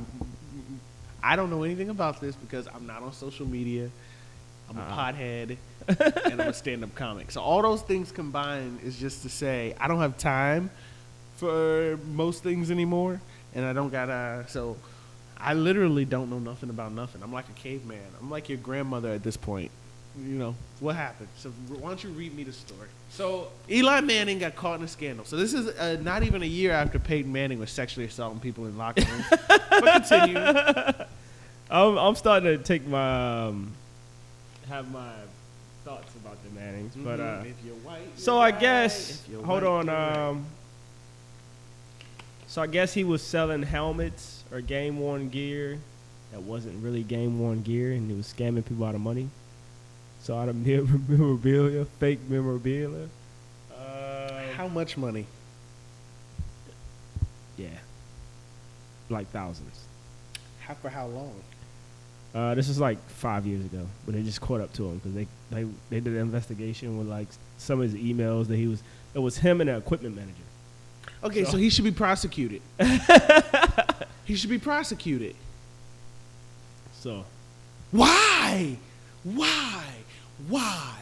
I 1.24 1.36
don't 1.36 1.52
know 1.52 1.62
anything 1.64 1.90
about 1.90 2.20
this 2.20 2.36
because 2.36 2.68
I'm 2.74 2.88
not 2.88 3.04
on 3.04 3.14
social 3.14 3.46
media. 3.48 3.90
I'm 4.70 4.78
a 4.78 4.82
Uh-uh. 4.82 5.12
pothead 5.14 5.58
and 6.32 6.42
I'm 6.42 6.48
a 6.50 6.54
stand-up 6.54 6.96
comic. 6.96 7.30
So 7.30 7.42
all 7.42 7.62
those 7.62 7.84
things 7.84 8.12
combined 8.12 8.80
is 8.84 8.98
just 8.98 9.22
to 9.24 9.30
say 9.30 9.76
I 9.80 9.88
don't 9.88 10.00
have 10.00 10.18
time 10.18 10.72
for 11.36 12.00
most 12.14 12.42
things 12.42 12.72
anymore, 12.72 13.22
and 13.54 13.64
I 13.66 13.74
don't 13.74 13.90
got 13.92 14.06
to 14.08 14.46
so. 14.48 14.78
I 15.44 15.54
literally 15.56 16.06
don't 16.06 16.30
know 16.30 16.38
nothing 16.40 16.70
about 16.70 16.92
nothing. 16.94 17.22
I'm 17.24 17.34
like 17.34 17.50
a 17.50 17.54
caveman. 17.54 17.98
I'm 18.20 18.30
like 18.30 18.48
your 18.50 18.60
grandmother 18.60 19.10
at 19.12 19.24
this 19.24 19.38
point. 19.38 19.72
You 20.18 20.36
know 20.36 20.56
what 20.80 20.96
happened? 20.96 21.30
So 21.38 21.50
why 21.80 21.90
don't 21.90 22.04
you 22.04 22.10
read 22.12 22.36
me 22.36 22.44
the 22.44 22.54
story? 22.54 22.88
So 23.12 23.50
Eli 23.70 24.00
Manning 24.00 24.40
got 24.40 24.56
caught 24.56 24.80
in 24.80 24.86
a 24.86 24.88
scandal. 24.88 25.26
So 25.26 25.36
this 25.36 25.54
is 25.54 25.68
uh, 25.68 25.98
not 26.02 26.24
even 26.24 26.44
a 26.44 26.48
year 26.48 26.72
after 26.72 26.98
Peyton 26.98 27.32
Manning 27.32 27.60
was 27.60 27.70
sexually 27.70 28.08
assaulting 28.08 28.40
people 28.40 28.66
in 28.66 28.78
locker 28.78 29.04
rooms. 29.04 29.26
but 29.50 30.08
continue. 30.08 30.38
I'm, 31.70 31.98
I'm 31.98 32.16
starting 32.16 32.58
to 32.58 32.64
take 32.64 32.88
my 32.88 33.48
um, 33.48 33.74
have 34.70 34.90
my 34.92 35.12
thoughts 35.84 36.16
about 36.16 36.38
the 36.46 36.58
Mannings, 36.58 36.96
but 36.96 37.20
uh, 37.20 37.44
if 37.46 37.56
you're 37.66 37.76
white, 37.76 38.18
so 38.18 38.40
I 38.40 38.52
guess 38.52 39.28
hold 39.44 39.64
on. 39.64 39.90
Um, 39.90 40.46
so 42.48 42.62
I 42.62 42.68
guess 42.68 42.94
he 42.94 43.04
was 43.04 43.22
selling 43.22 43.64
helmets 43.64 44.44
or 44.52 44.62
game 44.62 45.00
worn 45.00 45.30
gear 45.30 45.80
that 46.32 46.42
wasn't 46.42 46.82
really 46.82 47.04
game 47.04 47.40
worn 47.40 47.62
gear, 47.62 47.92
and 47.92 48.10
he 48.10 48.16
was 48.16 48.34
scamming 48.34 48.66
people 48.66 48.86
out 48.86 48.96
of 48.96 49.02
money. 49.02 49.30
So 50.22 50.38
out 50.38 50.50
of 50.50 50.56
mem- 50.56 51.06
memorabilia, 51.08 51.86
fake 52.00 52.20
memorabilia. 52.30 53.10
Uh, 53.76 54.42
how 54.56 54.68
much 54.68 54.98
money? 54.98 55.26
yeah, 57.58 57.68
like 59.10 59.28
thousands. 59.32 59.84
How 60.62 60.74
for 60.76 60.90
how 60.90 61.08
long? 61.08 61.34
Uh, 62.34 62.56
this 62.56 62.70
is 62.70 62.80
like 62.80 62.98
five 63.10 63.46
years 63.46 63.66
ago, 63.66 63.86
but 64.06 64.16
they 64.16 64.24
just 64.24 64.40
caught 64.42 64.62
up 64.62 64.72
to 64.74 64.86
him 64.88 64.98
because 65.00 65.14
they, 65.14 65.28
they 65.52 65.64
they 65.90 66.00
did 66.00 66.14
an 66.14 66.20
investigation 66.22 66.98
with 66.98 67.08
like 67.08 67.28
some 67.58 67.82
of 67.82 67.92
his 67.92 68.02
emails 68.02 68.48
that 68.48 68.58
he 68.58 68.68
was. 68.68 68.82
It 69.14 69.20
was 69.20 69.38
him 69.38 69.60
and 69.60 69.70
an 69.70 69.76
equipment 69.76 70.16
manager. 70.16 70.36
Okay, 71.24 71.44
so, 71.44 71.52
So- 71.52 71.58
he 71.58 71.70
should 71.70 71.84
be 71.84 71.92
prosecuted. 71.92 72.62
he 74.26 74.36
should 74.36 74.50
be 74.50 74.58
prosecuted. 74.60 75.36
So 76.94 77.26
Why? 77.92 78.78
Why? 79.24 79.71
Why? 80.48 80.96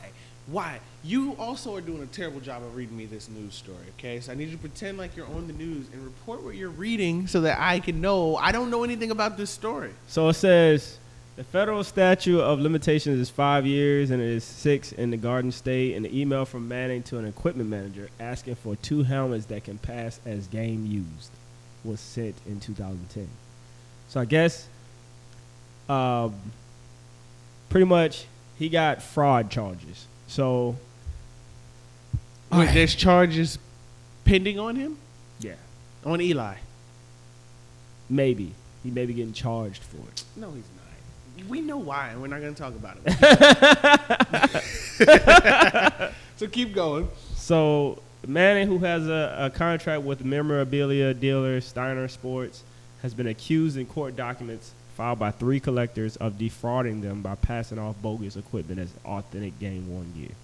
Why? 0.47 0.79
You 1.03 1.35
also 1.39 1.75
are 1.75 1.81
doing 1.81 2.01
a 2.01 2.07
terrible 2.07 2.39
job 2.39 2.63
of 2.63 2.75
reading 2.75 2.97
me 2.97 3.05
this 3.05 3.29
news 3.29 3.53
story, 3.53 3.77
okay? 3.97 4.19
So 4.19 4.31
I 4.31 4.35
need 4.35 4.49
you 4.49 4.55
to 4.55 4.57
pretend 4.57 4.97
like 4.97 5.15
you're 5.15 5.27
on 5.27 5.47
the 5.47 5.53
news 5.53 5.87
and 5.93 6.03
report 6.03 6.43
what 6.43 6.55
you're 6.55 6.69
reading 6.69 7.27
so 7.27 7.41
that 7.41 7.59
I 7.59 7.79
can 7.79 8.01
know. 8.01 8.35
I 8.35 8.51
don't 8.51 8.69
know 8.69 8.83
anything 8.83 9.11
about 9.11 9.37
this 9.37 9.49
story. 9.49 9.91
so 10.07 10.27
it 10.29 10.33
says 10.33 10.97
the 11.35 11.43
federal 11.43 11.85
statute 11.85 12.41
of 12.41 12.59
limitations 12.59 13.19
is 13.19 13.29
five 13.29 13.65
years 13.65 14.11
and 14.11 14.21
it 14.21 14.27
is 14.27 14.43
six 14.43 14.91
in 14.91 15.09
the 15.11 15.17
Garden 15.17 15.51
State. 15.51 15.95
And 15.95 16.03
the 16.03 16.19
email 16.19 16.43
from 16.45 16.67
Manning 16.67 17.03
to 17.03 17.17
an 17.17 17.25
equipment 17.25 17.69
manager 17.69 18.09
asking 18.19 18.55
for 18.55 18.75
two 18.75 19.03
helmets 19.03 19.45
that 19.45 19.63
can 19.63 19.77
pass 19.77 20.19
as 20.25 20.47
game 20.47 20.85
used 20.85 21.31
was 21.83 21.99
sent 22.01 22.35
in 22.45 22.59
2010. 22.59 23.27
So 24.09 24.19
I 24.19 24.25
guess, 24.25 24.67
um, 25.87 26.35
pretty 27.69 27.85
much 27.85 28.25
he 28.59 28.69
got 28.69 29.01
fraud 29.01 29.49
charges. 29.49 30.05
So 30.27 30.75
Wait, 32.51 32.57
Alright. 32.59 32.73
there's 32.73 32.93
charges 32.95 33.57
pending 34.25 34.59
on 34.59 34.75
him? 34.75 34.97
yeah, 35.39 35.53
On 36.05 36.19
Eli? 36.21 36.55
maybe 38.09 38.53
he 38.83 38.89
may 38.91 39.05
be 39.05 39.13
getting 39.13 39.33
charged 39.33 39.83
for 39.83 39.97
it. 39.97 40.23
No, 40.35 40.51
he's 40.51 40.63
not. 40.75 41.47
We 41.47 41.61
know 41.61 41.77
why, 41.77 42.09
and 42.09 42.21
we're 42.21 42.27
not 42.27 42.41
going 42.41 42.53
to 42.53 42.61
talk 42.61 42.73
about 42.75 42.97
it. 43.05 43.13
so 46.37 46.47
keep 46.47 46.73
going. 46.73 47.07
So 47.35 48.01
Manning, 48.27 48.67
who 48.67 48.79
has 48.79 49.07
a, 49.07 49.35
a 49.39 49.49
contract 49.49 50.03
with 50.03 50.25
memorabilia 50.25 51.13
dealer 51.13 51.61
Steiner 51.61 52.07
Sports, 52.07 52.63
has 53.01 53.13
been 53.13 53.27
accused 53.27 53.77
in 53.77 53.85
court 53.85 54.15
documents 54.17 54.73
filed 54.99 55.17
by 55.17 55.31
three 55.31 55.61
collectors 55.61 56.17
of 56.17 56.37
defrauding 56.37 56.99
them 56.99 57.21
by 57.21 57.33
passing 57.33 57.79
off 57.79 57.95
bogus 58.01 58.35
equipment 58.35 58.81
as 58.81 58.89
authentic 59.05 59.57
game 59.57 59.89
one 59.89 60.11
gear. 60.13 60.35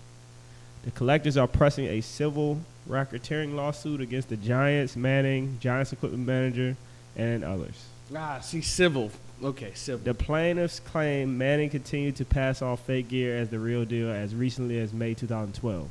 The 0.85 0.91
collectors 0.91 1.35
are 1.35 1.45
pressing 1.45 1.87
a 1.87 1.99
civil 1.99 2.61
racketeering 2.87 3.55
lawsuit 3.55 3.99
against 3.99 4.29
the 4.29 4.37
Giants, 4.37 4.95
Manning, 4.95 5.57
Giants 5.59 5.91
equipment 5.91 6.25
manager, 6.25 6.77
and 7.17 7.43
others. 7.43 7.83
Ah, 8.15 8.39
see, 8.39 8.61
civil. 8.61 9.11
Okay, 9.43 9.73
civil. 9.73 10.05
The 10.05 10.13
plaintiffs 10.13 10.79
claim 10.79 11.37
Manning 11.37 11.69
continued 11.69 12.15
to 12.15 12.23
pass 12.23 12.61
off 12.61 12.79
fake 12.79 13.09
gear 13.09 13.35
as 13.37 13.49
the 13.49 13.59
real 13.59 13.83
deal 13.83 14.09
as 14.09 14.33
recently 14.33 14.79
as 14.79 14.93
May 14.93 15.15
2012. 15.15 15.89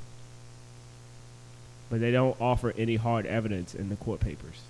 But 1.90 2.00
they 2.00 2.12
don't 2.12 2.40
offer 2.40 2.72
any 2.78 2.96
hard 2.96 3.26
evidence 3.26 3.74
in 3.74 3.90
the 3.90 3.96
court 3.96 4.20
papers. 4.20 4.62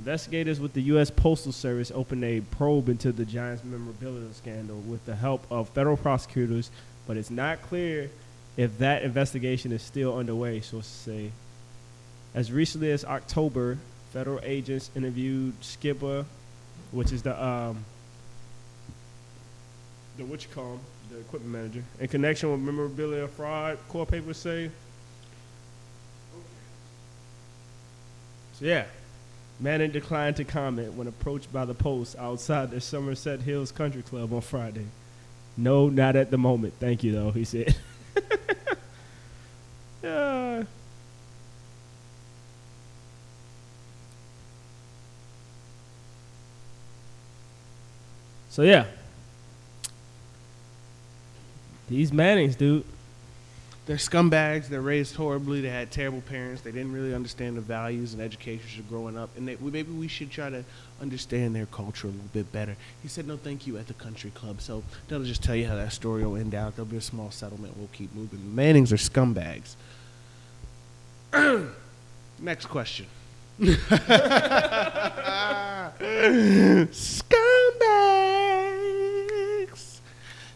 Investigators 0.00 0.58
with 0.60 0.72
the 0.72 0.80
U.S. 0.84 1.10
Postal 1.10 1.52
Service 1.52 1.92
opened 1.94 2.24
a 2.24 2.40
probe 2.40 2.88
into 2.88 3.12
the 3.12 3.26
Giants 3.26 3.62
memorabilia 3.62 4.32
scandal 4.32 4.78
with 4.78 5.04
the 5.04 5.14
help 5.14 5.44
of 5.50 5.68
federal 5.68 5.98
prosecutors, 5.98 6.70
but 7.06 7.18
it's 7.18 7.28
not 7.28 7.60
clear 7.60 8.10
if 8.56 8.78
that 8.78 9.02
investigation 9.02 9.72
is 9.72 9.82
still 9.82 10.16
underway, 10.16 10.62
sources 10.62 10.90
say. 10.90 11.32
As 12.34 12.50
recently 12.50 12.90
as 12.90 13.04
October, 13.04 13.76
federal 14.10 14.40
agents 14.42 14.90
interviewed 14.96 15.60
Skiba, 15.60 16.24
which 16.92 17.12
is 17.12 17.22
the 17.22 17.44
um, 17.44 17.84
the 20.16 20.24
what 20.24 20.42
you 20.42 20.48
call 20.48 20.72
him, 20.72 20.80
the 21.10 21.18
equipment 21.18 21.52
manager, 21.52 21.84
in 22.00 22.08
connection 22.08 22.50
with 22.50 22.60
memorabilia 22.60 23.28
fraud. 23.28 23.76
Court 23.90 24.08
papers 24.08 24.38
say. 24.38 24.70
So 28.54 28.64
yeah, 28.64 28.86
Manning 29.60 29.90
declined 29.90 30.36
to 30.36 30.44
comment 30.44 30.94
when 30.94 31.06
approached 31.06 31.52
by 31.52 31.66
the 31.66 31.74
Post 31.74 32.16
outside 32.18 32.70
the 32.70 32.80
Somerset 32.80 33.40
Hills 33.40 33.70
Country 33.70 34.02
Club 34.02 34.32
on 34.32 34.40
Friday. 34.40 34.86
No, 35.56 35.90
not 35.90 36.16
at 36.16 36.30
the 36.30 36.38
moment. 36.38 36.72
Thank 36.80 37.04
you, 37.04 37.12
though. 37.12 37.30
He 37.30 37.44
said. 37.44 37.76
yeah. 40.02 40.62
So 48.48 48.62
yeah, 48.62 48.86
these 51.88 52.12
Mannings, 52.12 52.56
dude. 52.56 52.84
They're 53.90 53.98
scumbags. 53.98 54.68
They're 54.68 54.80
raised 54.80 55.16
horribly. 55.16 55.60
They 55.62 55.68
had 55.68 55.90
terrible 55.90 56.20
parents. 56.20 56.62
They 56.62 56.70
didn't 56.70 56.92
really 56.92 57.12
understand 57.12 57.56
the 57.56 57.60
values 57.60 58.12
and 58.12 58.22
education 58.22 58.78
of 58.78 58.88
growing 58.88 59.18
up. 59.18 59.30
And 59.36 59.48
they, 59.48 59.56
maybe 59.60 59.90
we 59.90 60.06
should 60.06 60.30
try 60.30 60.48
to 60.48 60.62
understand 61.02 61.56
their 61.56 61.66
culture 61.66 62.06
a 62.06 62.10
little 62.12 62.28
bit 62.32 62.52
better. 62.52 62.76
He 63.02 63.08
said 63.08 63.26
no 63.26 63.36
thank 63.36 63.66
you 63.66 63.78
at 63.78 63.88
the 63.88 63.94
country 63.94 64.30
club. 64.30 64.60
So 64.60 64.84
that'll 65.08 65.24
just 65.24 65.42
tell 65.42 65.56
you 65.56 65.66
how 65.66 65.74
that 65.74 65.92
story 65.92 66.24
will 66.24 66.36
end 66.36 66.54
out. 66.54 66.76
There'll 66.76 66.88
be 66.88 66.98
a 66.98 67.00
small 67.00 67.32
settlement. 67.32 67.76
We'll 67.76 67.88
keep 67.92 68.14
moving. 68.14 68.38
The 68.38 68.54
Mannings 68.54 68.92
are 68.92 68.96
scumbags. 68.96 69.74
Next 72.38 72.66
question. 72.66 73.06
Scumbags. 73.58 73.90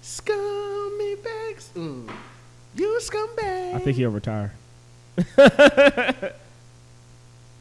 Scummy 0.03 1.17
bags. 1.17 1.71
Mm. 1.75 2.09
You 2.77 2.97
scumbag. 3.15 3.75
I 3.75 3.79
think 3.79 3.97
he'll 3.97 4.11
retire. 4.11 4.53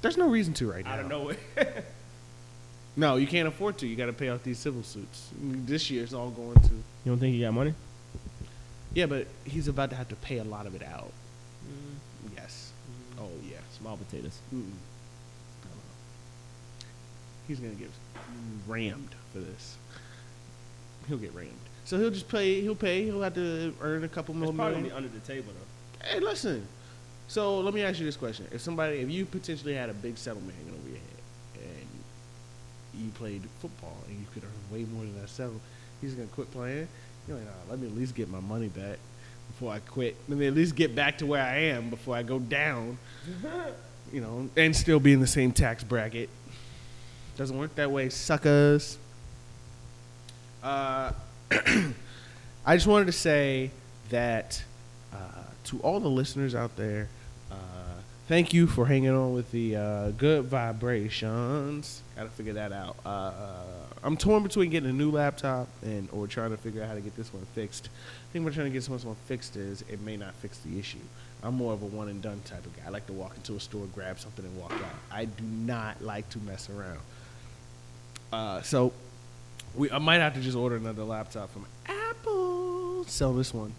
There's 0.02 0.18
no 0.18 0.28
reason 0.28 0.54
to 0.56 0.72
right 0.72 0.84
now. 0.84 0.94
I 0.94 0.98
don't 0.98 1.08
know. 1.10 1.32
No, 2.96 3.16
you 3.16 3.26
can't 3.26 3.48
afford 3.48 3.78
to. 3.80 3.88
You 3.88 3.96
got 3.96 4.06
to 4.06 4.14
pay 4.14 4.30
off 4.30 4.44
these 4.44 4.60
civil 4.60 4.84
suits. 4.84 5.30
This 5.42 5.90
year 5.90 6.04
it's 6.04 6.14
all 6.14 6.30
going 6.30 6.60
to. 6.60 6.70
You 6.74 6.84
don't 7.06 7.18
think 7.18 7.34
he 7.34 7.42
got 7.42 7.54
money? 7.54 7.74
Yeah, 8.94 9.08
but 9.08 9.28
he's 9.46 9.68
about 9.68 9.90
to 9.90 9.96
have 9.96 10.10
to 10.10 10.16
pay 10.16 10.38
a 10.38 10.44
lot 10.44 10.68
of 10.68 10.76
it 10.76 10.84
out. 10.84 11.12
Yes. 12.36 12.72
Oh 13.20 13.30
yeah. 13.50 13.58
Small 13.80 13.98
potatoes. 13.98 14.38
Mm-mm. 14.54 14.70
He's 17.48 17.60
gonna 17.60 17.74
get 17.74 17.90
rammed 18.68 19.10
for 19.34 19.40
this. 19.40 19.78
He'll 21.08 21.18
get 21.18 21.34
rammed. 21.34 21.52
So 21.86 21.98
he'll 22.00 22.12
just 22.12 22.30
pay. 22.30 22.62
He'll 22.62 22.76
pay. 22.76 23.04
He'll 23.06 23.22
have 23.22 23.36
to 23.36 23.74
earn 23.82 24.04
a 24.04 24.08
couple 24.08 24.34
more 24.34 24.50
It's 24.50 24.58
probably 24.58 24.78
million. 24.78 24.96
under 24.96 25.10
the 25.10 25.20
table 25.20 25.52
though. 25.54 26.08
Hey, 26.08 26.20
listen. 26.20 26.66
So 27.28 27.60
let 27.60 27.74
me 27.74 27.82
ask 27.82 28.00
you 28.00 28.06
this 28.06 28.18
question: 28.18 28.48
If 28.52 28.62
somebody, 28.62 28.98
if 29.00 29.10
you 29.10 29.26
potentially 29.26 29.74
had 29.74 29.90
a 29.90 29.94
big 29.94 30.18
settlement 30.18 30.56
hanging 30.58 30.74
over 30.80 30.90
your 30.90 30.98
head, 30.98 31.68
and 32.94 33.02
you 33.04 33.10
played 33.12 33.42
football 33.60 33.98
and 34.08 34.20
you 34.20 34.26
could 34.34 34.44
earn 34.44 34.76
way 34.78 34.86
more 34.86 35.04
than 35.04 35.20
that 35.22 35.30
settlement, 35.30 35.62
he's 36.02 36.14
gonna 36.14 36.28
quit 36.28 36.52
playing. 36.52 36.88
You're 37.28 37.38
like, 37.38 37.46
nah, 37.46 37.52
let 37.70 37.80
me 37.80 37.88
at 37.88 37.96
least 37.96 38.16
get 38.16 38.30
my 38.30 38.42
money 38.42 38.68
back 38.68 38.98
before 39.48 39.72
I 39.74 39.80
quit. 39.80 40.16
Let 40.28 40.38
me 40.38 40.48
at 40.48 40.54
least 40.54 40.76
get 40.76 40.94
back 40.96 41.18
to 41.20 41.26
where 41.26 41.44
I 41.44 41.56
am 41.58 41.90
before 41.90 42.16
I 42.16 42.24
go 42.24 42.40
down. 42.40 42.98
you 44.14 44.22
know, 44.22 44.50
and 44.56 44.76
still 44.76 45.00
be 45.00 45.14
in 45.14 45.20
the 45.20 45.28
same 45.28 45.52
tax 45.52 45.84
bracket. 45.84 46.30
Doesn't 47.38 47.58
work 47.58 47.74
that 47.76 47.90
way, 47.92 48.10
suckers. 48.10 48.98
Uh, 50.62 51.12
I 52.66 52.76
just 52.76 52.88
wanted 52.88 53.06
to 53.06 53.12
say 53.12 53.72
that 54.10 54.64
uh, 55.14 55.18
to 55.66 55.80
all 55.80 56.00
the 56.00 56.10
listeners 56.10 56.56
out 56.56 56.76
there, 56.76 57.10
uh, 57.52 57.56
thank 58.28 58.54
you 58.54 58.68
for 58.68 58.86
hanging 58.86 59.12
on 59.12 59.34
with 59.34 59.52
the 59.52 59.76
uh, 59.76 60.12
good 60.12 60.46
vibrations. 60.46 62.02
Got 62.16 62.24
to 62.24 62.30
figure 62.30 62.54
that 62.54 62.72
out. 62.72 62.96
Uh, 63.06 63.32
I'm 64.04 64.18
torn 64.18 64.44
between 64.44 64.70
getting 64.70 64.90
a 64.90 64.94
new 64.94 65.12
laptop 65.12 65.68
and 65.82 66.10
or 66.12 66.28
trying 66.28 66.52
to 66.52 66.58
figure 66.58 66.82
out 66.82 66.90
how 66.90 66.96
to 66.96 67.02
get 67.02 67.16
this 67.16 67.34
one 67.34 67.46
fixed. 67.54 67.90
I 67.90 68.34
think 68.34 68.46
we're 68.46 68.52
trying 68.52 68.68
to 68.68 68.72
get 68.72 68.84
this 68.86 69.06
one 69.06 69.16
fixed 69.28 69.56
is 69.56 69.84
it 69.90 70.02
may 70.02 70.18
not 70.18 70.34
fix 70.36 70.58
the 70.60 70.80
issue. 70.80 70.98
I'm 71.44 71.56
more 71.56 71.74
of 71.74 71.82
a 71.82 71.86
one 71.86 72.08
and 72.08 72.22
done 72.22 72.42
type 72.46 72.66
of 72.66 72.76
guy. 72.76 72.84
I 72.88 72.90
like 72.90 73.06
to 73.08 73.14
walk 73.14 73.36
into 73.36 73.56
a 73.56 73.60
store, 73.60 73.86
grab 73.94 74.20
something, 74.20 74.46
and 74.46 74.58
walk 74.58 74.72
out. 74.72 74.96
I 75.12 75.26
do 75.26 75.44
not 75.44 76.02
like 76.02 76.30
to 76.30 76.40
mess 76.40 76.70
around. 76.70 77.00
Uh, 78.32 78.62
so 78.62 78.94
we 79.76 79.92
I 79.92 79.98
might 80.00 80.20
have 80.20 80.34
to 80.36 80.42
just 80.42 80.58
order 80.58 80.76
another 80.76 81.04
laptop 81.04 81.52
from 81.52 81.66
Apple. 81.86 83.06
Sell 83.06 83.34
this 83.34 83.54
one 83.54 83.74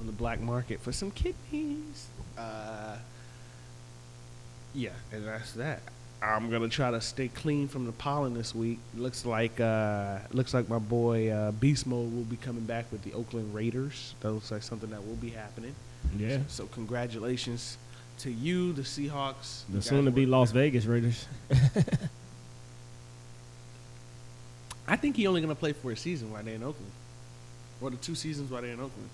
on 0.00 0.06
the 0.06 0.12
black 0.12 0.40
market 0.40 0.80
for 0.80 0.92
some 0.92 1.10
kidneys. 1.10 2.08
Uh, 2.36 2.96
yeah, 4.74 4.90
and 5.12 5.26
that's 5.26 5.52
that. 5.52 5.80
I'm 6.22 6.50
gonna 6.50 6.68
try 6.68 6.90
to 6.90 7.00
stay 7.00 7.28
clean 7.28 7.68
from 7.68 7.84
the 7.84 7.92
pollen 7.92 8.34
this 8.34 8.54
week. 8.54 8.78
Looks 8.96 9.26
like 9.26 9.60
uh, 9.60 10.18
looks 10.32 10.54
like 10.54 10.68
my 10.68 10.78
boy 10.78 11.30
uh, 11.30 11.52
Beast 11.52 11.86
Mode 11.86 12.12
will 12.14 12.24
be 12.24 12.36
coming 12.36 12.64
back 12.64 12.90
with 12.90 13.02
the 13.02 13.12
Oakland 13.12 13.54
Raiders. 13.54 14.14
That 14.20 14.32
looks 14.32 14.50
like 14.50 14.62
something 14.62 14.90
that 14.90 15.06
will 15.06 15.16
be 15.16 15.30
happening. 15.30 15.74
Yeah. 16.16 16.38
So 16.48 16.66
congratulations 16.66 17.76
to 18.18 18.30
you, 18.30 18.72
the 18.72 18.82
Seahawks. 18.82 19.64
The 19.68 19.82
soon 19.82 20.06
to 20.06 20.10
be 20.10 20.26
Las. 20.26 20.52
Vegas 20.52 20.86
Raiders. 20.86 21.26
I 24.86 24.96
think 24.96 25.16
he 25.16 25.26
only 25.26 25.40
gonna 25.40 25.54
play 25.54 25.72
for 25.72 25.92
a 25.92 25.96
season 25.96 26.30
while 26.32 26.42
they're 26.42 26.54
in 26.54 26.62
Oakland, 26.62 26.90
or 27.80 27.90
the 27.90 27.96
two 27.96 28.14
seasons 28.14 28.50
while 28.50 28.62
they're 28.62 28.72
in 28.72 28.80
Oakland. 28.80 29.08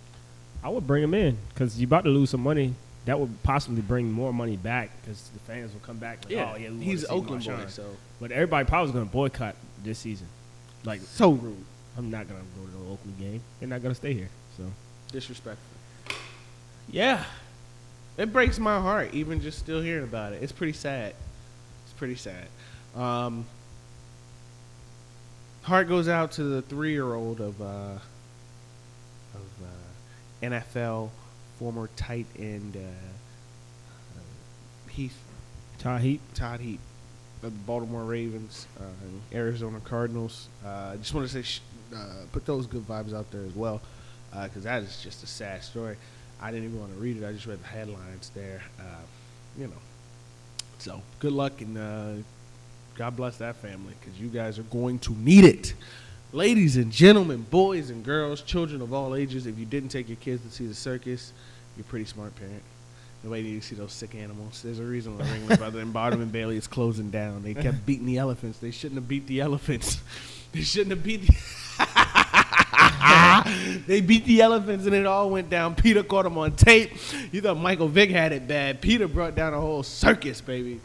I 0.62 0.68
would 0.68 0.86
bring 0.86 1.02
him 1.02 1.14
in 1.14 1.38
because 1.54 1.80
you're 1.80 1.86
about 1.86 2.04
to 2.04 2.10
lose 2.10 2.30
some 2.30 2.42
money. 2.42 2.74
That 3.06 3.18
would 3.18 3.42
possibly 3.42 3.80
bring 3.80 4.12
more 4.12 4.32
money 4.32 4.56
back 4.56 4.90
because 5.00 5.28
the 5.30 5.38
fans 5.40 5.72
will 5.72 5.80
come 5.80 5.96
back. 5.96 6.18
Like, 6.28 6.36
oh, 6.36 6.56
yeah, 6.56 6.68
he's 6.68 7.02
an 7.04 7.10
Oakland 7.10 7.44
boy, 7.46 7.64
so 7.68 7.96
But 8.20 8.30
everybody 8.30 8.66
probably 8.68 8.92
going 8.92 9.06
to 9.06 9.10
boycott 9.10 9.56
this 9.82 9.98
season. 9.98 10.26
Like, 10.84 11.00
so 11.00 11.30
rude, 11.32 11.64
I'm 11.96 12.10
not 12.10 12.28
going 12.28 12.40
to 12.40 12.46
go 12.60 12.66
to 12.66 12.72
the 12.72 12.92
Oakland 12.92 13.18
game. 13.18 13.40
They're 13.58 13.70
not 13.70 13.80
going 13.82 13.92
to 13.94 13.98
stay 13.98 14.12
here. 14.12 14.28
So, 14.58 14.64
disrespectful. 15.12 15.64
yeah. 16.90 17.24
It 18.18 18.34
breaks 18.34 18.58
my 18.58 18.78
heart, 18.78 19.14
even 19.14 19.40
just 19.40 19.58
still 19.58 19.80
hearing 19.80 20.04
about 20.04 20.34
it. 20.34 20.42
It's 20.42 20.52
pretty 20.52 20.74
sad. 20.74 21.14
It's 21.86 21.94
pretty 21.94 22.16
sad. 22.16 22.48
Um, 22.94 23.46
heart 25.62 25.88
goes 25.88 26.08
out 26.08 26.32
to 26.32 26.44
the 26.44 26.62
three-year-old 26.62 27.40
of 27.40 27.60
uh, 27.60 27.98
of 29.34 29.48
uh, 29.62 30.46
NFL 30.46 31.10
former 31.58 31.88
tight 31.96 32.26
end 32.38 32.76
uh, 32.76 32.80
uh, 34.18 34.90
Heath 34.90 35.18
Todd 35.78 36.00
Heap. 36.00 36.20
Todd 36.34 36.60
Heap 36.60 36.80
of 37.42 37.52
the 37.52 37.58
Baltimore 37.66 38.04
Ravens, 38.04 38.66
uh, 38.78 38.82
Arizona 39.34 39.80
Cardinals. 39.84 40.48
Uh, 40.64 40.90
I 40.92 40.96
just 40.96 41.14
want 41.14 41.26
to 41.26 41.32
say, 41.32 41.42
sh- 41.42 41.60
uh, 41.94 42.24
put 42.32 42.44
those 42.44 42.66
good 42.66 42.86
vibes 42.86 43.14
out 43.14 43.30
there 43.30 43.44
as 43.44 43.54
well, 43.54 43.80
because 44.42 44.64
that 44.64 44.82
is 44.82 45.02
just 45.02 45.22
a 45.22 45.26
sad 45.26 45.62
story. 45.62 45.96
I 46.40 46.50
didn't 46.50 46.66
even 46.68 46.80
want 46.80 46.92
to 46.94 47.00
read 47.00 47.16
it. 47.22 47.26
I 47.26 47.32
just 47.32 47.46
read 47.46 47.62
the 47.62 47.66
headlines 47.66 48.30
there. 48.34 48.62
Uh, 48.78 48.82
you 49.58 49.66
know, 49.66 49.72
so 50.78 51.02
good 51.18 51.32
luck 51.32 51.60
and 51.60 51.76
uh, 51.78 52.12
God 53.00 53.16
bless 53.16 53.38
that 53.38 53.56
family, 53.56 53.94
because 53.98 54.20
you 54.20 54.28
guys 54.28 54.58
are 54.58 54.64
going 54.64 54.98
to 54.98 55.12
need 55.14 55.44
it. 55.44 55.72
Ladies 56.32 56.76
and 56.76 56.92
gentlemen, 56.92 57.46
boys 57.48 57.88
and 57.88 58.04
girls, 58.04 58.42
children 58.42 58.82
of 58.82 58.92
all 58.92 59.14
ages, 59.14 59.46
if 59.46 59.58
you 59.58 59.64
didn't 59.64 59.88
take 59.88 60.10
your 60.10 60.18
kids 60.18 60.42
to 60.42 60.50
see 60.50 60.66
the 60.66 60.74
circus, 60.74 61.32
you're 61.78 61.86
a 61.86 61.88
pretty 61.88 62.04
smart 62.04 62.36
parent. 62.36 62.60
Nobody 63.24 63.44
needs 63.44 63.66
to 63.70 63.74
see 63.74 63.80
those 63.80 63.94
sick 63.94 64.14
animals. 64.14 64.60
There's 64.62 64.80
a 64.80 64.84
reason 64.84 65.18
why 65.18 65.24
Ringling 65.24 65.56
Brother 65.56 65.80
and 65.80 65.94
Barnum 65.94 66.20
and 66.20 66.30
Bailey 66.30 66.58
is 66.58 66.66
closing 66.66 67.08
down. 67.08 67.42
They 67.42 67.54
kept 67.54 67.86
beating 67.86 68.04
the 68.04 68.18
elephants. 68.18 68.58
They 68.58 68.70
shouldn't 68.70 69.00
have 69.00 69.08
beat 69.08 69.26
the 69.26 69.40
elephants. 69.40 70.02
They 70.52 70.62
shouldn't 70.62 70.90
have 70.90 71.04
beat 71.04 71.28
the. 71.28 71.32
they 73.86 74.00
beat 74.00 74.24
the 74.24 74.40
elephants 74.40 74.84
and 74.84 74.92
it 74.96 75.06
all 75.06 75.30
went 75.30 75.48
down. 75.48 75.76
PETA 75.76 76.02
caught 76.02 76.24
them 76.24 76.36
on 76.36 76.56
tape. 76.56 76.90
You 77.30 77.40
thought 77.40 77.56
Michael 77.56 77.86
Vick 77.86 78.10
had 78.10 78.32
it 78.32 78.48
bad. 78.48 78.80
PETA 78.80 79.06
brought 79.06 79.36
down 79.36 79.54
a 79.54 79.60
whole 79.60 79.84
circus, 79.84 80.40
baby. 80.40 80.80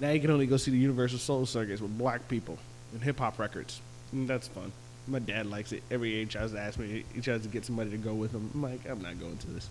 Now 0.00 0.10
you 0.10 0.20
can 0.20 0.30
only 0.30 0.46
go 0.46 0.56
see 0.56 0.70
the 0.70 0.84
UniverSoul 0.84 1.46
Circus 1.46 1.80
with 1.80 1.96
black 1.96 2.28
people 2.28 2.58
and 2.92 3.02
hip 3.02 3.18
hop 3.18 3.38
records. 3.38 3.80
And 4.12 4.28
that's 4.28 4.48
fun. 4.48 4.72
My 5.08 5.18
dad 5.20 5.46
likes 5.46 5.72
it. 5.72 5.82
Every 5.90 6.10
year 6.10 6.20
he 6.20 6.26
tries 6.26 6.52
to 6.52 6.58
ask 6.58 6.78
me, 6.78 7.04
he 7.14 7.20
tries 7.20 7.42
to 7.42 7.48
get 7.48 7.64
somebody 7.64 7.90
to 7.90 7.96
go 7.96 8.14
with 8.14 8.32
him. 8.32 8.50
I'm 8.54 8.62
like, 8.62 8.88
I'm 8.88 9.00
not 9.00 9.18
going 9.20 9.38
to 9.38 9.46
this. 9.46 9.70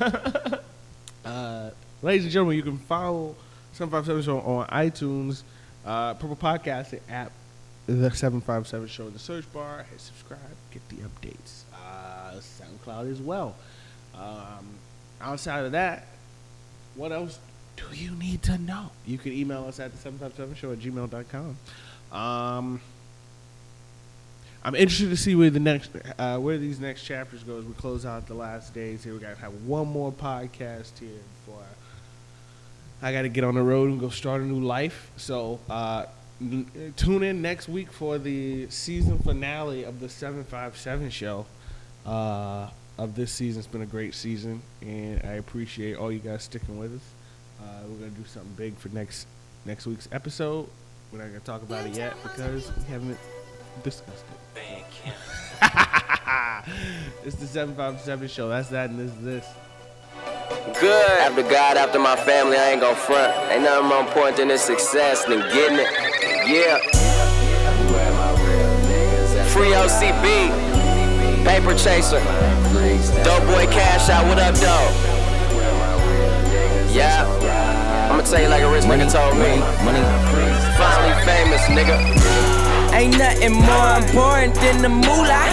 uh, 1.24 1.70
ladies 2.02 2.24
and 2.24 2.32
gentlemen, 2.32 2.56
you 2.56 2.62
can 2.62 2.78
follow 2.78 3.36
757 3.74 4.22
Show 4.22 4.40
on 4.40 4.66
iTunes, 4.68 5.42
uh, 5.84 6.14
Purple 6.14 6.36
Podcasting 6.36 7.00
app, 7.10 7.30
the 7.86 8.10
757 8.10 8.88
Show 8.88 9.06
in 9.06 9.12
the 9.12 9.18
search 9.18 9.50
bar. 9.52 9.84
Hit 9.90 10.00
subscribe, 10.00 10.40
get 10.70 10.88
the 10.88 10.96
updates. 10.96 11.62
Uh, 11.74 12.34
SoundCloud 12.36 13.10
as 13.10 13.20
well. 13.20 13.54
Um, 14.14 14.66
outside 15.20 15.64
of 15.64 15.72
that, 15.72 16.06
what 16.94 17.12
else 17.12 17.38
do 17.88 17.96
you 17.96 18.12
need 18.12 18.42
to 18.42 18.58
know? 18.58 18.90
You 19.06 19.18
can 19.18 19.32
email 19.32 19.64
us 19.64 19.80
at 19.80 19.92
the 19.92 20.10
757show 20.10 20.72
at 20.72 20.78
gmail.com. 20.80 21.56
Um, 22.18 22.80
I'm 24.62 24.74
interested 24.74 25.08
to 25.10 25.16
see 25.16 25.34
where 25.34 25.50
the 25.50 25.60
next, 25.60 25.90
uh, 26.18 26.38
where 26.38 26.58
these 26.58 26.80
next 26.80 27.04
chapters 27.04 27.42
go 27.42 27.58
as 27.58 27.64
we 27.64 27.72
close 27.74 28.04
out 28.04 28.26
the 28.26 28.34
last 28.34 28.74
days 28.74 29.04
here. 29.04 29.14
We 29.14 29.20
got 29.20 29.34
to 29.34 29.40
have 29.40 29.54
one 29.64 29.88
more 29.88 30.12
podcast 30.12 30.98
here 30.98 31.10
before 31.46 31.62
I, 33.02 33.08
I 33.08 33.12
got 33.12 33.22
to 33.22 33.28
get 33.28 33.44
on 33.44 33.54
the 33.54 33.62
road 33.62 33.90
and 33.90 34.00
go 34.00 34.10
start 34.10 34.42
a 34.42 34.44
new 34.44 34.60
life. 34.60 35.10
So 35.16 35.60
uh, 35.70 36.06
n- 36.40 36.92
tune 36.96 37.22
in 37.22 37.40
next 37.40 37.68
week 37.68 37.90
for 37.90 38.18
the 38.18 38.68
season 38.68 39.18
finale 39.18 39.84
of 39.84 40.00
the 40.00 40.08
757 40.08 41.10
show. 41.10 41.46
Uh, 42.04 42.68
of 43.00 43.14
this 43.14 43.32
season, 43.32 43.60
it's 43.60 43.66
been 43.66 43.80
a 43.80 43.86
great 43.86 44.14
season, 44.14 44.60
and 44.82 45.22
I 45.24 45.32
appreciate 45.34 45.96
all 45.96 46.12
you 46.12 46.18
guys 46.18 46.42
sticking 46.42 46.78
with 46.78 46.94
us. 46.94 47.02
Uh, 47.60 47.82
we're 47.88 47.98
gonna 47.98 48.10
do 48.10 48.24
something 48.24 48.52
big 48.56 48.76
for 48.76 48.88
next 48.90 49.26
next 49.64 49.86
week's 49.86 50.08
episode. 50.12 50.68
We're 51.12 51.18
not 51.18 51.28
gonna 51.28 51.40
talk 51.40 51.62
about 51.62 51.86
it 51.86 51.94
yet 51.94 52.14
because 52.22 52.70
we 52.76 52.84
haven't 52.84 53.18
discussed 53.82 54.24
it. 54.56 54.84
it's 57.24 57.36
the 57.36 57.46
757 57.46 58.28
show. 58.28 58.48
That's 58.48 58.68
that, 58.68 58.90
and 58.90 58.98
this 58.98 59.12
is 59.12 59.22
this. 59.22 59.46
Good. 60.80 61.18
After 61.20 61.42
God, 61.42 61.76
after 61.76 61.98
my 61.98 62.16
family, 62.16 62.56
I 62.56 62.70
ain't 62.70 62.80
gon' 62.80 62.94
front. 62.96 63.34
Ain't 63.50 63.62
nothing 63.62 63.88
more 63.88 64.00
important 64.00 64.36
than 64.38 64.48
this 64.48 64.62
success 64.62 65.24
than 65.24 65.40
getting 65.52 65.78
it. 65.78 65.88
Yeah. 66.48 66.78
Free 69.48 69.72
OCB. 69.72 71.44
Paper 71.44 71.74
chaser. 71.74 72.20
Dope 73.24 73.46
boy 73.46 73.66
cash 73.72 74.08
out. 74.08 74.26
What 74.26 74.38
up, 74.38 74.54
dog? 74.60 75.09
Yeah. 76.92 78.10
I'ma 78.10 78.22
tell 78.22 78.42
you 78.42 78.48
like 78.48 78.62
a 78.62 78.70
rich 78.70 78.82
nigga 78.84 79.06
told 79.10 79.38
me. 79.38 79.62
Money. 79.86 80.02
Finally 80.76 81.14
famous, 81.24 81.62
nigga. 81.70 81.96
Ain't 82.92 83.16
nothing 83.16 83.52
more 83.52 83.96
important 84.02 84.54
than 84.56 84.82
the 84.82 84.88
moolah. 84.88 85.46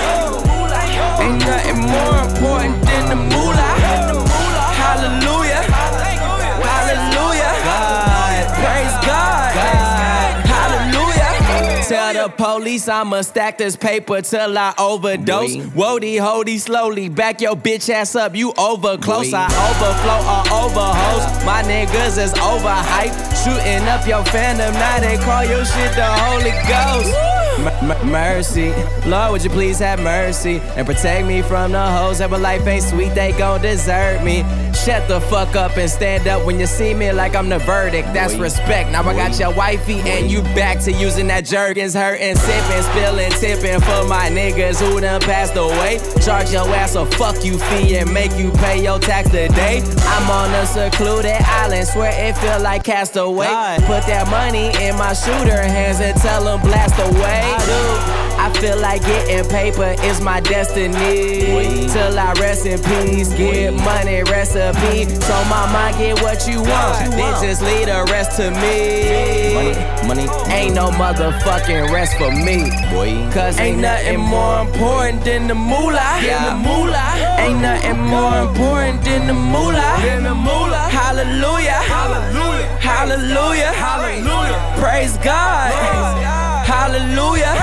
Ain't 1.22 1.38
nothing 1.46 1.80
more 1.86 2.18
important 2.26 2.84
than 2.86 3.10
the 3.10 3.16
moolah. 3.16 3.74
Hallelujah. 4.82 5.62
Hallelujah. 6.66 7.54
God. 7.64 8.46
Praise 8.58 9.06
God. 9.06 9.37
Hallelujah. 12.28 12.38
Tell 12.38 12.58
the 12.58 12.60
police 12.60 12.88
I'ma 12.88 13.22
stack 13.22 13.58
this 13.58 13.76
paper 13.76 14.22
till 14.22 14.58
I 14.58 14.74
overdose. 14.78 15.56
Wody, 15.76 16.20
holdy, 16.20 16.58
slowly. 16.58 17.10
Back 17.10 17.42
your 17.42 17.56
bitch 17.56 17.90
ass 17.90 18.16
up. 18.16 18.36
You 18.36 18.54
over 18.58 18.98
close. 18.98 19.34
I 19.34 19.46
overflow 19.46 20.22
or 20.34 20.66
overhost. 20.66 21.46
My 21.46 21.64
niggas 21.64 22.18
is 22.18 22.34
overhyped. 22.34 23.16
Shooting 23.44 23.88
up 23.88 24.08
your 24.08 24.24
fandom. 24.26 24.74
Now 24.74 25.00
they 25.00 25.18
call 25.18 25.44
your 25.46 25.66
shit 25.66 25.94
the 25.96 26.06
Holy 26.06 26.52
Ghost. 26.68 27.37
M- 27.58 28.12
mercy, 28.12 28.74
Lord, 29.06 29.32
would 29.32 29.44
you 29.44 29.50
please 29.50 29.80
have 29.80 30.00
mercy 30.00 30.60
and 30.76 30.86
protect 30.86 31.26
me 31.28 31.42
from 31.42 31.72
the 31.72 31.86
hoes 31.86 32.20
that 32.20 32.30
my 32.30 32.38
life 32.38 32.66
ain't 32.68 32.84
sweet, 32.84 33.16
they 33.16 33.32
gon' 33.32 33.62
desert 33.62 34.24
me. 34.24 34.44
Shut 34.74 35.08
the 35.08 35.20
fuck 35.20 35.56
up 35.56 35.76
and 35.76 35.90
stand 35.90 36.28
up 36.28 36.46
when 36.46 36.60
you 36.60 36.66
see 36.68 36.94
me 36.94 37.12
like 37.12 37.36
I'm 37.36 37.50
the 37.50 37.60
verdict. 37.60 38.14
That's 38.14 38.36
respect. 38.36 38.92
Now 38.92 39.02
I 39.04 39.14
got 39.14 39.38
your 39.40 39.54
wifey 39.54 40.00
and 40.02 40.30
you 40.32 40.42
back 40.56 40.80
to 40.82 40.92
using 40.92 41.28
that 41.28 41.46
jerkins, 41.46 41.94
hurting, 41.94 42.36
sipping, 42.36 42.84
spilling, 42.84 43.32
tipping 43.32 43.82
for 43.82 44.08
my 44.08 44.30
niggas 44.30 44.80
who 44.80 45.02
done 45.02 45.20
passed 45.22 45.56
away. 45.56 46.00
Charge 46.24 46.52
your 46.52 46.68
ass 46.70 46.96
a 46.96 47.06
fuck 47.06 47.44
you 47.44 47.58
fee 47.58 47.98
and 47.98 48.14
make 48.14 48.32
you 48.38 48.52
pay 48.52 48.82
your 48.82 49.00
tax 49.00 49.30
today. 49.30 49.82
I'm 50.06 50.30
on 50.30 50.54
a 50.54 50.66
secluded 50.66 51.32
island, 51.42 51.88
swear 51.88 52.12
it 52.14 52.38
feel 52.38 52.62
like 52.62 52.84
castaway. 52.84 53.48
Put 53.88 54.06
that 54.08 54.28
money 54.30 54.68
in 54.86 54.96
my 54.96 55.14
shooter 55.14 55.62
hands 55.62 56.00
and 56.00 56.17
tell 56.28 56.44
them 56.44 56.60
blast 56.62 57.00
away. 57.00 57.42
I 58.40 58.52
feel 58.60 58.78
like 58.80 59.02
getting 59.02 59.48
paper 59.50 59.96
is 60.04 60.20
my 60.22 60.40
destiny. 60.42 61.88
Till 61.94 62.20
I 62.20 62.34
rest 62.34 62.66
in 62.66 62.80
peace, 62.84 63.30
get 63.34 63.74
money 63.74 64.24
recipe. 64.24 65.06
So 65.28 65.36
my 65.56 65.64
mind 65.72 65.98
get 65.98 66.22
what 66.22 66.48
you 66.48 66.60
want, 66.62 67.12
then 67.18 67.34
just 67.42 67.62
leave 67.62 67.88
the 67.88 68.06
rest 68.12 68.38
to 68.38 68.52
me. 68.62 68.76
Money, 69.58 69.76
money, 70.08 70.54
ain't 70.54 70.76
no 70.76 70.90
motherfucking 70.92 71.92
rest 71.92 72.18
for 72.18 72.32
me, 72.32 72.58
boy. 72.92 73.10
Cause 73.34 73.60
ain't 73.60 73.80
nothing 73.80 74.20
more 74.20 74.62
important 74.62 75.24
than 75.24 75.48
the 75.48 75.56
moolah. 75.56 76.12
Yeah. 76.22 76.50
The 76.50 76.56
moolah. 76.68 77.10
Ain't 77.44 77.62
nothing 77.62 78.00
more 78.16 78.38
important 78.48 79.04
than 79.04 79.28
the 79.28 79.34
moolah. 79.34 79.94
Than 80.04 80.24
the 80.24 80.36
moolah. 80.36 80.86
Hallelujah. 81.00 81.80
Hallelujah. 81.96 82.47
Hallelujah. 82.98 83.74
Hallelujah. 83.74 84.58
Praise 84.82 85.18
God. 85.18 85.72
Hallelujah. 86.66 87.54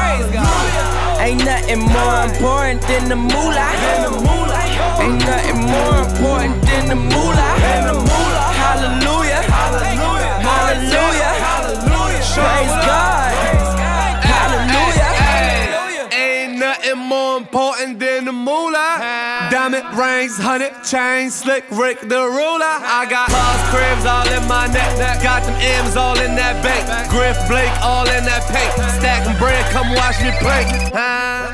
Ain't 1.19 1.45
nothing 1.45 1.81
more 1.81 2.23
important 2.23 2.81
than 2.83 3.09
the 3.09 3.17
moolah. 3.17 3.67
Ain't 5.03 5.19
nothing 5.27 5.59
more 5.75 5.97
important 6.07 6.63
than 6.63 6.89
the 6.89 6.95
moolah. 6.95 7.55
Hallelujah. 8.63 9.43
Hallelujah. 10.47 11.33
Praise 12.39 12.75
God. 12.87 13.35
Hallelujah. 14.31 15.11
Ain't 16.15 16.59
nothing 16.61 16.99
more 16.99 17.39
important 17.39 17.99
than 17.99 18.25
the 18.27 18.33
moolah. 18.33 18.44
Diamond 19.85 19.99
rings, 19.99 20.39
hundred 20.39 20.73
chains, 20.83 21.35
slick 21.35 21.65
Rick 21.71 22.01
the 22.01 22.25
ruler. 22.25 22.65
I 22.65 23.07
got 23.09 23.29
cars, 23.29 23.61
cribs 23.71 24.07
all 24.07 24.27
in 24.29 24.49
my 24.49 24.67
neck. 24.67 24.97
Got 25.23 25.45
them 25.45 25.55
M's 25.61 25.97
all 25.97 26.19
in 26.19 26.35
that 26.37 26.63
bank. 26.63 27.11
Griff 27.11 27.37
Blake 27.49 27.73
all 27.83 28.07
in 28.09 28.25
that 28.25 28.45
paint. 28.49 28.73
Stacking 28.93 29.37
bread, 29.39 29.65
come 29.73 29.91
watch 29.95 30.21
me 30.23 30.31
play. 30.41 30.65
Huh? 30.93 31.54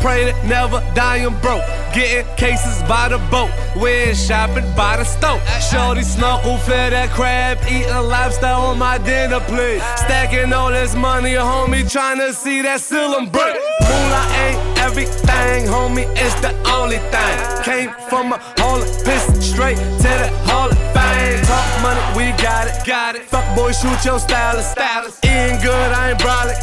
Pray 0.00 0.24
to 0.24 0.46
never 0.46 0.80
die 0.94 1.18
I'm 1.18 1.38
broke. 1.40 1.64
Getting 1.92 2.26
cases 2.36 2.82
by 2.88 3.08
the 3.08 3.18
boat. 3.30 3.50
We're 3.76 4.14
shopping 4.14 4.64
by 4.74 4.96
the 4.96 5.04
stove. 5.04 5.40
Shorty 5.60 6.02
snorkel, 6.02 6.56
fed 6.58 6.92
that 6.92 7.10
crab. 7.10 7.58
Eating 7.68 7.90
lobster 8.08 8.46
on 8.46 8.78
my 8.78 8.98
dinner 8.98 9.40
plate. 9.40 9.82
Stacking 9.96 10.52
all 10.52 10.70
this 10.70 10.94
money, 10.94 11.34
homie. 11.34 11.90
Trying 11.90 12.18
to 12.18 12.32
see 12.32 12.62
that 12.62 12.80
ceiling 12.80 13.28
break. 13.28 13.56
Moolah 13.82 14.26
ain't 14.44 14.78
everything, 14.78 15.66
homie. 15.66 16.06
It's 16.16 16.34
the 16.40 16.52
only 16.70 16.98
thing. 17.12 17.62
Came 17.62 17.90
from 18.08 18.32
a 18.32 18.38
hall 18.58 18.80
of 18.80 19.04
piss 19.04 19.24
straight 19.50 19.76
to 19.76 20.10
the 20.22 20.30
of 20.50 20.79
fame. 20.94 21.42
Talk 21.44 21.68
money, 21.82 22.02
we 22.16 22.32
got 22.42 22.68
it. 22.68 22.74
Got 22.86 23.16
it. 23.16 23.22
Fuck 23.22 23.46
boy, 23.56 23.72
shoot 23.72 24.04
your 24.04 24.18
stylist. 24.18 24.72
Stylist. 24.72 25.24
Eating 25.24 25.60
good, 25.62 25.90
I 25.92 26.10
ain't 26.10 26.20
brolic. 26.20 26.58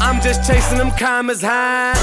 I'm 0.00 0.20
just 0.20 0.46
chasing 0.48 0.78
them 0.78 0.90
commas 0.92 1.42
high. 1.42 1.94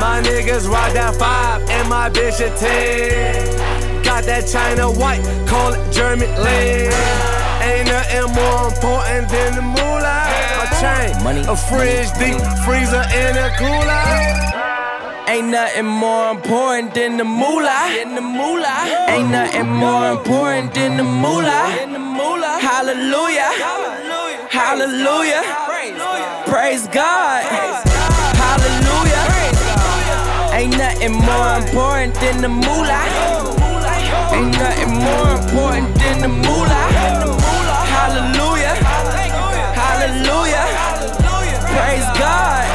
My 0.00 0.22
niggas 0.22 0.68
ride 0.68 0.94
that 0.94 1.14
five 1.16 1.62
and 1.70 1.88
my 1.88 2.10
bitch 2.10 2.40
a 2.40 2.50
ten. 2.58 4.02
Got 4.02 4.24
that 4.24 4.46
China 4.46 4.90
white, 4.90 5.22
call 5.46 5.72
it 5.72 5.92
German 5.92 6.30
lean. 6.42 6.92
Ain't 7.62 7.88
nothing 7.88 8.32
more 8.34 8.68
important 8.68 9.28
than 9.28 9.54
the 9.56 9.62
moolah. 9.62 10.28
My 10.60 10.68
chain, 10.80 11.22
Money. 11.24 11.42
a 11.48 11.56
fridge 11.56 12.10
deep 12.18 12.40
freezer 12.64 13.04
in 13.12 13.36
a 13.36 13.50
cooler. 13.58 14.53
Ain't 15.26 15.48
nothing 15.48 15.86
more 15.86 16.32
important 16.32 16.92
than 16.92 17.16
the 17.16 17.24
moolah. 17.24 17.88
In 17.98 18.14
the 18.14 18.20
moolah. 18.20 19.08
Ain't 19.08 19.30
nothing 19.30 19.68
more 19.68 20.10
important 20.10 20.74
than 20.74 20.98
the 20.98 21.02
moolah. 21.02 21.82
In 21.82 21.94
the 21.94 21.98
moolah. 21.98 22.60
Hallelujah. 22.60 23.48
Hallelujah. 24.50 25.42
Hallelujah. 25.42 25.42
Praise 26.46 26.86
God. 26.88 27.42
Hallelujah. 28.44 29.24
Ain't 30.52 30.76
nothing 30.76 31.14
more 31.14 31.56
important 31.56 32.14
than 32.16 32.42
the 32.42 32.48
moolah. 32.50 33.04
Ain't 34.36 34.52
nothing 34.52 34.92
more 34.92 35.30
important 35.40 35.94
than 35.96 36.20
the 36.20 36.28
moolah. 36.28 36.86
Hallelujah. 37.96 38.74
Hallelujah. 39.72 40.66
Praise 41.72 42.08
God. 42.20 42.73